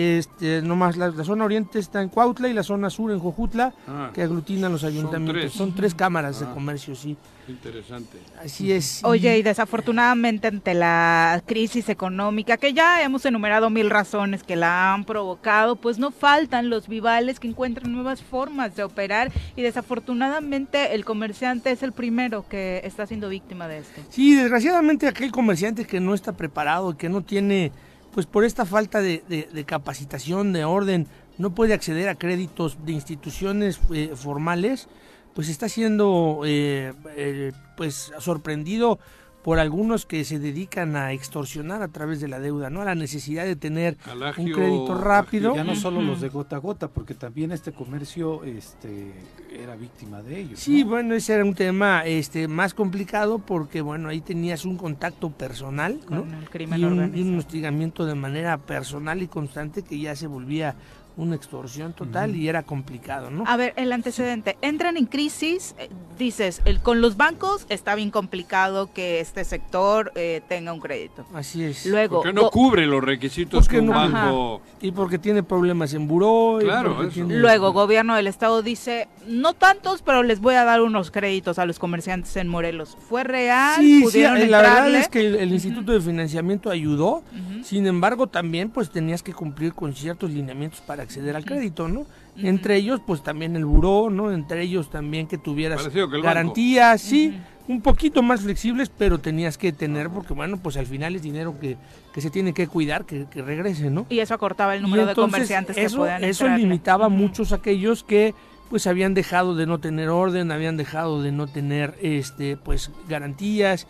[0.01, 3.73] este nomás la, la zona oriente está en Cuautla y la zona sur en Jojutla
[3.89, 5.35] Ah, que aglutinan los ayuntamientos.
[5.43, 5.53] tres.
[5.53, 6.55] Son tres cámaras de Ah.
[6.55, 7.17] comercio, sí.
[7.49, 8.19] interesante.
[8.43, 9.03] Así es.
[9.05, 14.93] Oye, y desafortunadamente ante la crisis económica, que ya hemos enumerado mil razones que la
[14.93, 19.63] han provocado, pues no faltan los vivales que encuentran nuevas formas de operar y
[20.11, 24.01] desafortunadamente el comerciante es el primero que está siendo víctima de esto.
[24.11, 27.71] Sí, desgraciadamente aquel comerciante que no está preparado que no tiene,
[28.17, 31.07] pues por esta falta de, de- de capacitación, de orden,
[31.37, 34.89] no puede acceder a créditos de instituciones eh, formales,
[35.35, 38.99] pues está siendo eh, eh, pues sorprendido
[39.47, 42.83] por algunos que se dedican a extorsionar a través de la deuda, ¿no?
[42.83, 43.97] A la necesidad de tener
[44.39, 45.55] un crédito rápido.
[45.55, 49.13] Ya no solo los de gota a gota, porque también este comercio este,
[49.57, 50.59] era víctima de ellos.
[50.59, 50.91] Sí, ¿no?
[50.91, 56.01] bueno, ese era un tema este más complicado porque bueno, ahí tenías un contacto personal,
[56.11, 56.23] ¿no?
[56.23, 60.17] Con el crimen y un, y un hostigamiento de manera personal y constante que ya
[60.17, 60.75] se volvía
[61.17, 63.45] una extorsión total y era complicado, ¿no?
[63.47, 65.89] A ver, el antecedente, entran en crisis, eh,
[66.19, 71.25] dices, el, con los bancos está bien complicado que este sector eh, tenga un crédito.
[71.35, 71.87] Así es.
[71.87, 74.63] Luego, Porque no cubre los requisitos Porque que un no- banco...
[74.79, 76.61] Y porque tiene problemas en buró.
[76.61, 80.83] y Claro, tiene- Luego, gobierno del estado dice, no tantos, pero les voy a dar
[80.83, 82.97] unos créditos a los comerciantes en Morelos.
[83.09, 83.77] ¿Fue real?
[83.81, 84.99] Sí, sí, ¿Pudieron la verdad entrarle?
[85.01, 87.23] es que el, el Instituto de Financiamiento ayudó,
[87.65, 92.07] sin embargo también pues tenías que cumplir con ciertos lineamientos para acceder al crédito, ¿no?
[92.37, 94.31] Entre ellos pues también el buró, ¿no?
[94.31, 99.73] Entre ellos también que tuvieras que garantías, sí, un poquito más flexibles, pero tenías que
[99.73, 101.77] tener porque bueno, pues al final es dinero que,
[102.13, 104.07] que se tiene que cuidar, que, que regrese, ¿no?
[104.11, 106.65] Y eso acortaba el número de comerciantes eso, que podían eso entrarle.
[106.65, 107.17] limitaba Ujú.
[107.17, 108.35] muchos aquellos que
[108.69, 113.87] pues habían dejado de no tener orden, habían dejado de no tener este pues garantías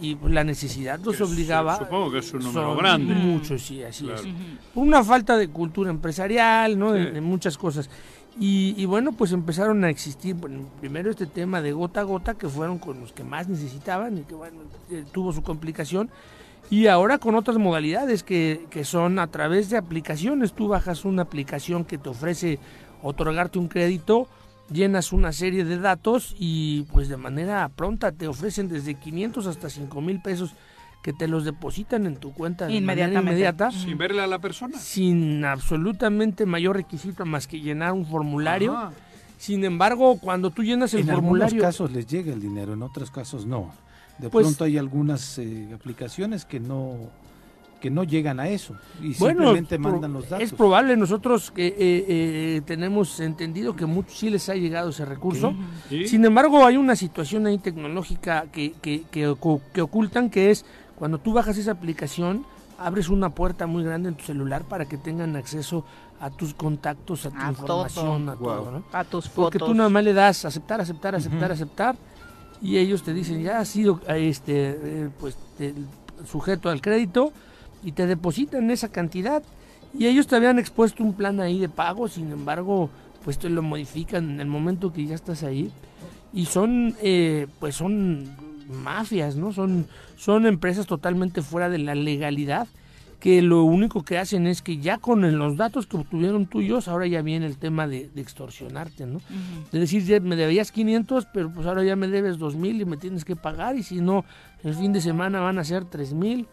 [0.00, 3.14] y pues, la necesidad los obligaba su- supongo que es un número son grande.
[3.14, 4.20] muchos sí así Claro.
[4.22, 4.28] es
[4.74, 7.10] una falta de cultura empresarial no de, Sí.
[7.12, 7.90] de muchas cosas
[8.38, 12.34] y, y bueno pues empezaron a existir bueno, primero este tema de gota a gota
[12.34, 14.58] que fueron con los que más necesitaban y que bueno
[14.90, 16.10] eh, tuvo su complicación
[16.70, 20.52] y ahora con otras modalidades que, que son a través de aplicaciones.
[20.52, 22.60] Tú bajas una aplicación que te ofrece
[23.02, 24.28] otorgarte un crédito,
[24.72, 29.68] llenas una serie de datos y pues de manera pronta te ofrecen desde 500 hasta
[29.70, 30.54] 5 mil pesos
[31.02, 34.76] que te los depositan en tu cuenta de manera inmediata Sin verle a la persona.
[34.78, 38.76] sin absolutamente mayor requisito más que llenar un formulario.
[38.76, 38.92] Ajá.
[39.38, 41.62] Sin embargo, cuando tú llenas el en algunos formulario...
[41.62, 43.72] casos les llega el dinero, en otros casos no.
[44.18, 46.96] De Pues- pronto hay algunas eh, aplicaciones que no
[47.80, 50.44] que no llegan a eso y Bueno, simplemente mandan los datos.
[50.44, 55.04] es probable, nosotros que eh, eh, tenemos entendido que muchos sí les ha llegado ese
[55.06, 55.54] recurso.
[55.88, 56.06] ¿Sí?
[56.06, 60.64] Sin embargo, hay una situación ahí tecnológica que, que, que ocu- que ocultan, que es
[60.96, 62.44] cuando tú bajas esa aplicación,
[62.78, 65.84] abres una puerta muy grande en tu celular para que tengan acceso
[66.20, 68.44] a tus contactos, a tu A información, a Wow.
[68.44, 68.82] todo, ¿no?
[68.92, 69.68] A tus Porque fotos.
[69.72, 71.96] tú nada más le das aceptar, aceptar, aceptar, aceptar,
[72.60, 74.52] y ellos te dicen, ya has sido eh, este,
[75.04, 75.72] eh, pues, te-
[76.30, 77.32] sujeto al crédito,
[77.82, 79.42] y te depositan esa cantidad,
[79.98, 82.90] y ellos te habían expuesto un plan ahí de pago, sin embargo,
[83.24, 85.70] pues te lo modifican en el momento que ya estás ahí,
[86.32, 88.30] y son, eh, pues son
[88.68, 89.52] mafias, ¿no?
[89.52, 92.68] Son, son empresas totalmente fuera de la legalidad,
[93.18, 97.06] que lo único que hacen es que ya con los datos que obtuvieron tuyos, ahora
[97.06, 99.16] ya viene el tema de, de extorsionarte, ¿no?
[99.16, 99.70] Ujú.
[99.72, 102.96] De decir, ya me debías 500, pero pues ahora ya me debes 2000 y me
[102.96, 104.24] tienes que pagar, y si no,
[104.64, 106.46] el fin de semana van a ser 3000.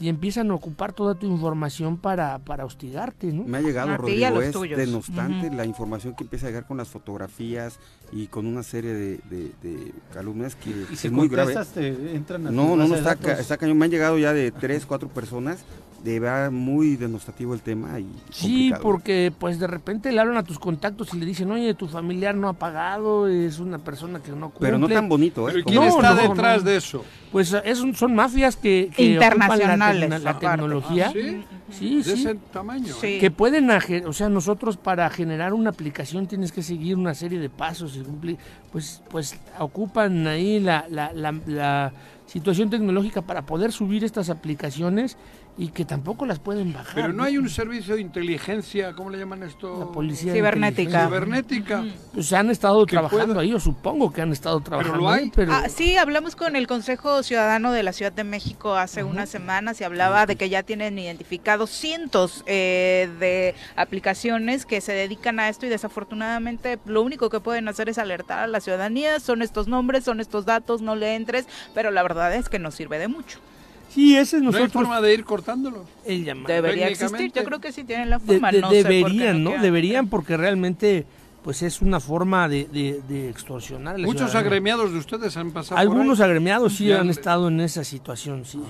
[0.00, 3.44] Y empiezan a ocupar toda tu información para, para hostigarte, ¿no?
[3.44, 4.78] Me ha llegado, A a Rodrigo, los es tuyos.
[4.78, 7.78] denostante la información que empieza a llegar con las fotografías
[8.12, 11.54] y con una serie de, de- de calumnias que Y es si muy grave.
[11.74, 13.76] te entran a No, no, no, está, ca- está cañón.
[13.78, 15.58] Me han llegado ya de tres, cuatro personas.
[16.02, 18.82] De verdad, muy denostativo el tema y Sí, complicado.
[18.84, 22.36] porque pues de repente le hablan a tus contactos y le dicen, oye, tu familiar
[22.36, 24.60] no ha pagado, es una persona que no cumple.
[24.60, 25.54] Pero no tan bonito, ¿eh?
[25.54, 26.70] Pero ¿y Como- quién No, está no, detrás no.
[26.70, 27.04] de eso?
[27.32, 31.06] Pues es un- son mafias que, que Internacionales, ocupan la, tecnología.
[31.08, 31.44] ¿Ah, sí?
[31.70, 32.12] Sí, ¿De sí.
[32.12, 32.94] ese tamaño?
[33.00, 33.18] Sí.
[33.18, 37.50] Que pueden, o sea, nosotros para generar una aplicación tienes que seguir una serie de
[37.50, 38.38] pasos y cumplir,
[38.72, 41.92] pues, pues ocupan ahí la, la, la, la
[42.26, 45.16] situación tecnológica para poder subir estas aplicaciones
[45.58, 46.94] y que tampoco las pueden bajar.
[46.94, 49.76] Pero no hay un servicio de inteligencia, ¿cómo le llaman esto?
[49.80, 51.06] La policía Cibernética.
[51.06, 51.84] Cibernética.
[52.14, 55.24] Pues han estado trabajando pueda- ahí, yo supongo que han estado trabajando lo hay.
[55.24, 55.52] ahí, pero...
[55.52, 59.80] Ah, sí, hablamos con el Consejo Ciudadano de la Ciudad de México hace unas semanas
[59.80, 65.48] y hablaba de que ya tienen identificados cientos eh, de aplicaciones que se dedican a
[65.48, 69.66] esto y desafortunadamente lo único que pueden hacer es alertar a la ciudadanía, son estos
[69.66, 73.08] nombres, son estos datos, no le entres, pero la verdad es que no sirve de
[73.08, 73.40] mucho.
[73.88, 75.86] Sí, ese es ¿No hay nosotros forma de ir cortándolos?
[76.04, 76.52] el llamado.
[76.52, 78.94] Debería existir, yo creo que sí tienen la De- forma, de- no sé por qué
[78.98, 79.50] deberían, ¿no?
[79.62, 81.06] Deberían porque realmente
[81.42, 84.46] pues es una forma de, de- de extorsionar a la Muchos ciudadanía.
[84.48, 86.30] agremiados de ustedes han pasado Algunos por ahí.
[86.30, 88.60] agremiados sí han estado en esa situación, sí.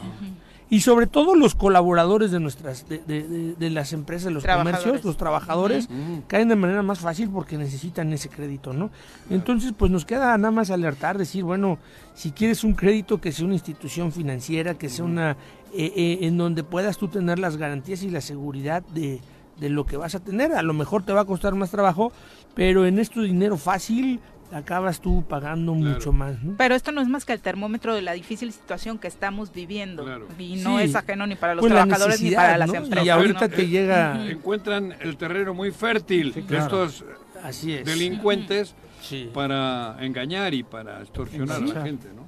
[0.70, 4.42] Y sobre todo los colaboradores de nuestras, de, de- de- de las empresas, los
[4.82, 5.88] comercios, los trabajadores,
[6.26, 8.90] caen de manera más fácil porque necesitan ese crédito, ¿no?
[9.30, 11.78] Entonces, pues nos queda nada más alertar, decir, bueno,
[12.14, 15.32] si quieres un crédito que sea una institución financiera, que sea una,
[15.72, 19.20] eh, eh, en donde puedas tú tener las garantías y la seguridad de,
[19.58, 22.12] de lo que vas a tener, a lo mejor te va a costar más trabajo,
[22.54, 24.20] pero en esto dinero fácil
[24.52, 25.94] acabas tú pagando Claro.
[25.94, 26.54] mucho más, ¿no?
[26.56, 30.04] Pero esto no es más que el termómetro de la difícil situación que estamos viviendo
[30.04, 30.26] Claro.
[30.38, 30.84] y no Sí.
[30.84, 32.74] es ajeno ni para los Pues trabajadores ni para las ¿no?
[32.76, 33.04] empresas.
[33.06, 36.64] Y ahorita que llega, Encuentran el terreno muy fértil de claro.
[36.64, 37.04] estos
[37.42, 37.84] así es.
[37.84, 39.30] delincuentes Sí.
[39.32, 42.26] para engañar y para extorsionar a la gente, ¿no?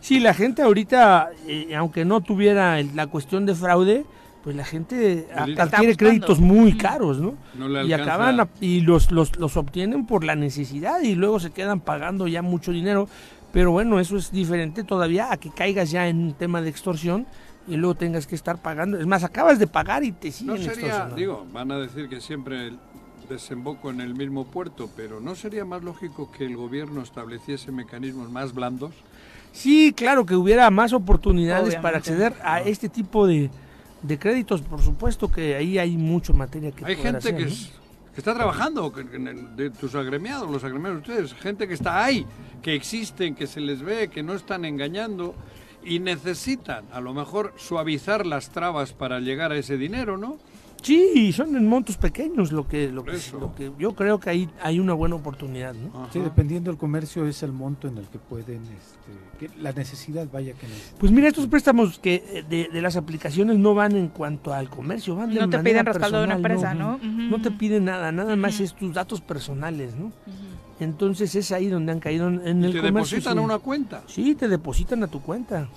[0.00, 4.04] Sí, la gente ahorita, eh, aunque no tuviera el- la cuestión de fraude,
[4.44, 7.34] pues la gente adquiere créditos muy caros, ¿no?
[7.58, 11.40] No le Y acaban a- y los, los, los obtienen por la necesidad y luego
[11.40, 13.08] se quedan pagando ya mucho dinero.
[13.52, 17.26] Pero bueno, eso es diferente todavía a que caigas ya en un tema de extorsión
[17.66, 18.98] y luego tengas que estar pagando.
[18.98, 22.20] Es más, acabas de pagar y te siguen No sería, digo, van a decir que
[22.20, 22.72] siempre
[23.30, 28.30] desemboco en el mismo puerto, pero ¿no sería más lógico que el gobierno estableciese mecanismos
[28.30, 28.92] más blandos?
[29.52, 33.50] Sí, claro, que hubiera más oportunidades para acceder a este tipo de,
[34.06, 34.60] de créditos.
[34.62, 38.92] Por supuesto que ahí hay mucho materia que Hay gente hacer, que, que está trabajando,
[38.92, 42.24] que- de tus agremiados, los agremiados de ustedes, gente que está ahí,
[42.62, 45.34] que existen, que se les ve, que no están engañando
[45.82, 50.38] y necesitan a lo mejor suavizar las trabas para llegar a ese dinero, ¿no?
[50.84, 54.50] Sí, son en montos pequeños lo que, lo que, lo que yo creo que ahí
[54.62, 56.08] hay una buena oportunidad, ¿no?
[56.12, 60.28] Sí, dependiendo del comercio es el monto en el que pueden, este, que la necesidad
[60.30, 60.98] vaya que necesitan.
[60.98, 65.16] Pues mira, estos préstamos que de, de las aplicaciones no van en cuanto al comercio,
[65.16, 67.30] van de No te piden respaldo de una personal, empresa, ¿no?
[67.30, 70.12] No te piden nada, nada más es tus datos personales, ¿no?
[70.80, 72.82] Entonces es ahí donde han caído en, el te comercio.
[72.82, 73.38] depositan sí.
[73.38, 74.02] a una cuenta.
[74.06, 75.68] Sí, te depositan a tu cuenta.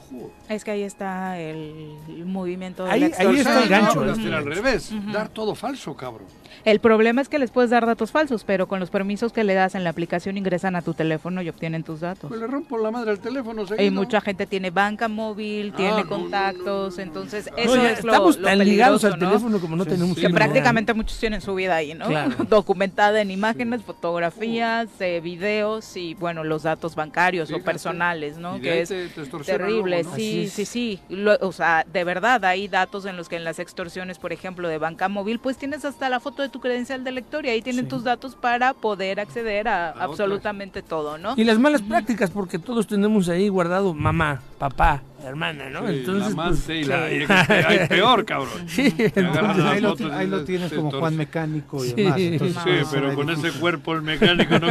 [0.50, 3.78] Es que ahí está el, el movimiento de Ahí- la ahí está el ¿no?
[3.78, 4.12] gancho, ¿no?
[4.12, 5.12] hacer al revés, Ujú.
[5.12, 6.28] dar todo falso, cabrón.
[6.68, 9.54] El problema es que les puedes dar datos falsos, pero con los permisos que le
[9.54, 12.28] das en la aplicación ingresan a tu teléfono y obtienen tus datos.
[12.28, 13.92] Pues le rompo la madre al teléfono Y seguido.
[13.94, 17.02] mucha gente tiene banca móvil, Ah, tiene no, contactos, no, no, no.
[17.04, 19.28] entonces No, eso es lo, estamos tan ligados al ¿no?
[19.30, 20.22] teléfono como no Sí, tenemos sí.
[20.22, 22.08] Que prácticamente muchos tienen su vida ahí, ¿no?
[22.08, 22.36] Claro.
[22.50, 28.58] Documentada en imágenes, fotografías, eh, videos y, bueno, los datos bancarios o personales, ¿no?
[28.58, 29.08] Y Que es te-
[29.46, 31.00] terrible, sí, sí, sí.
[31.08, 34.68] Lo- o sea, de verdad, hay datos en los que en las extorsiones, por ejemplo,
[34.68, 37.62] de banca móvil, pues tienes hasta la foto de tu credencial de lector y ahí
[37.62, 37.90] tienen Sí.
[37.90, 41.34] tus datos para poder acceder a, A absolutamente todo, ¿no?
[41.38, 45.88] Y las malas prácticas, porque todos tenemos ahí guardado mamá, papá, hermana, ¿no?
[45.88, 47.16] Sí, Entonces, la pues, y la- sí.
[47.18, 48.50] y hay peor, cabrón.
[48.68, 51.16] sí, Entonces, ahí, lo, fotos ahí y lo tienes como Juan.
[51.18, 51.94] Mecánico y Sí.
[51.96, 52.20] demás.
[52.20, 53.50] entonces, Sí, pues, pero con difícil.
[53.50, 54.68] ese cuerpo el mecánico no.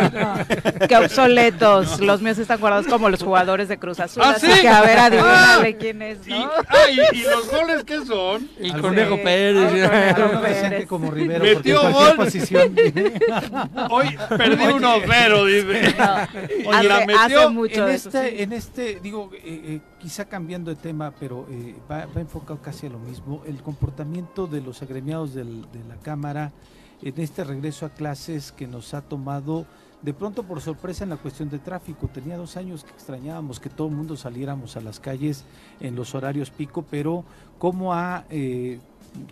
[0.88, 2.00] Qué obsoletos.
[2.00, 4.22] Los míos están guardados como los jugadores de Cruz Azul.
[4.24, 4.60] ¿Ah, así sí?
[4.60, 5.04] que a ver, Ah.
[5.06, 6.50] adivínale quién es, Y, ¿no?
[6.68, 8.48] ah, y, y los goles qué son?
[8.60, 9.20] el Al- Conejo Sí.
[9.24, 9.88] Pérez.
[9.90, 10.86] Ah, Pérez.
[10.86, 12.16] como Rivero Metió gol.
[12.16, 12.74] posición
[13.90, 15.94] Hoy perdí 1-0, dice.
[15.98, 18.42] No, Oye, la metió hace mucho en de eso, este, sí.
[18.42, 22.90] en este, digo, eh, eh, quizá cambiando de tema, pero eh, va, enfocado casi a
[22.90, 26.52] lo mismo, el comportamiento de los agremiados de la Cámara
[27.02, 29.66] en este regreso a clases que nos ha tomado
[30.02, 32.08] de pronto por sorpresa en la cuestión de tráfico.
[32.08, 35.44] Tenía dos años que extrañábamos que todo el mundo saliéramos a las calles
[35.80, 37.24] en los horarios pico, pero
[37.58, 38.78] ¿cómo, ha, eh,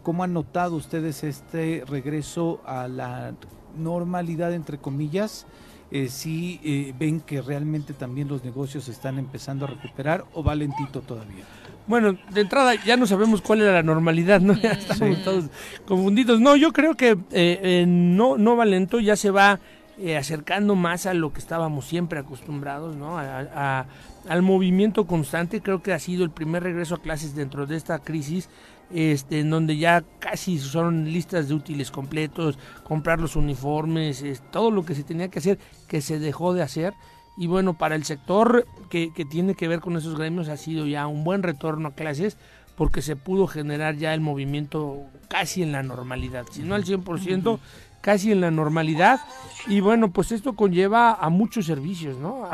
[0.03, 3.35] cómo han notado ustedes este regreso a la
[3.77, 5.47] normalidad, entre comillas?
[5.95, 10.57] Eh, si eh, ven que realmente también los negocios están empezando a recuperar o va
[10.57, 11.45] lentito todavía.
[11.87, 14.55] Bueno, de entrada ya no sabemos cuál era la normalidad, ¿no?
[14.55, 15.45] Ya estamos todos
[15.87, 16.41] confundidos.
[16.41, 19.61] No, yo creo que eh, no, no va lento, ya se va
[19.97, 23.17] eh, acercando más a lo que estábamos siempre acostumbrados, ¿no?
[23.17, 23.87] A,
[24.29, 25.61] al movimiento constante.
[25.61, 28.49] Creo que ha sido el primer regreso a clases dentro de esta crisis,
[28.93, 34.85] este, en donde ya casi son listas de útiles completos, comprar los uniformes, todo lo
[34.85, 35.59] que se tenía que hacer,
[35.89, 36.95] que se dejó de hacer.
[37.37, 40.87] Y bueno, para el sector que, que tiene que ver con esos gremios ha sido
[40.87, 42.37] ya un buen retorno a clases
[42.77, 47.59] porque se pudo generar ya el movimiento casi en la normalidad, si no al 100%,
[48.01, 49.21] casi en la normalidad.
[49.67, 52.49] Y bueno, pues esto conlleva a muchos servicios, ¿no?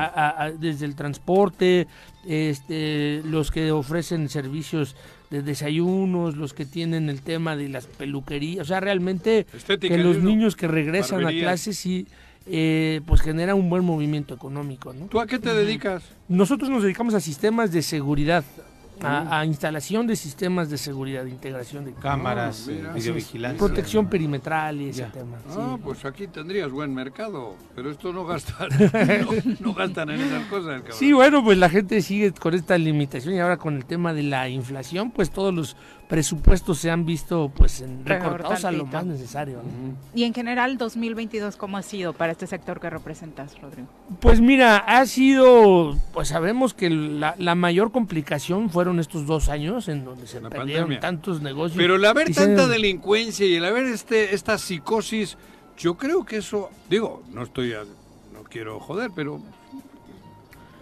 [0.58, 1.88] desde el transporte,
[2.24, 4.94] este, los que ofrecen servicios
[5.30, 9.46] de desayunos, los que tienen el tema de las peluquerías, o sea, realmente
[9.80, 12.06] que los niños que regresan a clases sí,
[12.46, 15.06] eh, pues genera un buen movimiento económico, ¿no?
[15.06, 16.02] ¿Tú a qué te dedicas?
[16.28, 18.44] Nosotros nos dedicamos a sistemas de seguridad,
[19.02, 23.58] a, instalación de sistemas de seguridad, de integración de cámaras, Ah, videovigilancia.
[23.58, 25.38] protección perimetral y ese tema.
[25.56, 30.44] Ah, pues aquí tendrías buen mercado, pero esto no gastan, no, no gastan en esas
[30.46, 30.80] cosas.
[30.80, 30.98] cabrón.
[30.98, 34.22] Sí, bueno, pues la gente sigue con esta limitación y ahora con el tema de
[34.22, 35.76] la inflación, pues todos los
[36.10, 39.58] presupuestos se han visto pues en- recortados a lo más necesario.
[39.62, 39.94] ¿no?
[40.12, 43.88] Y en general, 2022, ¿cómo ha sido para este sector que representas, Rodrigo?
[44.20, 49.88] Pues mira, ha sido, pues sabemos que la, la mayor complicación fueron estos dos años
[49.88, 51.00] en donde se La perdieron pandemia.
[51.00, 51.76] tantos negocios.
[51.78, 55.38] Pero el haber y se- tanta delincuencia y el haber este, esta psicosis,
[55.78, 57.84] yo creo que eso, digo, no estoy, a-
[58.34, 59.40] no quiero joder, pero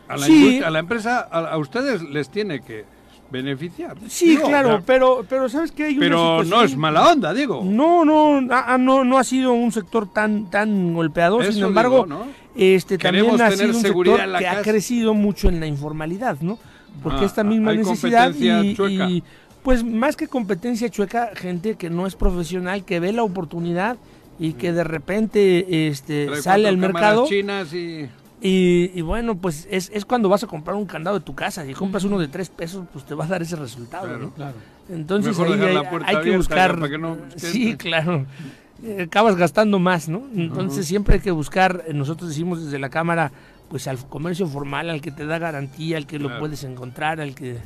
[0.09, 0.63] a la, Sí.
[0.65, 2.87] a la empresa, a, a ustedes les tiene que
[3.31, 3.97] beneficiar.
[4.09, 7.63] Sí, claro, pero, pero ¿sabes una pero no es mala onda, digo.
[7.65, 11.43] No, no, ah, ah, no, no ha sido un sector tan, tan golpeado.
[11.43, 12.27] Sin embargo, digo, ¿no?
[12.55, 14.63] este Queremos también ha sido un sector que ha casa.
[14.63, 16.59] crecido mucho en la informalidad, ¿no?
[17.03, 19.09] Porque Ah, esta misma necesidad y, chueca.
[19.09, 19.23] y,
[19.63, 23.97] pues más que competencia chueca, gente que no es profesional, que ve la oportunidad
[24.39, 28.09] y que de repente este Trae sale al mercado chinas y...
[28.41, 31.65] y, y bueno, pues es, es cuando vas a comprar un candado de tu casa.
[31.65, 34.19] Si compras uno de tres pesos, pues te va a dar ese resultado, Claro.
[34.25, 34.31] ¿no?
[34.35, 34.55] Claro.
[34.91, 36.71] Entonces Mejor ahí dejar hay, la puerta hay que buscar.
[36.71, 38.27] ya para que no- que sí, claro.
[38.83, 40.23] Eh, Acabas gastando más, ¿no?
[40.37, 43.33] Entonces siempre hay que buscar, eh, nosotros decimos desde la Cámara,
[43.69, 47.35] pues al comercio formal, al que te da garantía, al que lo puedes encontrar, al
[47.35, 47.59] que...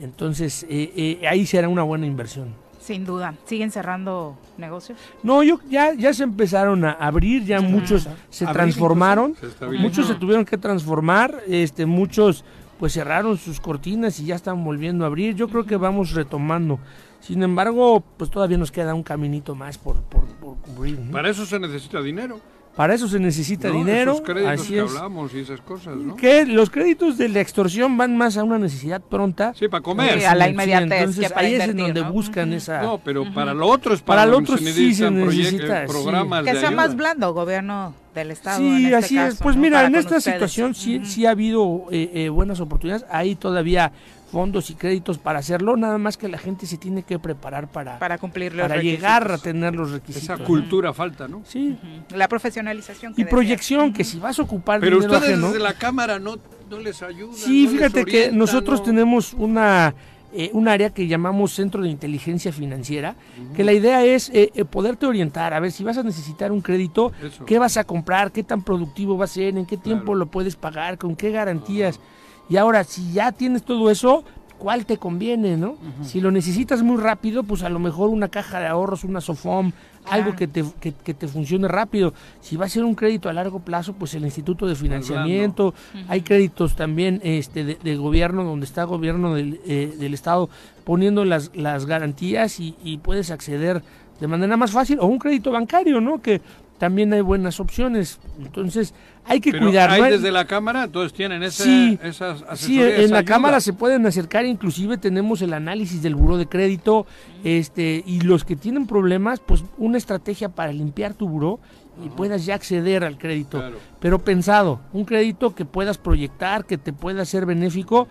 [0.00, 2.48] Entonces eh, eh, ahí será una buena inversión.
[2.86, 3.34] Sin duda.
[3.46, 4.96] ¿Siguen cerrando negocios?
[5.24, 10.06] No, yo ya, ya se empezaron a abrir, ya muchos se Abrir transformaron, Se muchos
[10.06, 12.44] se tuvieron que transformar, este, muchos
[12.78, 15.34] pues cerraron sus cortinas y ya están volviendo a abrir.
[15.34, 16.78] Yo creo que vamos retomando.
[17.18, 21.00] Sin embargo, pues todavía nos queda un caminito más por, por, por cubrir.
[21.00, 21.10] ¿no?
[21.10, 22.38] Para eso se necesita dinero.
[22.76, 23.74] Para eso se necesita ¿no?
[23.78, 24.12] dinero.
[24.12, 24.90] Esos créditos así que es.
[24.94, 26.14] hablamos y esas cosas, ¿no?
[26.14, 29.54] Que los créditos de la extorsión van más a una necesidad pronta.
[29.54, 30.18] Sí, para comer.
[30.20, 32.12] Sí, a la Sí, inmediatez entonces que para ahí es en invertir, donde ¿no?
[32.12, 32.82] buscan esa.
[32.82, 35.52] No, pero para lo otro es para, Para lo que otro sí se necesitan proyectos,
[35.52, 35.92] necesita, sí.
[35.92, 36.96] programas Que de sea más ayuda.
[36.96, 38.58] blando, gobierno del Estado.
[38.58, 39.24] Sí, en este así es.
[39.30, 39.62] caso, Pues ¿no?
[39.62, 40.34] mira, Para en esta ustedes.
[40.34, 41.06] situación sí, Ujú.
[41.06, 43.06] sí ha habido eh, eh, buenas oportunidades.
[43.10, 43.90] Hay todavía
[44.36, 47.98] fondos y créditos para hacerlo, nada más que la gente se tiene que preparar para,
[47.98, 49.42] Para cumplir los para llegar a requisitos.
[49.44, 50.22] tener los requisitos.
[50.24, 50.44] Esa ¿no?
[50.44, 51.40] cultura falta, ¿no?
[51.46, 51.74] Sí.
[52.14, 53.14] La profesionalización.
[53.14, 53.30] que Y decías.
[53.34, 56.36] proyección, que si vas a ocupar Pero dinero ustedes ajeno- desde la Cámara no,
[56.68, 57.34] no les ayudan.
[57.34, 59.94] Sí, no fíjate que nosotros no- tenemos una
[60.34, 63.14] eh, un área que llamamos Centro de Inteligencia Financiera,
[63.54, 66.60] que la idea es eh, eh, poderte orientar, a ver si vas a necesitar un
[66.60, 67.46] crédito, Eso.
[67.46, 70.18] qué vas a comprar, qué tan productivo va a ser, en qué tiempo Claro.
[70.18, 72.00] lo puedes pagar, con qué garantías.
[72.48, 74.24] Y ahora, si ya tienes todo eso,
[74.58, 75.76] ¿cuál te conviene, no?
[76.02, 79.72] Si lo necesitas muy rápido, pues a lo mejor una caja de ahorros, una SOFOM,
[80.08, 82.14] algo que te, que, que te funcione rápido.
[82.40, 85.74] Si va a ser un crédito a largo plazo, pues el Instituto de Financiamiento,
[86.08, 90.48] hay créditos también este de, de gobierno, donde está gobierno del, eh, del Estado
[90.84, 93.82] poniendo las, las garantías y, y puedes acceder
[94.20, 96.22] de manera más fácil, o un crédito bancario, ¿no?
[96.22, 96.40] Que
[96.78, 98.18] también hay buenas opciones.
[98.38, 98.94] Entonces,
[99.24, 99.90] hay que Pero cuidar.
[99.90, 100.08] hay ¿no?
[100.08, 103.24] desde la Cámara, entonces tienen ese, Sí, esas Sí, en la ayuda.
[103.24, 107.06] cámara se pueden acercar, inclusive tenemos el análisis del buró de crédito,
[107.44, 111.58] este, y los que tienen problemas, pues una estrategia para limpiar tu buró
[112.04, 113.58] y puedas ya acceder al crédito.
[113.58, 113.78] Claro.
[114.00, 118.06] Pero pensado, un crédito que puedas proyectar, que te pueda ser benéfico,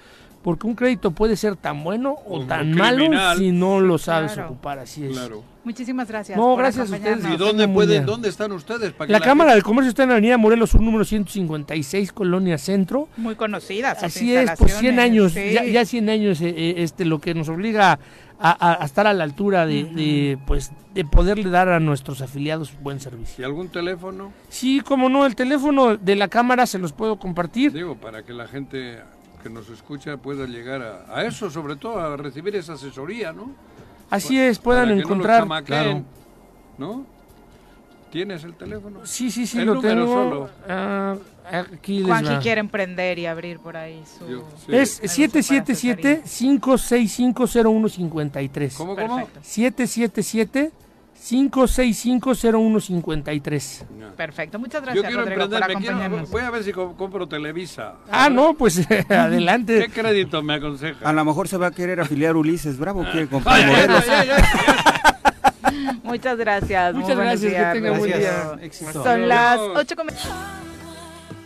[0.46, 4.50] porque un crédito puede ser tan bueno o tan malo si no lo sabes claro.
[4.50, 5.12] ocupar, así es.
[5.14, 5.44] Claro.
[5.64, 6.38] Muchísimas gracias.
[6.38, 7.26] No, por gracias a ustedes.
[7.28, 8.94] ¿Y dónde pueden, dónde están ustedes?
[8.94, 12.12] Para que La Cámara gente- del Comercio está en la Avenida Morelos Sur número 156,
[12.14, 13.08] Colonia Centro.
[13.18, 13.96] Muy conocidas.
[13.98, 17.34] sus Así es, por 100 años, ya, ya 100 años, eh, eh, este, lo que
[17.34, 21.70] nos obliga a, a- a estar a la altura de, de, pues, de poderle dar
[21.70, 23.42] a nuestros afiliados buen servicio.
[23.42, 24.32] ¿Y algún teléfono?
[24.50, 27.72] Sí, como no, el teléfono de la cámara se los puedo compartir.
[27.72, 29.00] Digo, para que la gente
[29.46, 33.52] que nos escucha pueda llegar a, eso, sobre todo a recibir esa asesoría, ¿no?
[34.10, 35.46] Así es, puedan encontrar.
[35.46, 36.02] No, claro.
[36.80, 37.06] ¿No?
[38.10, 39.06] ¿Tienes el teléfono?
[39.06, 40.08] Sí, sí, sí, el lo tengo.
[40.08, 40.50] Solo.
[40.68, 41.20] Uh,
[41.76, 42.38] aquí Juan les va.
[42.38, 44.28] que quiere emprender y abrir por ahí su.
[44.28, 44.76] Yo, sí.
[44.76, 48.76] Es 777 5650153.
[48.76, 49.28] ¿Cómo, cómo?
[49.44, 50.72] 777
[51.26, 53.86] 5650153.
[54.16, 55.04] Perfecto, muchas gracias.
[55.04, 56.20] Yo quiero Rodrigo, emprender, por acompañarnos.
[56.20, 57.96] Quiero, voy a ver si compro Televisa.
[58.12, 59.80] Ah, no, pues adelante.
[59.80, 61.08] ¿Qué crédito me aconseja?
[61.08, 63.10] A lo mejor se va a querer afiliar Ulises Bravo, ah.
[63.12, 63.66] quiere comprar Ay,
[66.04, 66.94] muchas gracias.
[66.94, 68.60] Muchas gracias, días, que tenga buen día.
[68.62, 69.04] Éxito.
[69.04, 69.96] Son las 8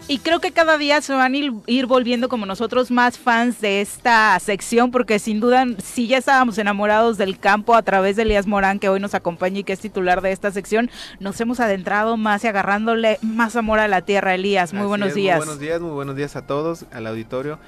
[0.10, 3.61] y creo que cada día se van a ir, ir volviendo como nosotros más fans
[3.61, 8.23] de esta sección, porque sin duda, si ya estábamos enamorados del campo a través de
[8.23, 11.60] Elías Morán, que hoy nos acompaña y que es titular de esta sección, nos hemos
[11.60, 14.73] adentrado más y agarrándole más amor a la tierra, Elías.
[14.73, 15.38] Muy Así buenos es, días.
[15.38, 17.60] Muy buenos días, muy buenos días a todos, al auditorio.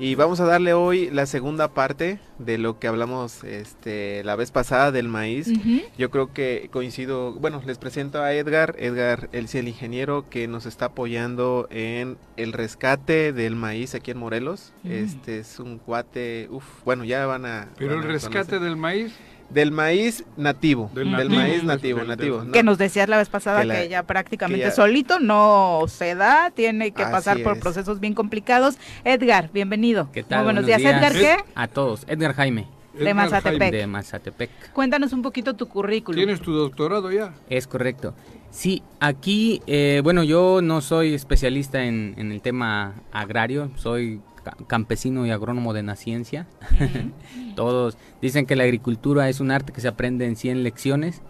[0.00, 4.52] Y vamos a darle hoy la segunda parte de lo que hablamos este, la vez
[4.52, 5.48] pasada del maíz.
[5.48, 5.80] Ujú.
[5.98, 10.46] Yo creo que coincido, bueno, les presento a Edgar, Edgar, él es el ingeniero que
[10.46, 14.72] nos está apoyando en el rescate del maíz aquí en Morelos.
[14.84, 14.92] Mm.
[14.92, 17.68] Este es un cuate, uff, bueno, ya van a...
[17.76, 18.60] Pero van el a rescate conocer.
[18.60, 19.12] del maíz,
[19.50, 22.36] Del maíz nativo, Del del, nativo, maíz nativo, del- nativo.
[22.38, 22.52] del- ¿no?
[22.52, 25.84] Que nos decías la vez pasada Que la- que ya prácticamente que ya- solito no
[25.88, 27.62] se da, tiene que Así pasar por es.
[27.62, 28.76] procesos bien complicados.
[29.04, 30.10] Edgar, bienvenido.
[30.12, 30.40] ¿Qué tal?
[30.40, 31.00] Muy buenos, Buenos días.
[31.00, 31.12] días.
[31.16, 31.44] Edgar, ¿qué?
[31.54, 32.04] A todos.
[32.08, 33.72] Edgar Jaime, De Mazatepec.
[33.72, 34.50] De Mazatepec.
[34.72, 36.18] Cuéntanos un poquito tu currículum.
[36.18, 37.32] ¿Tienes tu doctorado ya?
[37.48, 38.14] Es correcto.
[38.50, 44.20] Sí, aquí, eh, bueno, yo no soy especialista en, en el tema agrario, soy
[44.66, 46.46] campesino y agrónomo de naciencia.
[47.56, 51.22] Todos dicen que la agricultura es un arte que se aprende en 100 lecciones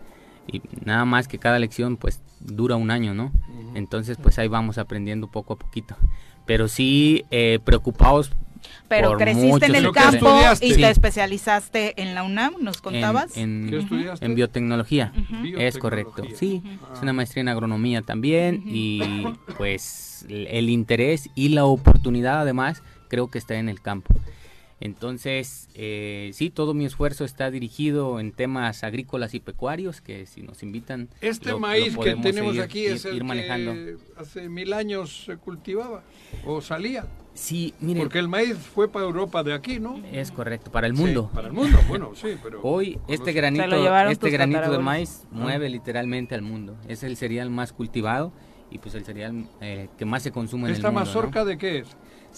[0.50, 3.32] y nada más que cada lección pues dura un año, ¿no?
[3.74, 5.96] Entonces pues ahí vamos aprendiendo poco a poquito.
[6.46, 8.32] Pero sí eh, preocupados
[8.88, 10.80] Pero por creciste en el ¿Pero qué campo y Sí.
[10.80, 13.36] te especializaste en la UNAM, ¿nos contabas?
[13.36, 14.24] en- ¿Qué estudiaste?
[14.24, 15.12] en biotecnología.
[15.58, 16.62] Es correcto, sí.
[16.82, 16.92] Ah.
[16.94, 19.24] Es una maestría en agronomía también y
[19.58, 24.14] pues el el interés y la oportunidad además creo que está en el campo.
[24.80, 30.42] Entonces, eh, sí, todo mi esfuerzo está dirigido en temas agrícolas y pecuarios, que si
[30.42, 31.08] nos invitan...
[31.20, 33.72] Este lo- lo maíz que tenemos seguir- aquí ir- es el ir manejando.
[33.74, 36.04] que hace mil años se cultivaba
[36.46, 37.06] o salía.
[37.34, 40.00] Sí, mire, Porque el maíz fue para Europa de aquí, ¿no?
[40.12, 41.28] es correcto, para el Sí, mundo.
[41.34, 42.60] para el mundo, bueno, sí, pero...
[42.62, 43.64] Hoy este granito,
[44.10, 46.76] este granito de maíz mueve literalmente al mundo.
[46.86, 48.32] Es el cereal más cultivado
[48.70, 51.00] y pues el cereal eh, que más se consume en ¿Esta el mundo.
[51.00, 51.16] ¿no?
[51.16, 51.88] mazorca de qué es?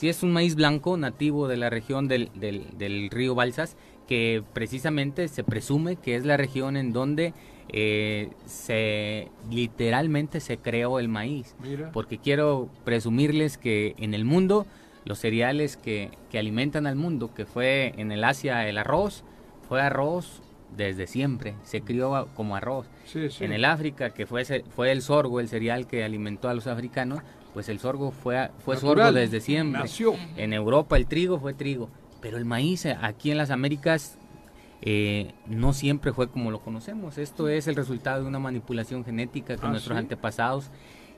[0.01, 3.77] Sí, es un maíz blanco nativo de la región del, del, del río Balsas,
[4.09, 7.35] que precisamente se presume que es la región en donde
[7.69, 11.55] eh, se literalmente se creó el maíz.
[11.63, 11.93] Mira.
[11.93, 14.67] Porque quiero presumirles que en el mundo
[15.05, 19.23] los cereales que, que alimentan al mundo, que fue en el Asia el arroz,
[19.69, 20.41] fue arroz
[20.75, 22.87] desde siempre, se crió como arroz.
[23.05, 23.45] Sí, sí.
[23.45, 27.21] En el África, que fue, fue el sorgo, el cereal que alimentó a los africanos,
[27.53, 29.81] pues el sorgo fue, fue sorgo desde siempre.
[29.81, 30.15] Nació.
[30.37, 31.91] En Europa el trigo fue trigo,
[32.21, 34.17] pero el maíz eh, aquí en las Américas
[34.83, 37.19] eh, no siempre fue como lo conocemos.
[37.19, 39.99] Esto es el resultado de una manipulación genética que Ah, nuestros ¿sí?
[39.99, 40.71] antepasados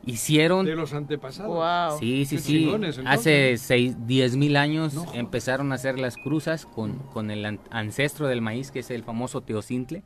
[0.04, 0.66] hicieron.
[0.66, 1.52] De los antepasados.
[1.90, 1.98] Wow.
[2.00, 2.68] Sí, sí, sí.
[3.06, 7.60] Hace seis, diez mil años No empezaron a hacer las cruzas con, con el an-
[7.70, 10.02] ancestro del maíz, que es el famoso teocintle.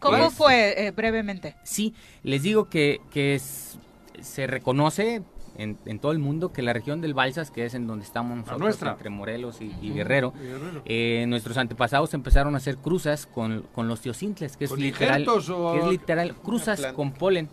[0.00, 1.54] ¿Cómo fue, eh, brevemente?
[1.62, 3.78] Sí, les digo que, que es-
[4.20, 5.22] se reconoce
[5.58, 8.36] en, en todo el mundo que la región del Balsas, que es en donde estamos
[8.36, 8.92] nosotros, nuestra.
[8.92, 10.82] entre Morelos y, y Guerrero, Guerrero.
[10.84, 15.24] eh, nuestros antepasados empezaron a hacer cruzas con, con los teocintles, que es ¿Con literal,
[15.24, 17.48] que es literal cruzas con polen.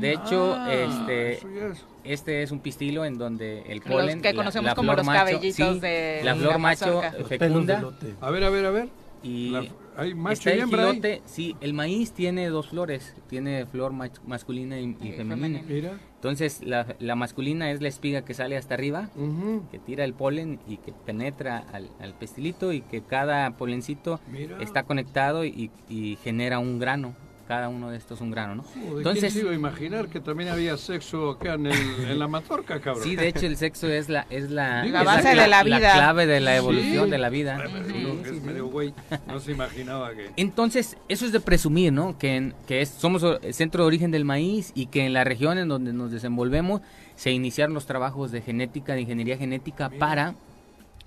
[0.00, 1.84] De hecho, Ah, este, eso ya es.
[2.02, 5.06] este es un pistilo en donde el Los polen, que la- conocemos la como los
[5.06, 7.02] macho- cabellitos sí, de la flor la macho.
[7.18, 7.84] Los fecunda.
[8.20, 8.88] A ver, a ver, a ver.
[9.22, 9.64] y La-
[9.96, 10.90] hay macho está y el hembra ahí.
[10.90, 15.60] gilote, sí, el maíz tiene dos flores, tiene flor mach- masculina y, y Y femenina.
[15.60, 15.62] femenina.
[15.68, 15.92] Mira.
[16.20, 19.08] Entonces, la, la masculina es la espiga que sale hasta arriba,
[19.70, 24.58] que tira el polen y que penetra al, al pestilito y que cada polencito Mira.
[24.60, 27.14] está conectado y, y genera un grano.
[27.50, 28.64] Cada uno de estos un grano, ¿no?
[28.96, 32.28] Entonces, ¿quién se iba a imaginar que también había sexo acá en, el- en la
[32.28, 33.02] mazorca, cabrón?
[33.02, 35.92] sí, de hecho el sexo es la es la, es La base de la vida.
[35.94, 36.58] clave de la Sí.
[36.58, 37.58] evolución de la vida.
[37.60, 38.94] Uno que es medio güey,
[39.26, 40.30] no se imaginaba que...
[40.36, 42.16] Entonces, eso es de presumir, ¿no?
[42.18, 45.24] Que, en- que es, somos el centro de origen del maíz y que en la
[45.24, 46.82] región en donde nos desenvolvemos
[47.16, 50.36] se iniciaron los trabajos de genética, de ingeniería genética para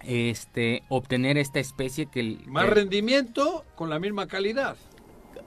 [0.05, 4.75] este obtener esta especie que el Más que- rendimiento con la misma calidad.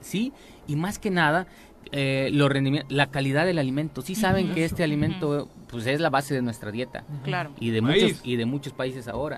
[0.01, 0.33] Sí
[0.67, 1.47] y más que nada
[1.91, 2.51] eh, los
[2.89, 4.01] la calidad del alimento.
[4.01, 7.51] Sí saben que este alimento pues es la base de nuestra dieta Claro.
[7.59, 8.03] y de Maíz.
[8.03, 9.37] muchos y de muchos países ahora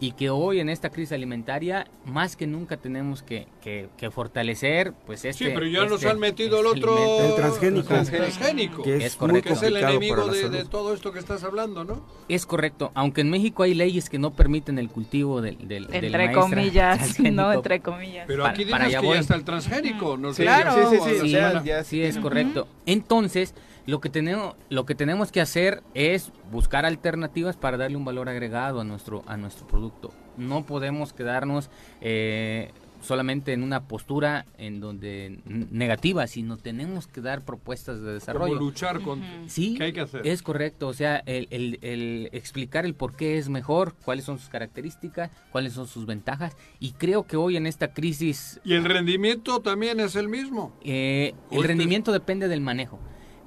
[0.00, 4.92] y que hoy en esta crisis alimentaria más que nunca tenemos que, que- que fortalecer
[5.06, 6.96] pues este sí, pero ya nos este- han metido el otro...
[7.20, 7.86] El transgénico.
[7.88, 8.82] transgénico.
[8.82, 9.48] Que es, Es correcto.
[9.48, 12.04] que es el enemigo para de, todo esto que estás hablando, ¿no?
[12.28, 16.04] Es correcto, aunque en México hay leyes que no permiten el cultivo del, del, del
[16.06, 18.24] Entre tra- comillas, no, entre comillas.
[18.26, 19.14] Pero Para- aquí para dices allá que voy.
[19.14, 20.16] ya está el transgénico.
[20.16, 20.90] No sé, Claro.
[20.90, 21.64] Sí, sí, sí, la o sea, semana.
[21.64, 22.66] ya Sí, es correcto.
[22.86, 23.54] Entonces,
[23.88, 28.28] lo que tenemos, lo que tenemos que hacer es buscar alternativas para darle un valor
[28.28, 30.12] agregado a nuestro, a nuestro producto.
[30.36, 31.70] No podemos quedarnos
[32.02, 32.70] eh,
[33.00, 38.54] solamente en una postura en donde negativa, sino tenemos que dar propuestas de Como desarrollo.
[38.56, 39.22] luchar con...
[39.46, 40.20] Sí, ¿Qué hay que hacer?
[40.26, 40.86] es correcto.
[40.88, 45.30] O sea, el, el- el explicar el por qué es mejor, cuáles son sus características,
[45.50, 46.58] cuáles son sus ventajas.
[46.78, 50.74] Y creo que hoy en esta crisis ¿Y el rendimiento también es el mismo?
[50.84, 52.98] eh, el este- rendimiento depende del manejo.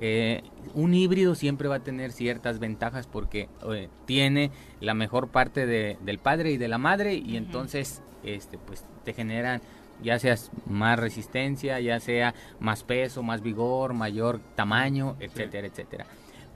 [0.04, 0.42] Eh,
[0.74, 4.50] un híbrido siempre va a tener ciertas ventajas porque eh, tiene
[4.80, 9.14] la mejor parte de- del padre y de la madre y entonces este pues te
[9.14, 9.62] generan
[10.04, 16.08] ya sea más resistencia, ya sea más peso, más vigor, mayor tamaño, etcétera, etcétera.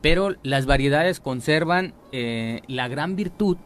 [0.02, 3.58] Pero las variedades conservan eh, la gran virtud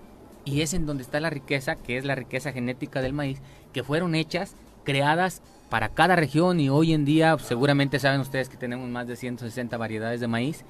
[0.43, 3.41] y es en donde está la riqueza, que es la riqueza genética del maíz,
[3.71, 8.57] que fueron hechas, creadas para cada región y hoy en día seguramente saben ustedes que
[8.57, 10.65] tenemos más de 160 variedades de maíz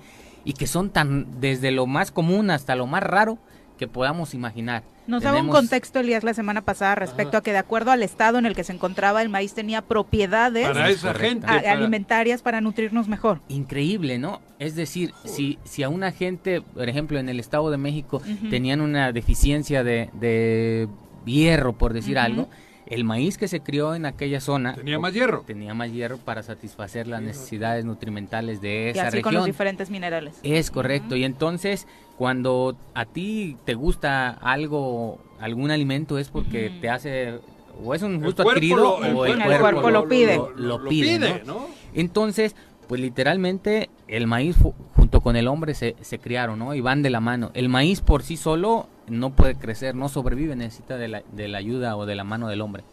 [0.45, 3.38] y que son tan desde lo más común hasta lo más raro
[3.77, 4.84] que podamos imaginar.
[5.07, 8.03] Nos daba un Tenemos- contexto, Elías, la semana pasada respecto a que de acuerdo al
[8.03, 11.30] estado en el que se encontraba, el maíz tenía propiedades Para es esa correcto.
[11.30, 11.47] gente.
[11.47, 13.39] a- para- alimentarias para nutrirnos mejor.
[13.47, 14.41] Increíble, ¿no?
[14.59, 18.81] Es decir, si, si a una gente, por ejemplo, en el Estado de México tenían
[18.81, 20.88] una deficiencia de, de
[21.26, 22.49] hierro, por decir algo,
[22.90, 25.44] el maíz que se crió en aquella zona Tenía más hierro.
[25.45, 29.90] tenía más hierro para satisfacer las necesidades nutrimentales de Y esa así con los diferentes
[29.90, 30.40] minerales.
[30.44, 31.16] Es correcto.
[31.16, 31.88] Y entonces,
[32.18, 37.40] cuando a ti te gusta algo, algún alimento, es porque te hace,
[37.84, 40.36] o es un El gusto adquirido, lo- o el el cuerpo cuerpo, cuerpo lo pide.
[40.56, 41.53] Lo, lo pide, ¿no?
[41.53, 41.68] ¿no?
[41.94, 42.56] Entonces,
[42.90, 44.57] pues literalmente el maíz
[44.95, 46.74] junto con el hombre se, se criaron, ¿no?
[46.74, 47.52] Y van de la mano.
[47.53, 51.60] El maíz por sí solo no puede crecer, no sobrevive, necesita de la, de la
[51.60, 52.84] ayuda o de la mano del hombre.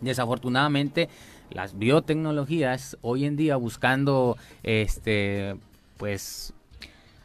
[0.00, 1.08] Desafortunadamente,
[1.50, 5.54] las biotecnologías hoy en día buscando, este,
[5.98, 6.52] pues,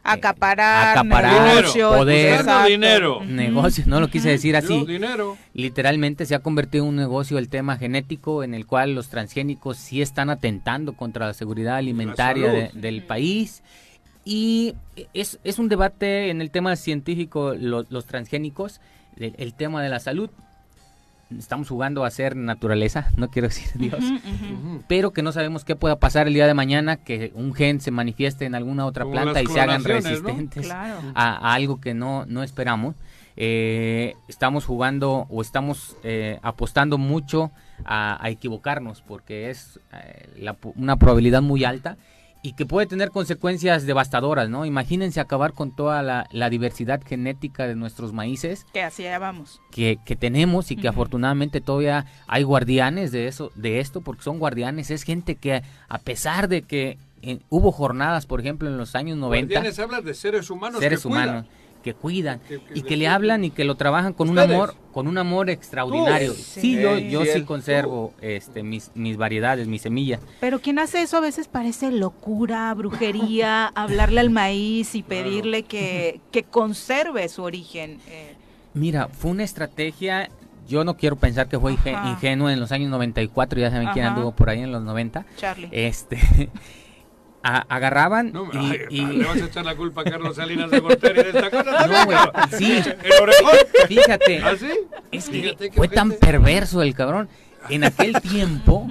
[0.03, 2.69] Acaparar, acaparar, negocios, poder, exacto.
[2.69, 3.21] dinero.
[3.25, 4.80] Negocios, no lo quise decir así.
[4.81, 5.38] Yo, dinero.
[5.53, 9.77] Literalmente se ha convertido en un negocio el tema genético en el cual los transgénicos
[9.77, 13.63] sí están atentando contra la seguridad alimentaria de- del país.
[14.25, 14.75] Y
[15.13, 18.81] es, es un debate en el tema científico, lo- los transgénicos,
[19.17, 20.30] el, el tema de la salud.
[21.37, 24.03] Estamos jugando a ser naturaleza, no quiero decir Dios,
[24.87, 27.89] pero que no sabemos qué pueda pasar el día de mañana, que un gen se
[27.91, 30.99] manifieste en alguna otra Como planta y se hagan resistentes Claro.
[31.15, 32.95] a, a algo que no, no esperamos.
[33.35, 37.51] Eh, estamos jugando o estamos eh, apostando mucho
[37.83, 41.97] a, a equivocarnos porque es eh, la pu- una probabilidad muy alta
[42.43, 44.65] y que puede tener consecuencias devastadoras, ¿no?
[44.65, 49.61] Imagínense acabar con toda la, la diversidad genética de nuestros maíces Que así allá vamos.
[49.71, 54.39] que, que tenemos y que afortunadamente todavía hay guardianes de eso, de esto, porque son
[54.39, 58.95] guardianes, es gente que a pesar de que eh, hubo jornadas, por ejemplo, en los
[58.95, 61.47] años 90, Guardianes hablas de seres humanos seres que cuidan.
[61.84, 64.73] Que cuidan Que- que y que le hablan y que lo trabajan con un amor
[64.91, 66.39] con un amor extraordinario Tú.
[66.39, 66.81] sí, Sí.
[66.81, 71.18] yo Sí, yo sí conservo este mis mis variedades mis semillas Pero quien hace eso
[71.18, 77.99] a veces parece locura, brujería, hablarle al maíz y pedirle que, que conserve su origen.
[78.10, 78.34] eh.
[78.73, 80.30] mira fue una estrategia
[80.68, 82.10] yo no quiero pensar que fue Ajá.
[82.10, 85.68] ingenuo en los años 94 ya saben quién anduvo por ahí en los 90 Charlie.
[85.72, 86.18] este
[87.43, 90.71] a- agarraban No, y, ay, y- le vas a echar la culpa a Carlos Salinas
[90.71, 91.87] de Gortari de esta cosa.
[91.87, 92.17] No, güey,
[92.57, 92.81] sí.
[93.03, 93.51] El orejón.
[93.87, 94.69] fíjate ¿Ah, sí?
[95.11, 97.29] Es que fue tan perverso el cabrón.
[97.69, 98.87] En aquel tiempo,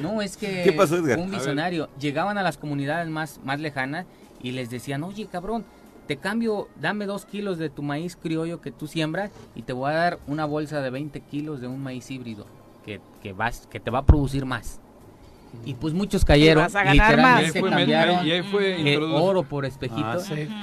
[0.00, 1.16] no, es que ¿Qué pasó, Edgar?
[1.18, 1.90] fue un A visionario.
[2.00, 4.06] Llegaban a las comunidades más, más lejanas
[4.42, 5.66] y les decían, oye, cabrón,
[6.06, 9.90] te cambio, dame dos kilos de tu maíz criollo que tú siembras y te voy
[9.90, 12.46] a dar una bolsa de 20 kilos de un maíz híbrido
[12.86, 14.80] que, que, vas, que te va a producir más.
[15.64, 16.64] Y pues muchos cayeron.
[16.64, 17.42] vas a ganar más.
[17.54, 20.04] Y fue- cambiaron y ahí fue eh, oro por espejito.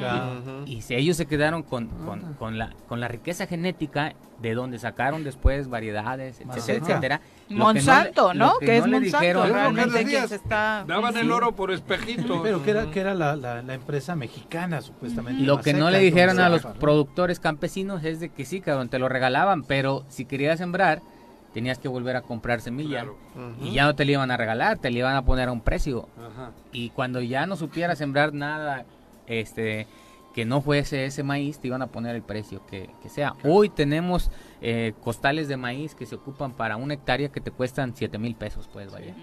[0.01, 0.35] Ah.
[0.65, 4.77] Y si ellos se quedaron con, con, con la, con la riqueza genética de donde
[4.77, 6.91] sacaron después variedades, etcétera, Ajá.
[6.91, 7.21] etcétera.
[7.49, 8.53] Lo que Monsanto, ¿no?
[8.59, 10.83] Que es no Monsanto dijeron- realmente se está...
[10.87, 12.41] Daban el oro por espejito.
[12.43, 15.43] Pero que era, que era la, la- la empresa mexicana, supuestamente.
[15.43, 18.99] Lo que no le dijeron a los productores campesinos es de que sí, cabrón, te
[18.99, 21.01] lo regalaban, pero si querías sembrar,
[21.53, 23.03] tenías que volver a comprar semilla.
[23.03, 23.17] Claro.
[23.61, 25.61] Y ya no te la iban a regalar, te la iban a poner a un
[25.61, 26.09] precio.
[26.17, 26.51] Ajá.
[26.71, 28.85] Y cuando ya no supieras sembrar nada,
[29.27, 29.87] este
[30.33, 33.35] que no fuese ese maíz, te iban a poner el precio que, que sea.
[33.43, 34.31] Hoy tenemos
[34.61, 38.33] eh, costales de maíz que se ocupan para una hectárea que te cuestan 7 mil
[38.35, 39.13] pesos, pues vaya.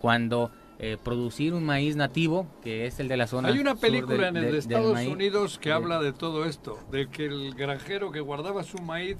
[0.00, 0.50] Cuando
[0.80, 4.26] eh, producir un maíz nativo, que es el de la zona Hay una sur película
[4.28, 5.08] en el de- Estados maíz.
[5.08, 9.16] Unidos que de- habla de todo esto, de que el granjero que guardaba su maíz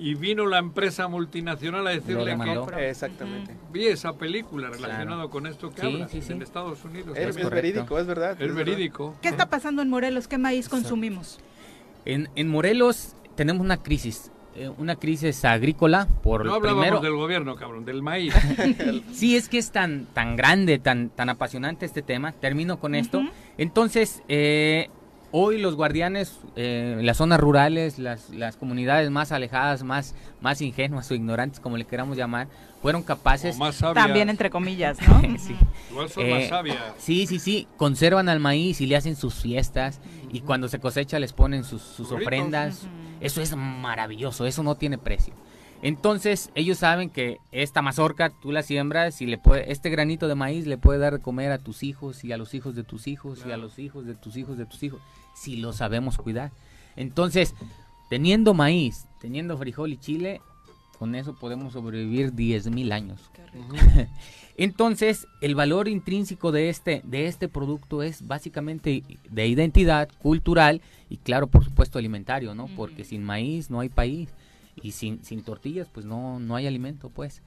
[0.00, 2.88] y vino la empresa multinacional a decirle que.
[2.88, 3.54] Exactamente.
[3.70, 6.32] vi esa película relacionada con esto que Sí, habla sí, sí.
[6.32, 7.16] en Estados Unidos.
[7.18, 8.40] Es, verídico, es verdad.
[8.40, 9.14] Es verídico.
[9.20, 10.26] ¿Qué está pasando en Morelos?
[10.26, 11.38] ¿Qué maíz consumimos?
[12.06, 17.00] En, en Morelos tenemos una crisis, eh, una crisis agrícola por No hablábamos primero.
[17.02, 18.34] del gobierno, cabrón, del maíz.
[19.12, 22.32] Sí, es que es tan, tan grande, tan, tan apasionante este tema.
[22.32, 23.22] Termino con esto.
[23.58, 24.88] Entonces, eh,
[25.32, 31.10] hoy los guardianes, eh, las zonas rurales, las, las comunidades más alejadas, más, más ingenuas
[31.10, 32.48] o ignorantes, como le queramos llamar,
[32.82, 33.56] fueron capaces...
[33.56, 34.04] O más sabias.
[34.04, 35.20] También entre comillas, ¿no?
[35.38, 35.56] Sí.
[35.90, 36.78] Igual son Eh, más sabias.
[36.98, 40.00] Sí, sí, sí, conservan al maíz y le hacen sus fiestas
[40.32, 42.86] y cuando se cosecha les ponen sus, sus ofrendas.
[43.20, 45.34] Eso es maravilloso, eso no tiene precio.
[45.82, 50.34] Entonces ellos saben que esta mazorca tú la siembras y le puede, este granito de
[50.34, 53.06] maíz le puede dar de comer a tus hijos y a los hijos de tus
[53.06, 55.00] hijos y a los hijos de tus hijos de tus hijos,
[55.34, 56.52] si lo sabemos cuidar.
[56.96, 57.54] Entonces,
[58.10, 60.42] teniendo maíz, teniendo frijol y chile,
[60.98, 63.30] con eso podemos sobrevivir 10 mil años.
[64.58, 71.16] Entonces, el valor intrínseco de este, de este producto es básicamente de identidad cultural y
[71.16, 72.66] claro, por supuesto, alimentario, ¿no?
[72.76, 74.28] Porque sin maíz no hay país
[74.82, 77.42] y sin, sin tortillas, pues no, no hay alimento, pues.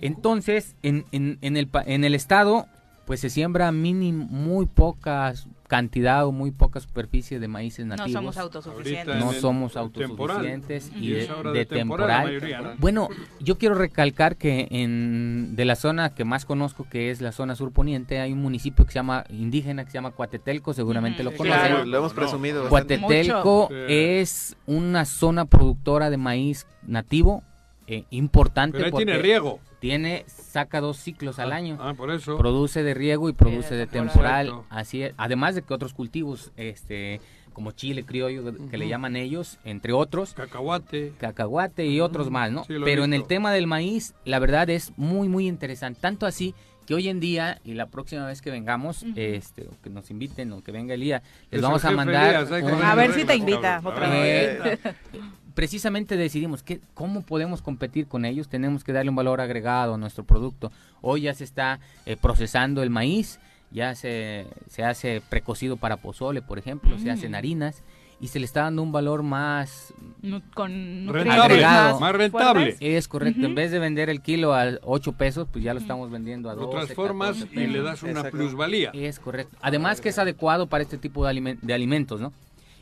[0.00, 2.66] Entonces, en, en, en, el, pa- en el estado,
[3.08, 5.32] pues se siembra mínimo, muy poca
[5.66, 8.12] cantidad o muy poca superficie de maíces No nativos.
[8.12, 9.16] somos autosuficientes.
[9.16, 12.24] No somos autosuficientes y Y de, temporal la temporal.
[12.26, 12.70] mayoría, ¿no?
[12.78, 13.08] Bueno,
[13.40, 17.54] yo quiero recalcar que en de la zona que más conozco, que es la zona
[17.56, 21.60] surponiente, hay un municipio que se llama indígena, que se llama Cuatetelco, seguramente lo conocen.
[21.68, 21.84] claro.
[21.86, 22.20] Lo hemos No.
[22.20, 22.68] presumido.
[22.68, 23.86] Cuatetelco Mucho.
[23.88, 27.42] es una zona productora de maíz nativo
[27.86, 29.60] eh, importante Pero ahí porque tiene riego.
[29.80, 31.78] Tiene saca dos ciclos al año.
[31.80, 32.36] Ah, por eso.
[32.36, 34.52] Produce de riego y produce de temporal.
[34.70, 35.14] Así es.
[35.16, 37.20] Además de que otros cultivos, este,
[37.52, 41.12] como chile criollo, que le llaman ellos, entre otros, Cacahuate.
[41.18, 42.64] cacahuate y otros más, ¿no?
[42.64, 46.00] Sí, Pero en el tema del maíz, la verdad es muy, muy interesante.
[46.00, 46.54] Tanto así
[46.86, 50.50] que hoy en día, y la próxima vez que vengamos, este, o que nos inviten,
[50.52, 52.34] o que venga Elías, les Es vamos el a mandar...
[52.46, 54.58] Elías, un- A ver si te invita otra A vez.
[54.62, 54.78] ver.
[55.58, 59.98] precisamente decidimos que cómo podemos competir con ellos, tenemos que darle un valor agregado a
[59.98, 60.70] nuestro producto.
[61.00, 63.40] Hoy ya se está eh, procesando el maíz,
[63.72, 67.82] ya se, se hace precocido para pozole, por ejemplo, se hacen harinas
[68.20, 71.98] y se le está dando un valor más Nu- con Rentable, Agregado.
[71.98, 72.76] más rentable.
[72.78, 76.08] es correcto, en vez de vender el kilo a 8 pesos, pues ya lo estamos
[76.08, 78.36] vendiendo a 12, Lo transformas 14 y le das una Exacto.
[78.38, 78.90] plusvalía.
[78.94, 79.56] Es correcto.
[79.60, 82.32] Además que es adecuado para este tipo de, alimen- de alimentos, ¿no?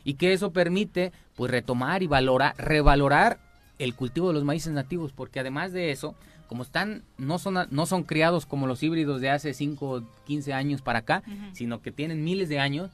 [0.07, 3.39] Y que eso permite, pues, retomar y valorar, revalorar
[3.77, 6.15] el cultivo de los maíces nativos, porque además de eso,
[6.47, 10.53] como están, no son, no son criados como los híbridos de hace 5 o 15
[10.53, 12.89] años para acá, sino que tienen miles de años,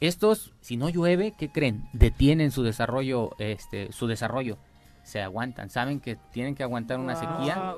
[0.00, 1.84] estos, si no llueve, ¿qué creen?
[1.92, 4.56] Detienen su desarrollo, este, su desarrollo.
[5.02, 7.74] Se aguantan, saben que tienen que aguantar una sequía.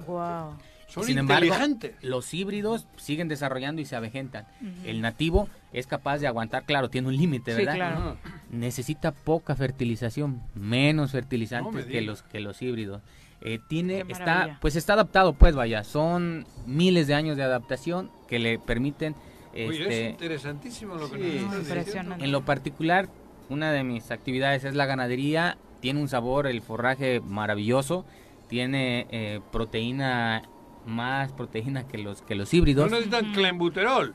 [0.97, 1.55] Son Sin embargo,
[2.03, 4.47] los híbridos siguen desarrollando y se avejentan.
[4.85, 7.75] El nativo es capaz de aguantar, claro, tiene un límite, Sí, ¿verdad?
[7.75, 8.17] claro.
[8.25, 8.41] Ajá.
[8.51, 13.03] Necesita poca fertilización, menos No fertilizantes me que los que los híbridos.
[13.43, 18.39] Eh, tiene, está, pues está adaptado, pues vaya, son miles de años de adaptación que
[18.39, 19.15] le permiten,
[19.53, 22.25] Oye, es este, interesantísimo lo que Sí, nos impresionante.
[22.25, 23.09] en lo particular,
[23.51, 25.59] una de mis actividades es la ganadería.
[25.81, 28.05] Tiene un sabor, el forraje maravilloso.
[28.49, 30.43] Tiene eh, proteína,
[30.87, 32.91] más proteína que los que los No híbridos.
[32.91, 34.15] necesitan clenbuterol.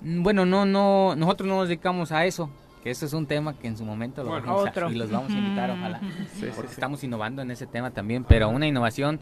[0.00, 2.50] Mm, Bueno, no, no, nosotros no nos dedicamos a eso.
[2.82, 4.46] Que eso es un tema que en su momento lo Bueno.
[4.46, 6.00] vamos a- y los vamos a invitar, ojalá.
[6.34, 6.74] Sí, porque sí, sí.
[6.74, 9.20] estamos innovando en ese tema también, pero una innovación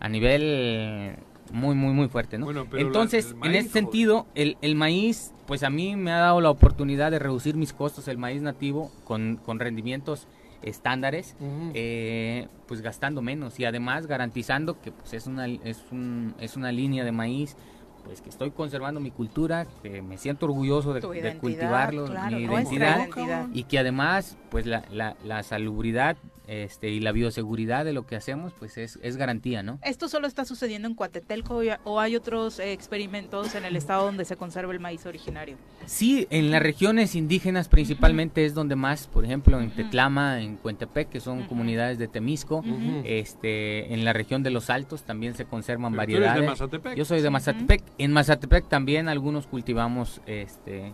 [0.00, 1.16] a nivel
[1.52, 2.46] muy, muy, muy fuerte, ¿no?
[2.46, 6.18] Bueno, pero la- Entonces, en ese sentido, el, el maíz, pues a mí me ha
[6.20, 10.26] dado la oportunidad de reducir mis costos, el maíz nativo, con, con rendimientos
[10.62, 11.36] estándares,
[11.74, 16.72] eh, pues gastando menos y además garantizando que pues, es, una, es, un, es una
[16.72, 17.56] línea de maíz
[18.04, 22.44] pues que estoy conservando mi cultura, que me siento orgulloso de, de cultivarlo, claro, mi
[22.44, 23.48] identidad, identidad.
[23.52, 26.16] y que además pues la, la, la salubridad
[26.48, 29.78] este, y la bioseguridad de lo que hacemos pues es, es garantía, ¿no?
[29.82, 34.24] ¿Esto solo está sucediendo en Coatetelco o hay otros eh, experimentos en el estado donde
[34.24, 35.56] se conserva el maíz originario?
[35.86, 41.08] Sí, en las regiones indígenas principalmente es donde más, por ejemplo, en Tetlama, en Cuentepec,
[41.08, 42.64] que son comunidades de Temisco,
[43.04, 46.60] este, en la región de los Altos también se conservan Pero tú eres de variedades.
[46.60, 46.94] Mazatepec.
[46.96, 47.82] Yo soy de Mazatepec.
[47.98, 50.92] En Mazatepec también algunos cultivamos este,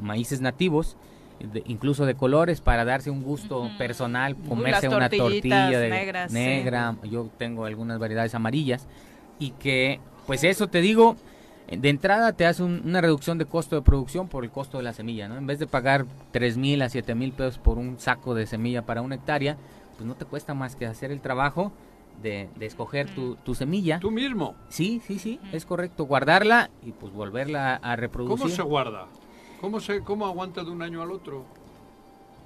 [0.00, 0.96] maíces nativos,
[1.40, 6.30] de- incluso de colores, para darse un gusto personal, comerse Las una tortilla de negras,
[6.32, 6.36] sí.
[6.38, 6.96] negra.
[7.10, 8.86] Yo tengo algunas variedades amarillas
[9.38, 11.16] y que, pues eso te digo,
[11.70, 14.84] de entrada te hace un- una reducción de costo de producción por el costo de
[14.84, 15.36] la semilla, ¿no?
[15.36, 18.82] En vez de pagar 3 mil a 7 mil pesos por un saco de semilla
[18.82, 19.56] para una hectárea,
[19.96, 21.72] pues no te cuesta más que hacer el trabajo
[22.22, 23.98] de, de escoger tu, tu semilla.
[24.00, 24.54] Tú mismo.
[24.68, 26.04] Sí, sí, sí, es correcto.
[26.04, 28.38] Guardarla y pues volverla a reproducir.
[28.38, 29.06] ¿Cómo se guarda?
[29.60, 31.44] ¿Cómo, se, ¿Cómo aguanta de un año al otro?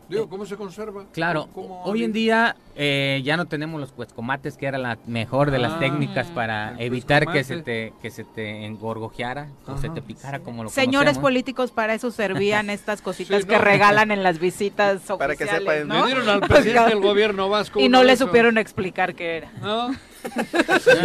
[0.08, 1.04] Digo, ¿cómo se conserva?
[1.12, 5.50] Claro, ¿Cómo- hoy en día eh, ya no tenemos los cuescomates, que era la mejor
[5.50, 9.86] de las Ah, técnicas para evitar que se te que se te engorgojeara o se
[9.88, 9.94] Ajá.
[9.94, 11.22] te picara como lo Señores conocemos.
[11.22, 15.46] políticos, para eso servían estas cositas Sí, que regalan en las visitas oficiales, Para que
[15.46, 16.00] sepa, ¿no?
[16.00, 17.78] Le dieron al presidente del gobierno vasco.
[17.80, 19.50] Y no le supieron explicar qué era.
[19.60, 19.90] No.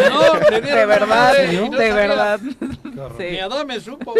[0.09, 1.93] No, De verdad, madre y no de sabía.
[1.93, 2.39] verdad.
[3.17, 3.39] Sí.
[3.39, 4.13] Adame supo.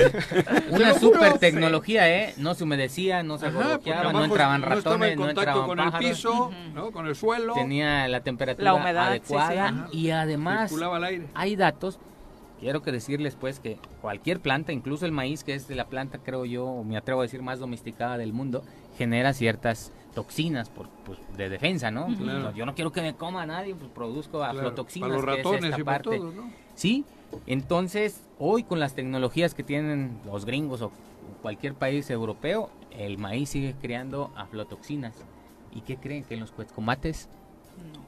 [0.70, 2.34] Una super tecnología, ¿eh?
[2.36, 5.92] No se humedecía, no se gorgojeaba, no entraban ratones, en no contacto entraban con el
[6.10, 6.90] piso, ¿no?
[6.90, 7.54] con el suelo.
[7.54, 9.34] Tenía la temperatura La humedad, sí, sí.
[9.34, 9.88] adecuada Ajá.
[9.92, 11.26] y además Circulaba al aire.
[11.34, 11.98] hay datos.
[12.60, 16.18] Quiero que decirles pues que cualquier planta, incluso el maíz, que es de la planta,
[16.24, 18.62] creo yo, o me atrevo a decir más domesticada del mundo,
[18.96, 22.06] genera ciertas toxinas por, pues, de defensa, ¿no?
[22.06, 22.52] Pues, Claro.
[22.54, 25.08] Yo no quiero que me coma nadie, pues produzco Claro, aflotoxinas.
[25.10, 26.18] para los que es ratones esta y para parte.
[26.18, 26.50] todos, ¿no?
[26.74, 27.04] Sí,
[27.46, 30.90] entonces hoy con las tecnologías que tienen los gringos o
[31.42, 35.14] cualquier país europeo, el maíz sigue creando aflotoxinas.
[35.72, 36.24] ¿Y qué creen?
[36.24, 37.28] Que en los cuetcomates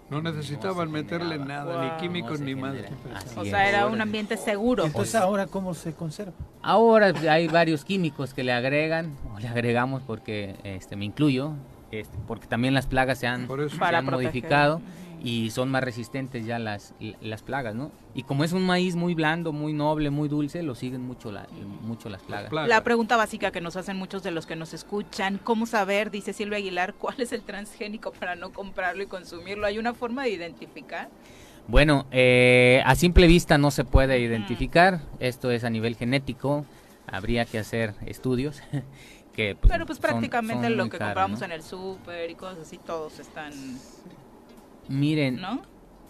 [0.09, 1.65] No necesitaban meterle generaba.
[1.65, 1.85] nada, Wow.
[1.97, 2.75] ni químicos no ni más.
[2.77, 2.97] genera.
[3.17, 4.85] Así O sea, era un ambiente seguro.
[4.87, 6.33] Entonces ahora cómo se conserva.
[6.63, 11.53] Ahora hay varios químicos que le agregan, o le agregamos porque este, me incluyo,
[11.91, 14.81] este, porque también las plagas se han, se modificado
[15.23, 17.91] y son más resistentes ya las, las plagas, ¿no?
[18.15, 21.47] Y como es un maíz muy blando, muy noble, muy dulce, lo siguen mucho, la,
[21.83, 22.51] mucho las plagas.
[22.51, 22.69] plagas.
[22.69, 26.33] La pregunta básica que nos hacen muchos de los que nos escuchan, ¿cómo saber, dice
[26.33, 29.67] Silvia Aguilar, cuál es el transgénico para no comprarlo y consumirlo?
[29.67, 31.09] ¿Hay una forma de identificar?
[31.67, 36.65] Bueno, eh, a simple vista no se puede identificar, esto es a nivel genético,
[37.07, 38.63] habría que hacer estudios.
[39.37, 41.47] que, pues, Pero pues son- prácticamente son lo que compramos ¿no?
[41.47, 43.53] en el súper y cosas así, todos están,
[44.89, 45.63] Miren, ¿no?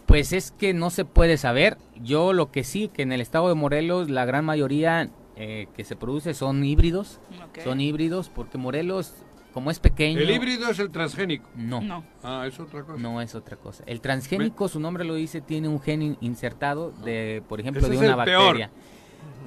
[0.07, 1.78] Pues es que no se puede saber.
[2.03, 5.85] Yo lo que sí, que en el estado de Morelos la gran mayoría eh, que
[5.85, 7.19] se produce son híbridos.
[7.65, 9.15] Son híbridos porque Morelos,
[9.53, 10.20] como es pequeño...
[10.20, 11.48] El híbrido es el transgénico.
[11.57, 12.05] No, no, No.
[12.23, 13.23] Ah, es otra cosa.
[13.23, 13.82] es otra cosa.
[13.86, 17.90] El transgénico, su nombre lo dice, tiene un gen in- insertado de, por ejemplo, Ese
[17.90, 18.43] de es una el peor.
[18.44, 18.70] bacteria.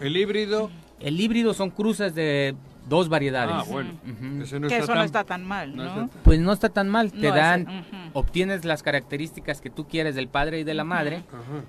[0.01, 0.69] El híbrido.
[0.99, 2.56] El híbrido son cruces de
[2.88, 3.56] dos variedades.
[3.57, 3.91] Ah, bueno.
[4.03, 4.43] Ujú.
[4.43, 5.89] Ese no que está eso no está tan mal, no ¿no?
[5.89, 9.88] está tan- Pues no está tan mal, te ese- dan, obtienes las características que tú
[9.88, 11.64] quieres del padre y de la madre, Ajá.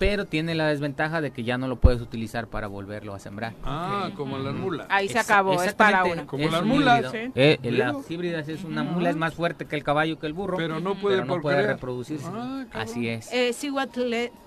[0.00, 3.52] Pero tiene la desventaja de que ya no lo puedes utilizar para volverlo a sembrar.
[3.62, 4.86] Ah, como las mulas.
[4.88, 6.26] Ahí se acabó, es para una.
[6.26, 7.12] Como Es las un mulas.
[7.12, 7.30] Sí.
[7.34, 10.56] Eh, las híbridas es una mula, es más fuerte que el caballo, que el burro,
[10.56, 11.74] Pero no puede pero no por puede crear.
[11.74, 12.26] reproducirse.
[12.32, 12.64] Ah.
[12.72, 13.30] Así es.
[13.30, 13.52] Eh,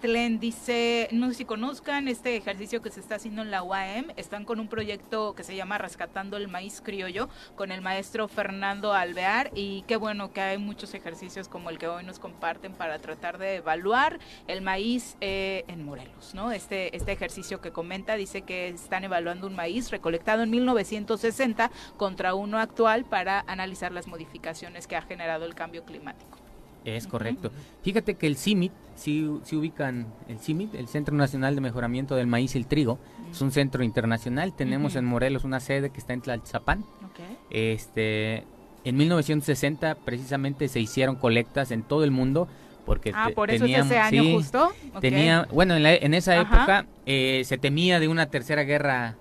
[0.01, 4.07] Tlen dice, no sé si conozcan este ejercicio que se está haciendo en la UAM,
[4.17, 8.93] están con un proyecto que se llama Rescatando el Maíz Criollo con el maestro Fernando
[8.93, 12.97] Alvear y qué bueno que hay muchos ejercicios como el que hoy nos comparten para
[12.97, 14.17] tratar de evaluar
[14.47, 16.51] el maíz eh, en Morelos, ¿no?
[16.51, 22.33] Este, este ejercicio que comenta dice que están evaluando un maíz recolectado en 1960 contra
[22.35, 26.37] uno actual para analizar las modificaciones que ha generado el cambio climático.
[26.85, 27.51] Es correcto.
[27.81, 32.27] Fíjate que el CIMIT, si, si ubican el CIMIT, el Centro Nacional de Mejoramiento del
[32.27, 32.99] Maíz y el Trigo,
[33.31, 34.53] es un centro internacional.
[34.53, 36.81] Tenemos en Morelos una sede que está en Tlaltzapán.
[36.81, 37.19] Ok.
[37.49, 38.43] Este,
[38.83, 42.49] en 1960 precisamente se hicieron colectas en todo el mundo
[42.85, 44.71] porque Ah, por eso es teníamos- ese año sí, justo.
[44.99, 46.55] Tenía, bueno, en, la- en esa Ajá.
[46.57, 49.15] época eh, se temía de una tercera guerra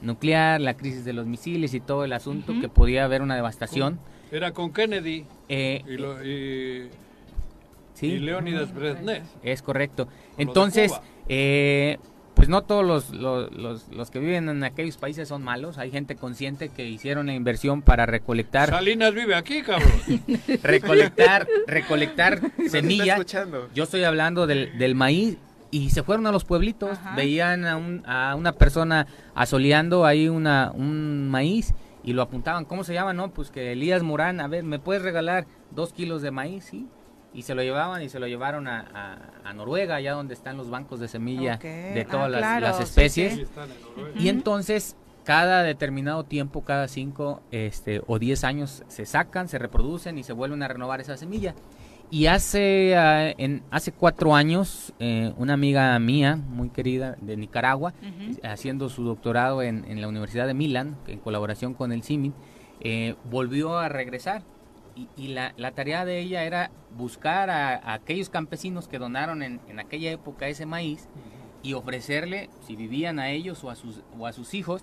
[0.00, 4.00] nuclear, la crisis de los misiles y todo el asunto, que podía haber una devastación.
[4.30, 6.88] Era con Kennedy Eh, y, lo- y-
[7.94, 9.22] sí, y Leónidas Brezhnev.
[9.42, 10.08] es correcto.
[10.38, 10.92] Entonces,
[11.28, 11.98] eh,
[12.42, 15.78] pues no todos los, los, los- los que viven en aquellos países son malos.
[15.78, 19.92] Hay gente consciente que hicieron la inversión para recolectar, Salinas vive aquí, cabrón.
[20.64, 23.20] recolectar, recolectar semillas.
[23.76, 25.38] Yo estoy hablando del, del maíz
[25.70, 27.14] y se fueron a los pueblitos, Ajá.
[27.14, 29.06] veían a, un- a una persona
[29.36, 32.64] asoleando ahí una, un maíz y lo apuntaban.
[32.64, 33.12] ¿Cómo se llama?
[33.12, 36.64] No, pues que Elías Morán, a ver, ¿me puedes regalar dos kilos de maíz?
[36.64, 36.88] Sí.
[37.34, 38.80] Y se lo llevaban y se lo llevaron a,
[39.44, 42.66] a- a Noruega, allá donde están los bancos de semilla de Ah, todas las, claro,
[42.66, 43.34] las sí, especies.
[43.34, 43.44] sí.
[44.18, 50.18] Y entonces, cada determinado tiempo, cada cinco este, o diez años, se sacan, se reproducen
[50.18, 51.54] y se vuelven a renovar esa semilla.
[52.10, 52.92] Y hace,
[53.38, 57.94] en, hace cuatro años, eh, una amiga mía, muy querida, de Nicaragua,
[58.42, 62.34] haciendo su doctorado en, en la Universidad de Milán, en colaboración con el CIMIT,
[62.80, 64.42] eh, volvió a regresar.
[64.94, 69.42] Y, y la, la tarea de ella era buscar a, a aquellos campesinos que donaron
[69.42, 71.08] en, en aquella época ese maíz
[71.62, 74.82] y ofrecerle, si vivían a ellos o a sus, o a sus hijos,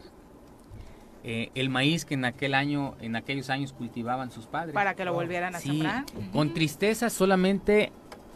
[1.23, 4.73] eh, el maíz que en aquel año, en aquellos años cultivaban sus padres.
[4.73, 6.06] Para que lo volvieran a Sí, sembrar.
[6.31, 7.91] con tristeza solamente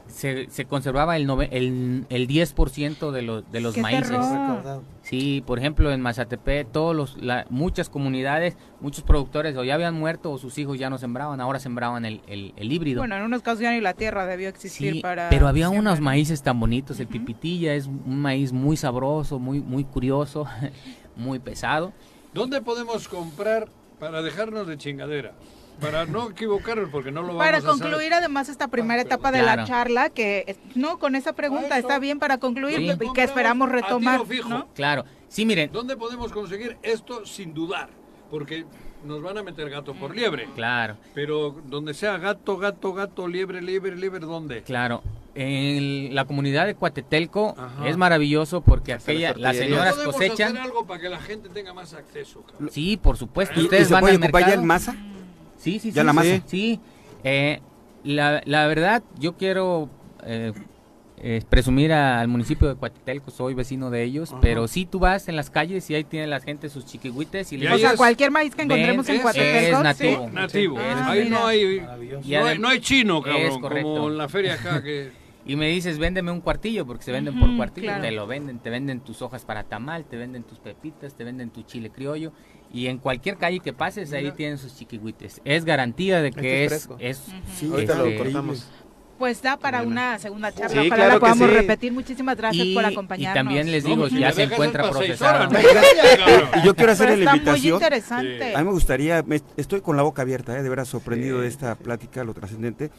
[0.07, 4.09] se, se conservaba el, nove- el, el 10% de, los de los ¡Qué maíces.
[4.09, 4.83] terror!
[5.01, 9.95] Sí, por ejemplo en Mazatepec, todos los, la- muchas comunidades, muchos productores o ya habían
[9.95, 13.01] muerto o sus hijos ya no sembraban, ahora sembraban el, el, el híbrido.
[13.01, 15.29] Bueno, en unos casos ya ni la tierra debió existir Sí, para...
[15.29, 16.05] pero había unos ¿no?
[16.05, 20.45] maíces tan bonitos, el pipitilla es un maíz muy sabroso, muy, muy curioso,
[21.15, 21.91] muy pesado.
[22.33, 23.67] ¿Dónde podemos comprar
[23.99, 25.33] para dejarnos de chingadera?
[25.81, 27.79] Para no equivocarnos, porque no lo vamos Para a saber.
[27.81, 32.19] concluir además esta primera etapa de la charla, que no, con esa pregunta está bien
[32.19, 32.91] para concluir Sí.
[33.01, 34.49] y que esperamos A tiro retomar, fijo.
[34.49, 34.67] ¿no?
[34.73, 37.89] Claro, sí, miren, ¿Dónde podemos conseguir esto sin dudar?
[38.31, 38.65] Porque
[39.03, 40.47] nos van a meter gato por liebre.
[40.55, 44.61] claro, Pero donde sea gato, gato, gato, liebre, liebre, liebre, ¿dónde?
[44.63, 45.03] claro.
[45.35, 47.87] En la comunidad de Cuatetelco Ajá.
[47.89, 50.49] es maravilloso porque aquella, las señoras cosechan.
[50.49, 52.43] hacer algo para que la gente tenga más acceso.
[52.43, 52.69] cabrón?
[52.71, 53.55] Sí, por supuesto.
[53.57, 54.51] ¿Y, y Ustedes se van puede al mercado.
[54.53, 54.95] en masa?
[55.63, 56.05] Sí, sí, Ya sí.
[56.05, 56.29] la masa.
[56.35, 56.79] Sí, sí.
[57.23, 57.59] Eh,
[58.03, 59.89] la, la verdad, yo quiero
[60.25, 60.51] eh,
[61.25, 65.29] eh, presumir a- al municipio de Cuatitelco, soy vecino de ellos, pero sí tú vas
[65.29, 67.95] en las calles y ahí tiene la gente sus chiquihuites y Y les O sea,
[67.95, 69.83] cualquier maíz que encontremos Ven, en es- Coatepeco, es sí.
[69.83, 70.29] nativo.
[70.33, 70.77] Nativo.
[70.79, 71.39] Ah, Ahí mira.
[71.39, 71.61] no hay.
[72.25, 73.93] Y no hay, no hay chino, Es cabrón, correcto.
[73.95, 74.83] como en la feria acá.
[74.83, 75.11] que
[75.45, 77.87] Y me dices, véndeme un cuartillo, porque se venden por cuartillo.
[77.87, 78.01] claro.
[78.03, 81.49] Te lo venden, te venden tus hojas para tamal, te venden tus pepitas, te venden
[81.49, 82.31] tu chile criollo.
[82.71, 85.41] Y en cualquier calle que pases, ahí tienen sus chiquihuites.
[85.43, 86.89] Es garantía de que Este es...
[86.99, 87.21] es
[87.57, 88.67] Sí, Ahorita lo este, cortamos.
[89.19, 91.53] Pues da para una segunda charla, Sí, ojalá claro la que podamos sí.
[91.55, 91.91] repetir.
[91.93, 93.43] Muchísimas gracias y, por y acompañarnos.
[93.45, 95.49] también les digo, ya se encuentra procesado.
[96.61, 97.73] Y yo quiero hacer la está muy invitación.
[97.75, 98.55] interesante.
[98.55, 100.63] A mí me gustaría, me- estoy con la boca abierta, ¿eh?
[100.63, 102.89] de veras sorprendido de esta plática, lo trascendente.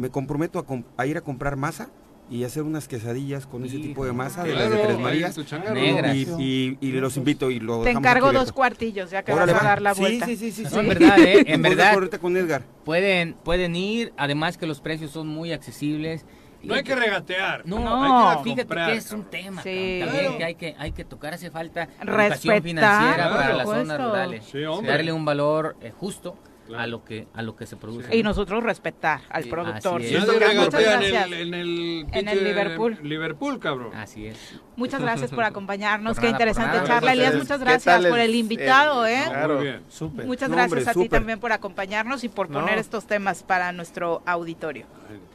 [0.00, 0.64] Me comprometo
[0.96, 1.90] a, ir a comprar masa
[2.30, 5.36] y hacer unas quesadillas con ese tipo de masa de las de Tres Marías.
[5.76, 9.62] Y, y- y los invito y lo Te encargo dos cuartillos, ya que Órale, vas
[9.62, 10.24] a dar la Sí, vuelta.
[10.24, 10.62] Sí, sí, sí.
[10.62, 10.78] No, sí.
[10.78, 11.44] en verdad, ¿eh?
[11.48, 11.92] En verdad.
[11.94, 12.62] ahorita con Edgar.
[12.84, 16.24] Pueden, pueden ir, además que los precios son muy accesibles.
[16.62, 17.66] No hay que regatear.
[17.66, 18.30] No, No.
[18.30, 20.00] hay que fíjate comprar, que es un tema Sí.
[20.02, 20.38] también Claro.
[20.38, 23.86] que hay que hay que tocar hace falta Respetar, educación financiera para las supuesto.
[23.92, 26.36] zonas rurales Sí, darle un valor eh, justo
[26.70, 26.82] Claro.
[26.84, 30.00] a lo que a lo que se produce Y nosotros respetar al Sí, productor.
[30.00, 30.26] así es.
[30.26, 31.26] Nadie regatea en gracias.
[31.26, 32.98] el, en el, En el Liverpool.
[33.02, 33.94] Liverpool, cabrón.
[33.94, 36.14] así es Muchas gracias por acompañarnos.
[36.16, 36.86] Por Qué nada, interesante nada.
[36.88, 37.12] charla.
[37.12, 39.22] Elías, muchas ¿Qué gracias por el- el invitado, el- ¿eh?
[39.28, 39.54] Claro.
[39.56, 39.82] Muy bien.
[40.26, 42.60] Muchas No, gracias hombre, a ti también por acompañarnos y por No.
[42.60, 44.86] poner estos temas para nuestro auditorio.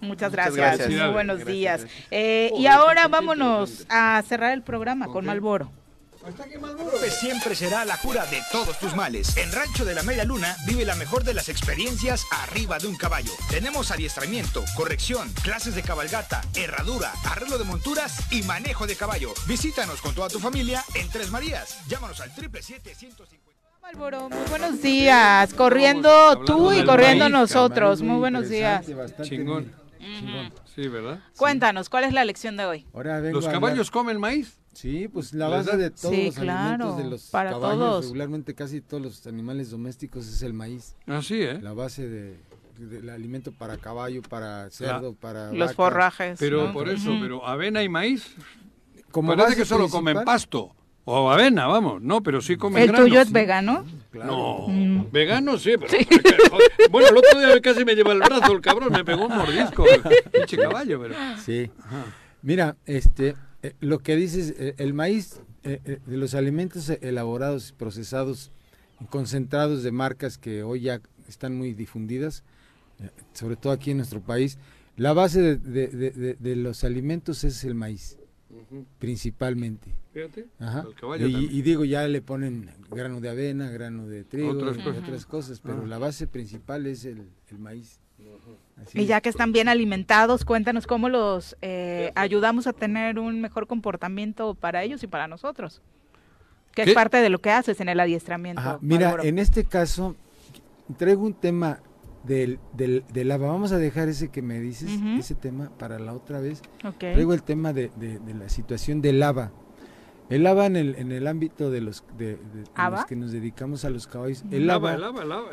[0.02, 0.56] Muchas gracias.
[0.56, 0.90] gracias.
[0.90, 1.82] Muy buenos Gracias, días.
[1.82, 2.08] gracias.
[2.12, 5.70] Eh, y ahora vámonos a cerrar el programa con Malboro.
[6.26, 9.38] López siempre será la cura de todos tus males.
[9.38, 12.96] En Rancho de la Media Luna vive la mejor de las experiencias arriba de un
[12.96, 13.32] caballo.
[13.50, 19.34] Tenemos adiestramiento, corrección, clases de cabalgata, herradura, arreglo de monturas y manejo de caballo.
[19.48, 21.78] Visítanos con toda tu familia en Tres Marías.
[21.88, 23.40] Llámanos al 777-150.
[23.84, 25.54] Malboro, muy buenos días.
[25.54, 28.02] Corriendo tú y corriendo maíz, nosotros.
[28.02, 28.84] Muy buenos días.
[29.22, 29.72] Chingón.
[30.74, 31.20] Sí, ¿verdad?
[31.38, 32.86] Cuéntanos, ¿cuál es la lección de hoy?
[32.94, 34.58] Ahora vengo ¿Los a hablar- caballos comen maíz?
[34.76, 37.80] Sí, pues la ¿Les base de todos Sí, los claro, alimentos de los para caballos,
[37.80, 38.06] todos.
[38.06, 40.96] regularmente casi todos los animales domésticos es el maíz.
[41.08, 41.60] Así, ¿eh?
[41.62, 42.38] La base de,
[42.78, 45.74] del alimento para caballo, para cerdo, para Los vaca.
[45.76, 46.38] forrajes.
[46.40, 46.74] Pero ¿no?
[46.74, 48.36] por eso, pero avena y maíz.
[49.12, 50.76] Como Parece que solo principal- comen pasto.
[51.08, 52.02] O avena, vamos.
[52.02, 53.08] No, pero sí comen ¿El granos.
[53.08, 53.86] tuyo es vegano?
[54.12, 55.12] No, Mm.
[55.12, 55.94] vegano sí, pero...
[56.50, 56.72] joder.
[56.92, 59.86] bueno, el otro día casi me lleva el brazo el cabrón, me pegó un mordisco,
[60.34, 61.16] pinche caballo, pero...
[61.46, 61.70] Sí.
[62.42, 63.36] Mira, este,
[63.68, 68.52] eh, lo que dices, eh, el maíz, eh, eh, de los alimentos elaborados procesados,
[69.10, 72.44] concentrados de marcas que hoy ya están muy difundidas,
[73.00, 74.58] eh, sobre todo aquí en nuestro país,
[74.98, 78.18] la base de, de- de- de- de los alimentos es el maíz,
[79.00, 79.94] principalmente.
[80.14, 80.82] Fíjate, Ajá.
[80.82, 84.82] al caballo Y, digo, ya le ponen grano de avena, grano de trigo, Otras y
[84.84, 85.04] cosas.
[85.04, 88.00] otras cosas, pero la base principal es el, el maíz.
[88.82, 93.42] Así Y ya que están bien alimentados, cuéntanos cómo los eh, ayudamos a tener un
[93.42, 95.82] mejor comportamiento para ellos y para nosotros.
[96.74, 98.60] Que es parte de lo que haces en el adiestramiento.
[98.62, 100.16] Ajá, Mira, en este caso,
[100.98, 101.80] traigo un tema
[102.26, 103.48] del, del, del lava.
[103.48, 106.62] Vamos a dejar ese que me dices, ese tema para la otra vez.
[107.14, 109.52] Traigo el tema de, de- de la situación del lava.
[110.30, 112.40] El lava en el, en el ámbito de los, de,
[112.92, 114.44] los que nos dedicamos a los caballos.
[114.52, 114.98] El Lava,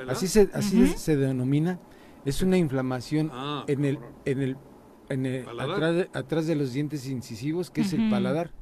[0.09, 1.79] así, se, así se denomina,
[2.25, 4.57] es una inflamación Ah, en el, en el,
[5.09, 5.75] en el- Paladar.
[5.77, 8.53] atrás, de, atrás de los dientes incisivos, que es el paladar.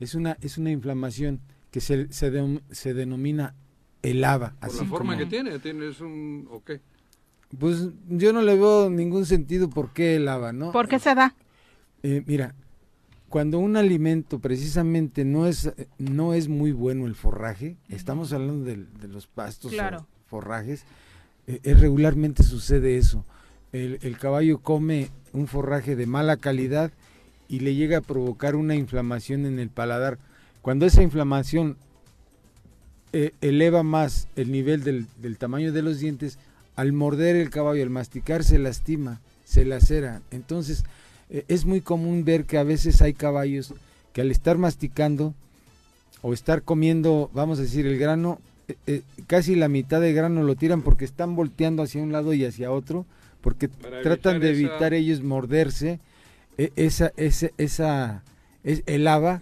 [0.00, 1.40] Es una, es una inflamación
[1.70, 3.54] que se, se, de- se denomina
[4.02, 4.54] el lava.
[4.60, 6.46] Por así la forma como- que tiene, tienes un...
[6.50, 6.80] ¿O qué?
[7.58, 10.72] Pues yo no le veo ningún sentido por qué el lava, ¿no?
[10.72, 11.34] ¿Por qué se da?
[12.02, 12.54] Eh, mira,
[13.28, 18.64] cuando un alimento precisamente no es, eh, no es muy bueno el forraje, estamos hablando
[18.64, 20.06] de, los pastos o Claro.
[20.26, 20.84] forrajes,
[21.46, 23.24] eh, eh, regularmente sucede eso.
[23.72, 26.92] El, el caballo come un forraje de mala calidad
[27.48, 30.18] y le llega a provocar una inflamación en el paladar.
[30.62, 31.76] Cuando esa inflamación
[33.12, 36.38] eh, eleva más el nivel del, del tamaño de los dientes,
[36.76, 40.22] al morder el caballo, al masticar, se lastima, se lacera.
[40.30, 40.84] Entonces,
[41.30, 43.74] eh, es muy común ver que a veces hay caballos
[44.12, 45.34] que al estar masticando
[46.22, 50.42] o estar comiendo, vamos a decir, el grano, eh, eh, casi la mitad del grano
[50.42, 53.04] lo tiran porque están volteando hacia un lado y hacia otro,
[53.40, 56.00] porque Para tratan de evitar esa- ellos morderse
[56.56, 58.22] eh, esa, esa, esa,
[58.62, 59.40] es, el haba,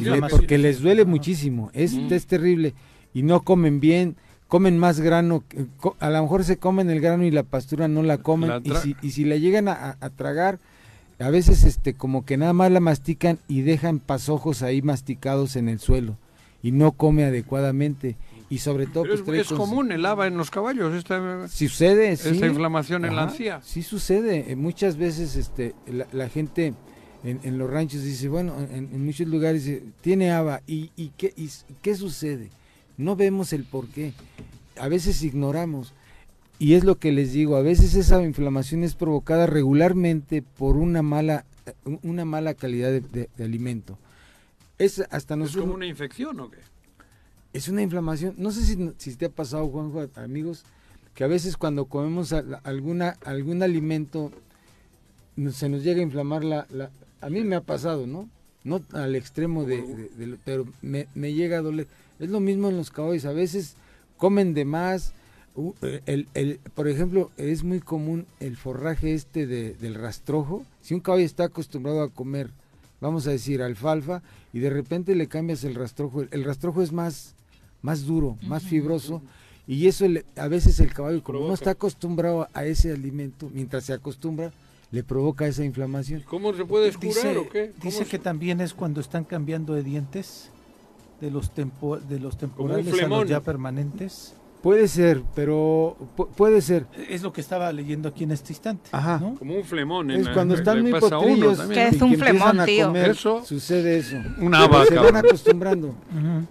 [0.00, 2.12] le- porque les duele muchísimo, es, Mm.
[2.12, 2.74] es terrible,
[3.14, 4.16] y no comen bien,
[4.48, 5.42] comen más grano,
[5.98, 8.70] a lo mejor se comen el grano y la pastura no la comen, La y,
[8.82, 10.58] si, y si la llegan a, a- a tragar,
[11.18, 15.68] a veces este como que nada más la mastican y dejan pasojos ahí masticados en
[15.70, 16.16] el suelo,
[16.62, 18.16] y no come adecuadamente,
[18.52, 22.16] y sobre todo Pero pues, es, es común el lava en los caballos, esta, Sucede,
[22.16, 22.28] sí.
[22.28, 23.60] esta inflamación en la encía.
[23.62, 24.52] Sí sucede.
[24.52, 26.74] Eh, Muchas veces este, la, la gente
[27.24, 30.60] en, en los ranchos dice, bueno, en, en muchos lugares dice, tiene haba.
[30.66, 31.48] ¿Y, y, qué, y
[31.80, 32.50] qué sucede?
[32.98, 34.12] No vemos el por qué.
[34.78, 35.94] A veces ignoramos.
[36.58, 41.00] Y es lo que les digo, a veces esa inflamación es provocada regularmente por una
[41.02, 41.72] mala, eh,
[42.02, 43.98] una mala calidad de, de- de alimento.
[44.78, 45.62] Es hasta ¿Es nosotros...
[45.64, 46.58] como una infección o qué?
[47.52, 48.34] Es una inflamación.
[48.38, 50.64] No sé si, si te ha pasado, Juanjo, amigos,
[51.14, 52.32] que a veces cuando comemos
[52.64, 54.32] alguna, algún alimento
[55.52, 56.66] se nos llega a inflamar la,
[57.20, 58.28] A mí me ha pasado, ¿no?
[58.64, 59.82] No al extremo de...
[60.16, 61.88] de- pero me, llega a doler.
[62.18, 63.24] Es lo mismo en los caballos.
[63.24, 63.74] A veces
[64.16, 65.12] comen de más.
[65.54, 65.74] u-
[66.06, 70.64] el, el- por ejemplo, es muy común el forraje este de- del rastrojo.
[70.80, 72.50] Si un caballo está acostumbrado a comer,
[73.00, 74.22] vamos a decir, alfalfa,
[74.52, 77.34] y de repente le cambias el rastrojo, el rastrojo es más,
[77.82, 79.20] más duro, más fibroso,
[79.66, 83.84] y eso le- a veces el caballo, como no está acostumbrado a ese alimento, mientras
[83.84, 84.52] se acostumbra,
[84.90, 86.22] le provoca esa inflamación.
[86.28, 87.72] ¿Cómo se puede curar Dice- o qué?
[87.78, 90.50] ¿Cómo dice que también es cuando están cambiando de dientes
[91.20, 94.34] de los tempo- de los temporales a los ya permanentes.
[94.62, 96.86] Puede ser, pero pu- puede ser.
[97.08, 98.90] Es lo que estaba leyendo aquí en este instante.
[98.92, 99.18] Ajá.
[99.18, 99.34] ¿no?
[99.34, 100.10] Como un flemón.
[100.12, 101.60] en Es cuando están muy potrillos.
[101.62, 102.86] ¿Qué es un que flemón, a tío?
[102.86, 103.44] comer, Eso.
[103.44, 104.16] sucede eso.
[104.38, 105.94] Una se van acostumbrando.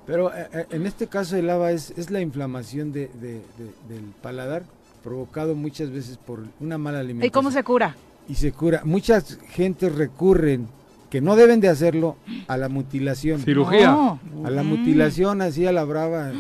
[0.06, 3.94] Pero eh, eh, en este caso el haba es, es la inflamación de, de- de-
[3.96, 4.64] del paladar
[5.04, 7.28] provocado muchas veces por una mala alimentación.
[7.28, 7.96] ¿Y cómo se cura?
[8.28, 8.82] Y se cura.
[8.84, 10.68] Muchas gentes recurren,
[11.12, 12.16] que no deben de hacerlo,
[12.48, 13.42] a la mutilación.
[13.42, 13.92] Cirugía.
[13.92, 14.20] No.
[14.46, 16.32] A la mutilación así a la brava.
[16.32, 16.34] eh,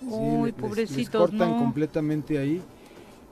[0.00, 1.58] sí, Uy, le- les- les cortan no.
[1.58, 2.60] completamente ahí.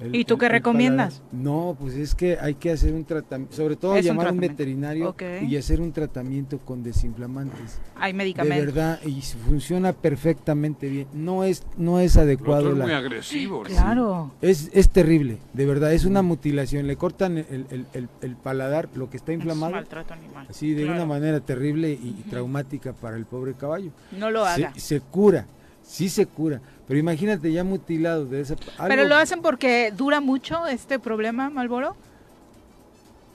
[0.01, 1.21] El- ¿Y tú el- qué el recomiendas?
[1.21, 1.35] paladar.
[1.45, 4.41] No, pues es que hay que hacer un tratamiento, sobre todo Es llamar a un
[4.41, 5.15] veterinario
[5.47, 7.81] y hacer un tratamiento con desinflamantes.
[7.97, 8.67] Hay De medicamentos.
[8.75, 11.07] verdad, y funciona perfectamente bien.
[11.13, 12.73] No es, no es adecuado.
[12.73, 13.63] es la- muy agresivo.
[13.63, 14.33] Claro.
[14.41, 16.87] es, es terrible, de verdad, es una mutilación.
[16.87, 20.47] Le cortan el, el- el- el paladar, lo que está Es inflamado, maltrato animal.
[20.51, 20.97] así de Claro.
[20.97, 23.91] una manera terrible y, y traumática para el pobre caballo.
[24.19, 24.73] No lo Se, haga.
[24.77, 25.47] se cura,
[25.83, 28.57] sí se cura, pero imagínate ya mutilado de esa...
[28.89, 31.97] Pero lo hacen porque dura mucho este problema, Malboro.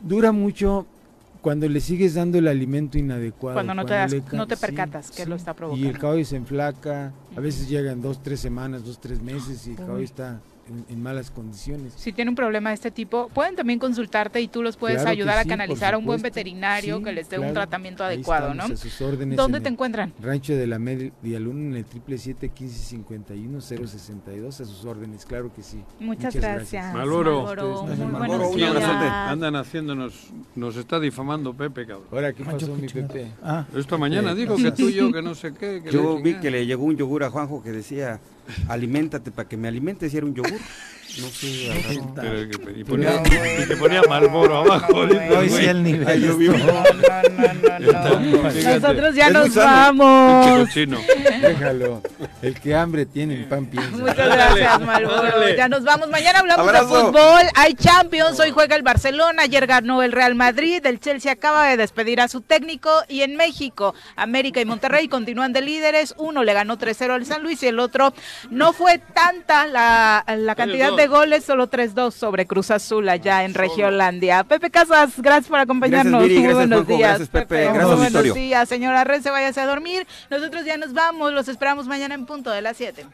[0.02, 0.86] Dura mucho
[1.42, 3.56] cuando le sigues dando el alimento inadecuado.
[3.56, 6.00] Cuando no te das- no te sí, percatas que lo está Y el provocando.
[6.00, 10.04] caballo se enflaca, a veces llegan dos, tres semanas, dos, tres meses y el caballo
[10.04, 10.40] está
[10.70, 11.94] en, en malas condiciones.
[11.98, 15.12] Si tiene un problema de este tipo, pueden también consultarte y tú los puedes Claro
[15.12, 18.54] ayudar a sí, canalizar a un buen veterinario Sí, que les dé un tratamiento adecuado,
[18.54, 18.64] ¿no?
[18.64, 20.14] a sus órdenes ¿Dónde en te el encuentran?
[20.22, 25.82] Rancho de la Media Luna en el 777-1551-062, a sus órdenes, claro que sí.
[26.00, 26.94] Muchas, gracias.
[26.94, 27.44] Malboro,
[27.84, 28.76] Ustedes, muy días.
[28.84, 32.08] Andan haciéndonos, nos está difamando Pepe, cabrón.
[32.12, 33.32] Ahora, ¿qué Ah, pasó, mi Pepe?
[33.44, 35.82] Ah, Esta mañana dijo que tú y yo, que no sé qué.
[35.84, 38.20] Que Yo vi que le llegó un yogur a Juanjo que decía,
[38.68, 40.60] aliméntate para que me alimentes, y era un yogur.
[41.18, 42.14] No sé, agarró.
[42.16, 43.22] Pero que- y, ponía,
[43.62, 44.94] y te ponía Malboro abajo.
[44.96, 46.08] Hoy sí el nivel.
[46.08, 46.54] Ay, llovió.
[47.80, 50.70] Nosotros ya Es nos vamos.
[50.74, 52.02] Déjalo.
[52.42, 53.92] El que hambre tiene, en pan piensa.
[53.98, 55.50] Muchas gracias, Malboro.
[55.56, 56.10] Ya nos vamos.
[56.10, 56.98] Mañana hablamos Abrazo.
[56.98, 57.42] de fútbol.
[57.56, 58.40] Hay Champions.
[58.40, 59.44] Hoy juega el Barcelona.
[59.44, 60.86] Ayer ganó el Real Madrid.
[60.86, 62.90] El Chelsea acaba de despedir a su técnico.
[63.08, 66.14] Y en México, América y Monterrey continúan de líderes.
[66.18, 68.14] Uno le ganó 3-0 al San Luis y el otro
[68.50, 73.54] no fue tanta la, la cantidad de goles, solo 3-2 sobre Cruz Azul allá en
[73.54, 74.44] Regiolandia.
[74.44, 76.22] Pepe Casas, gracias por acompañarnos.
[76.22, 77.10] Gracias, Viri, Muy gracias, buenos Juanjo, días.
[77.10, 80.08] gracias, Pepe, Muy gracias, buenos días, señora Rense, váyase a dormir.
[80.30, 81.34] Nosotros ya nos vamos.
[81.34, 83.06] Los esperamos mañana en punto de las 7.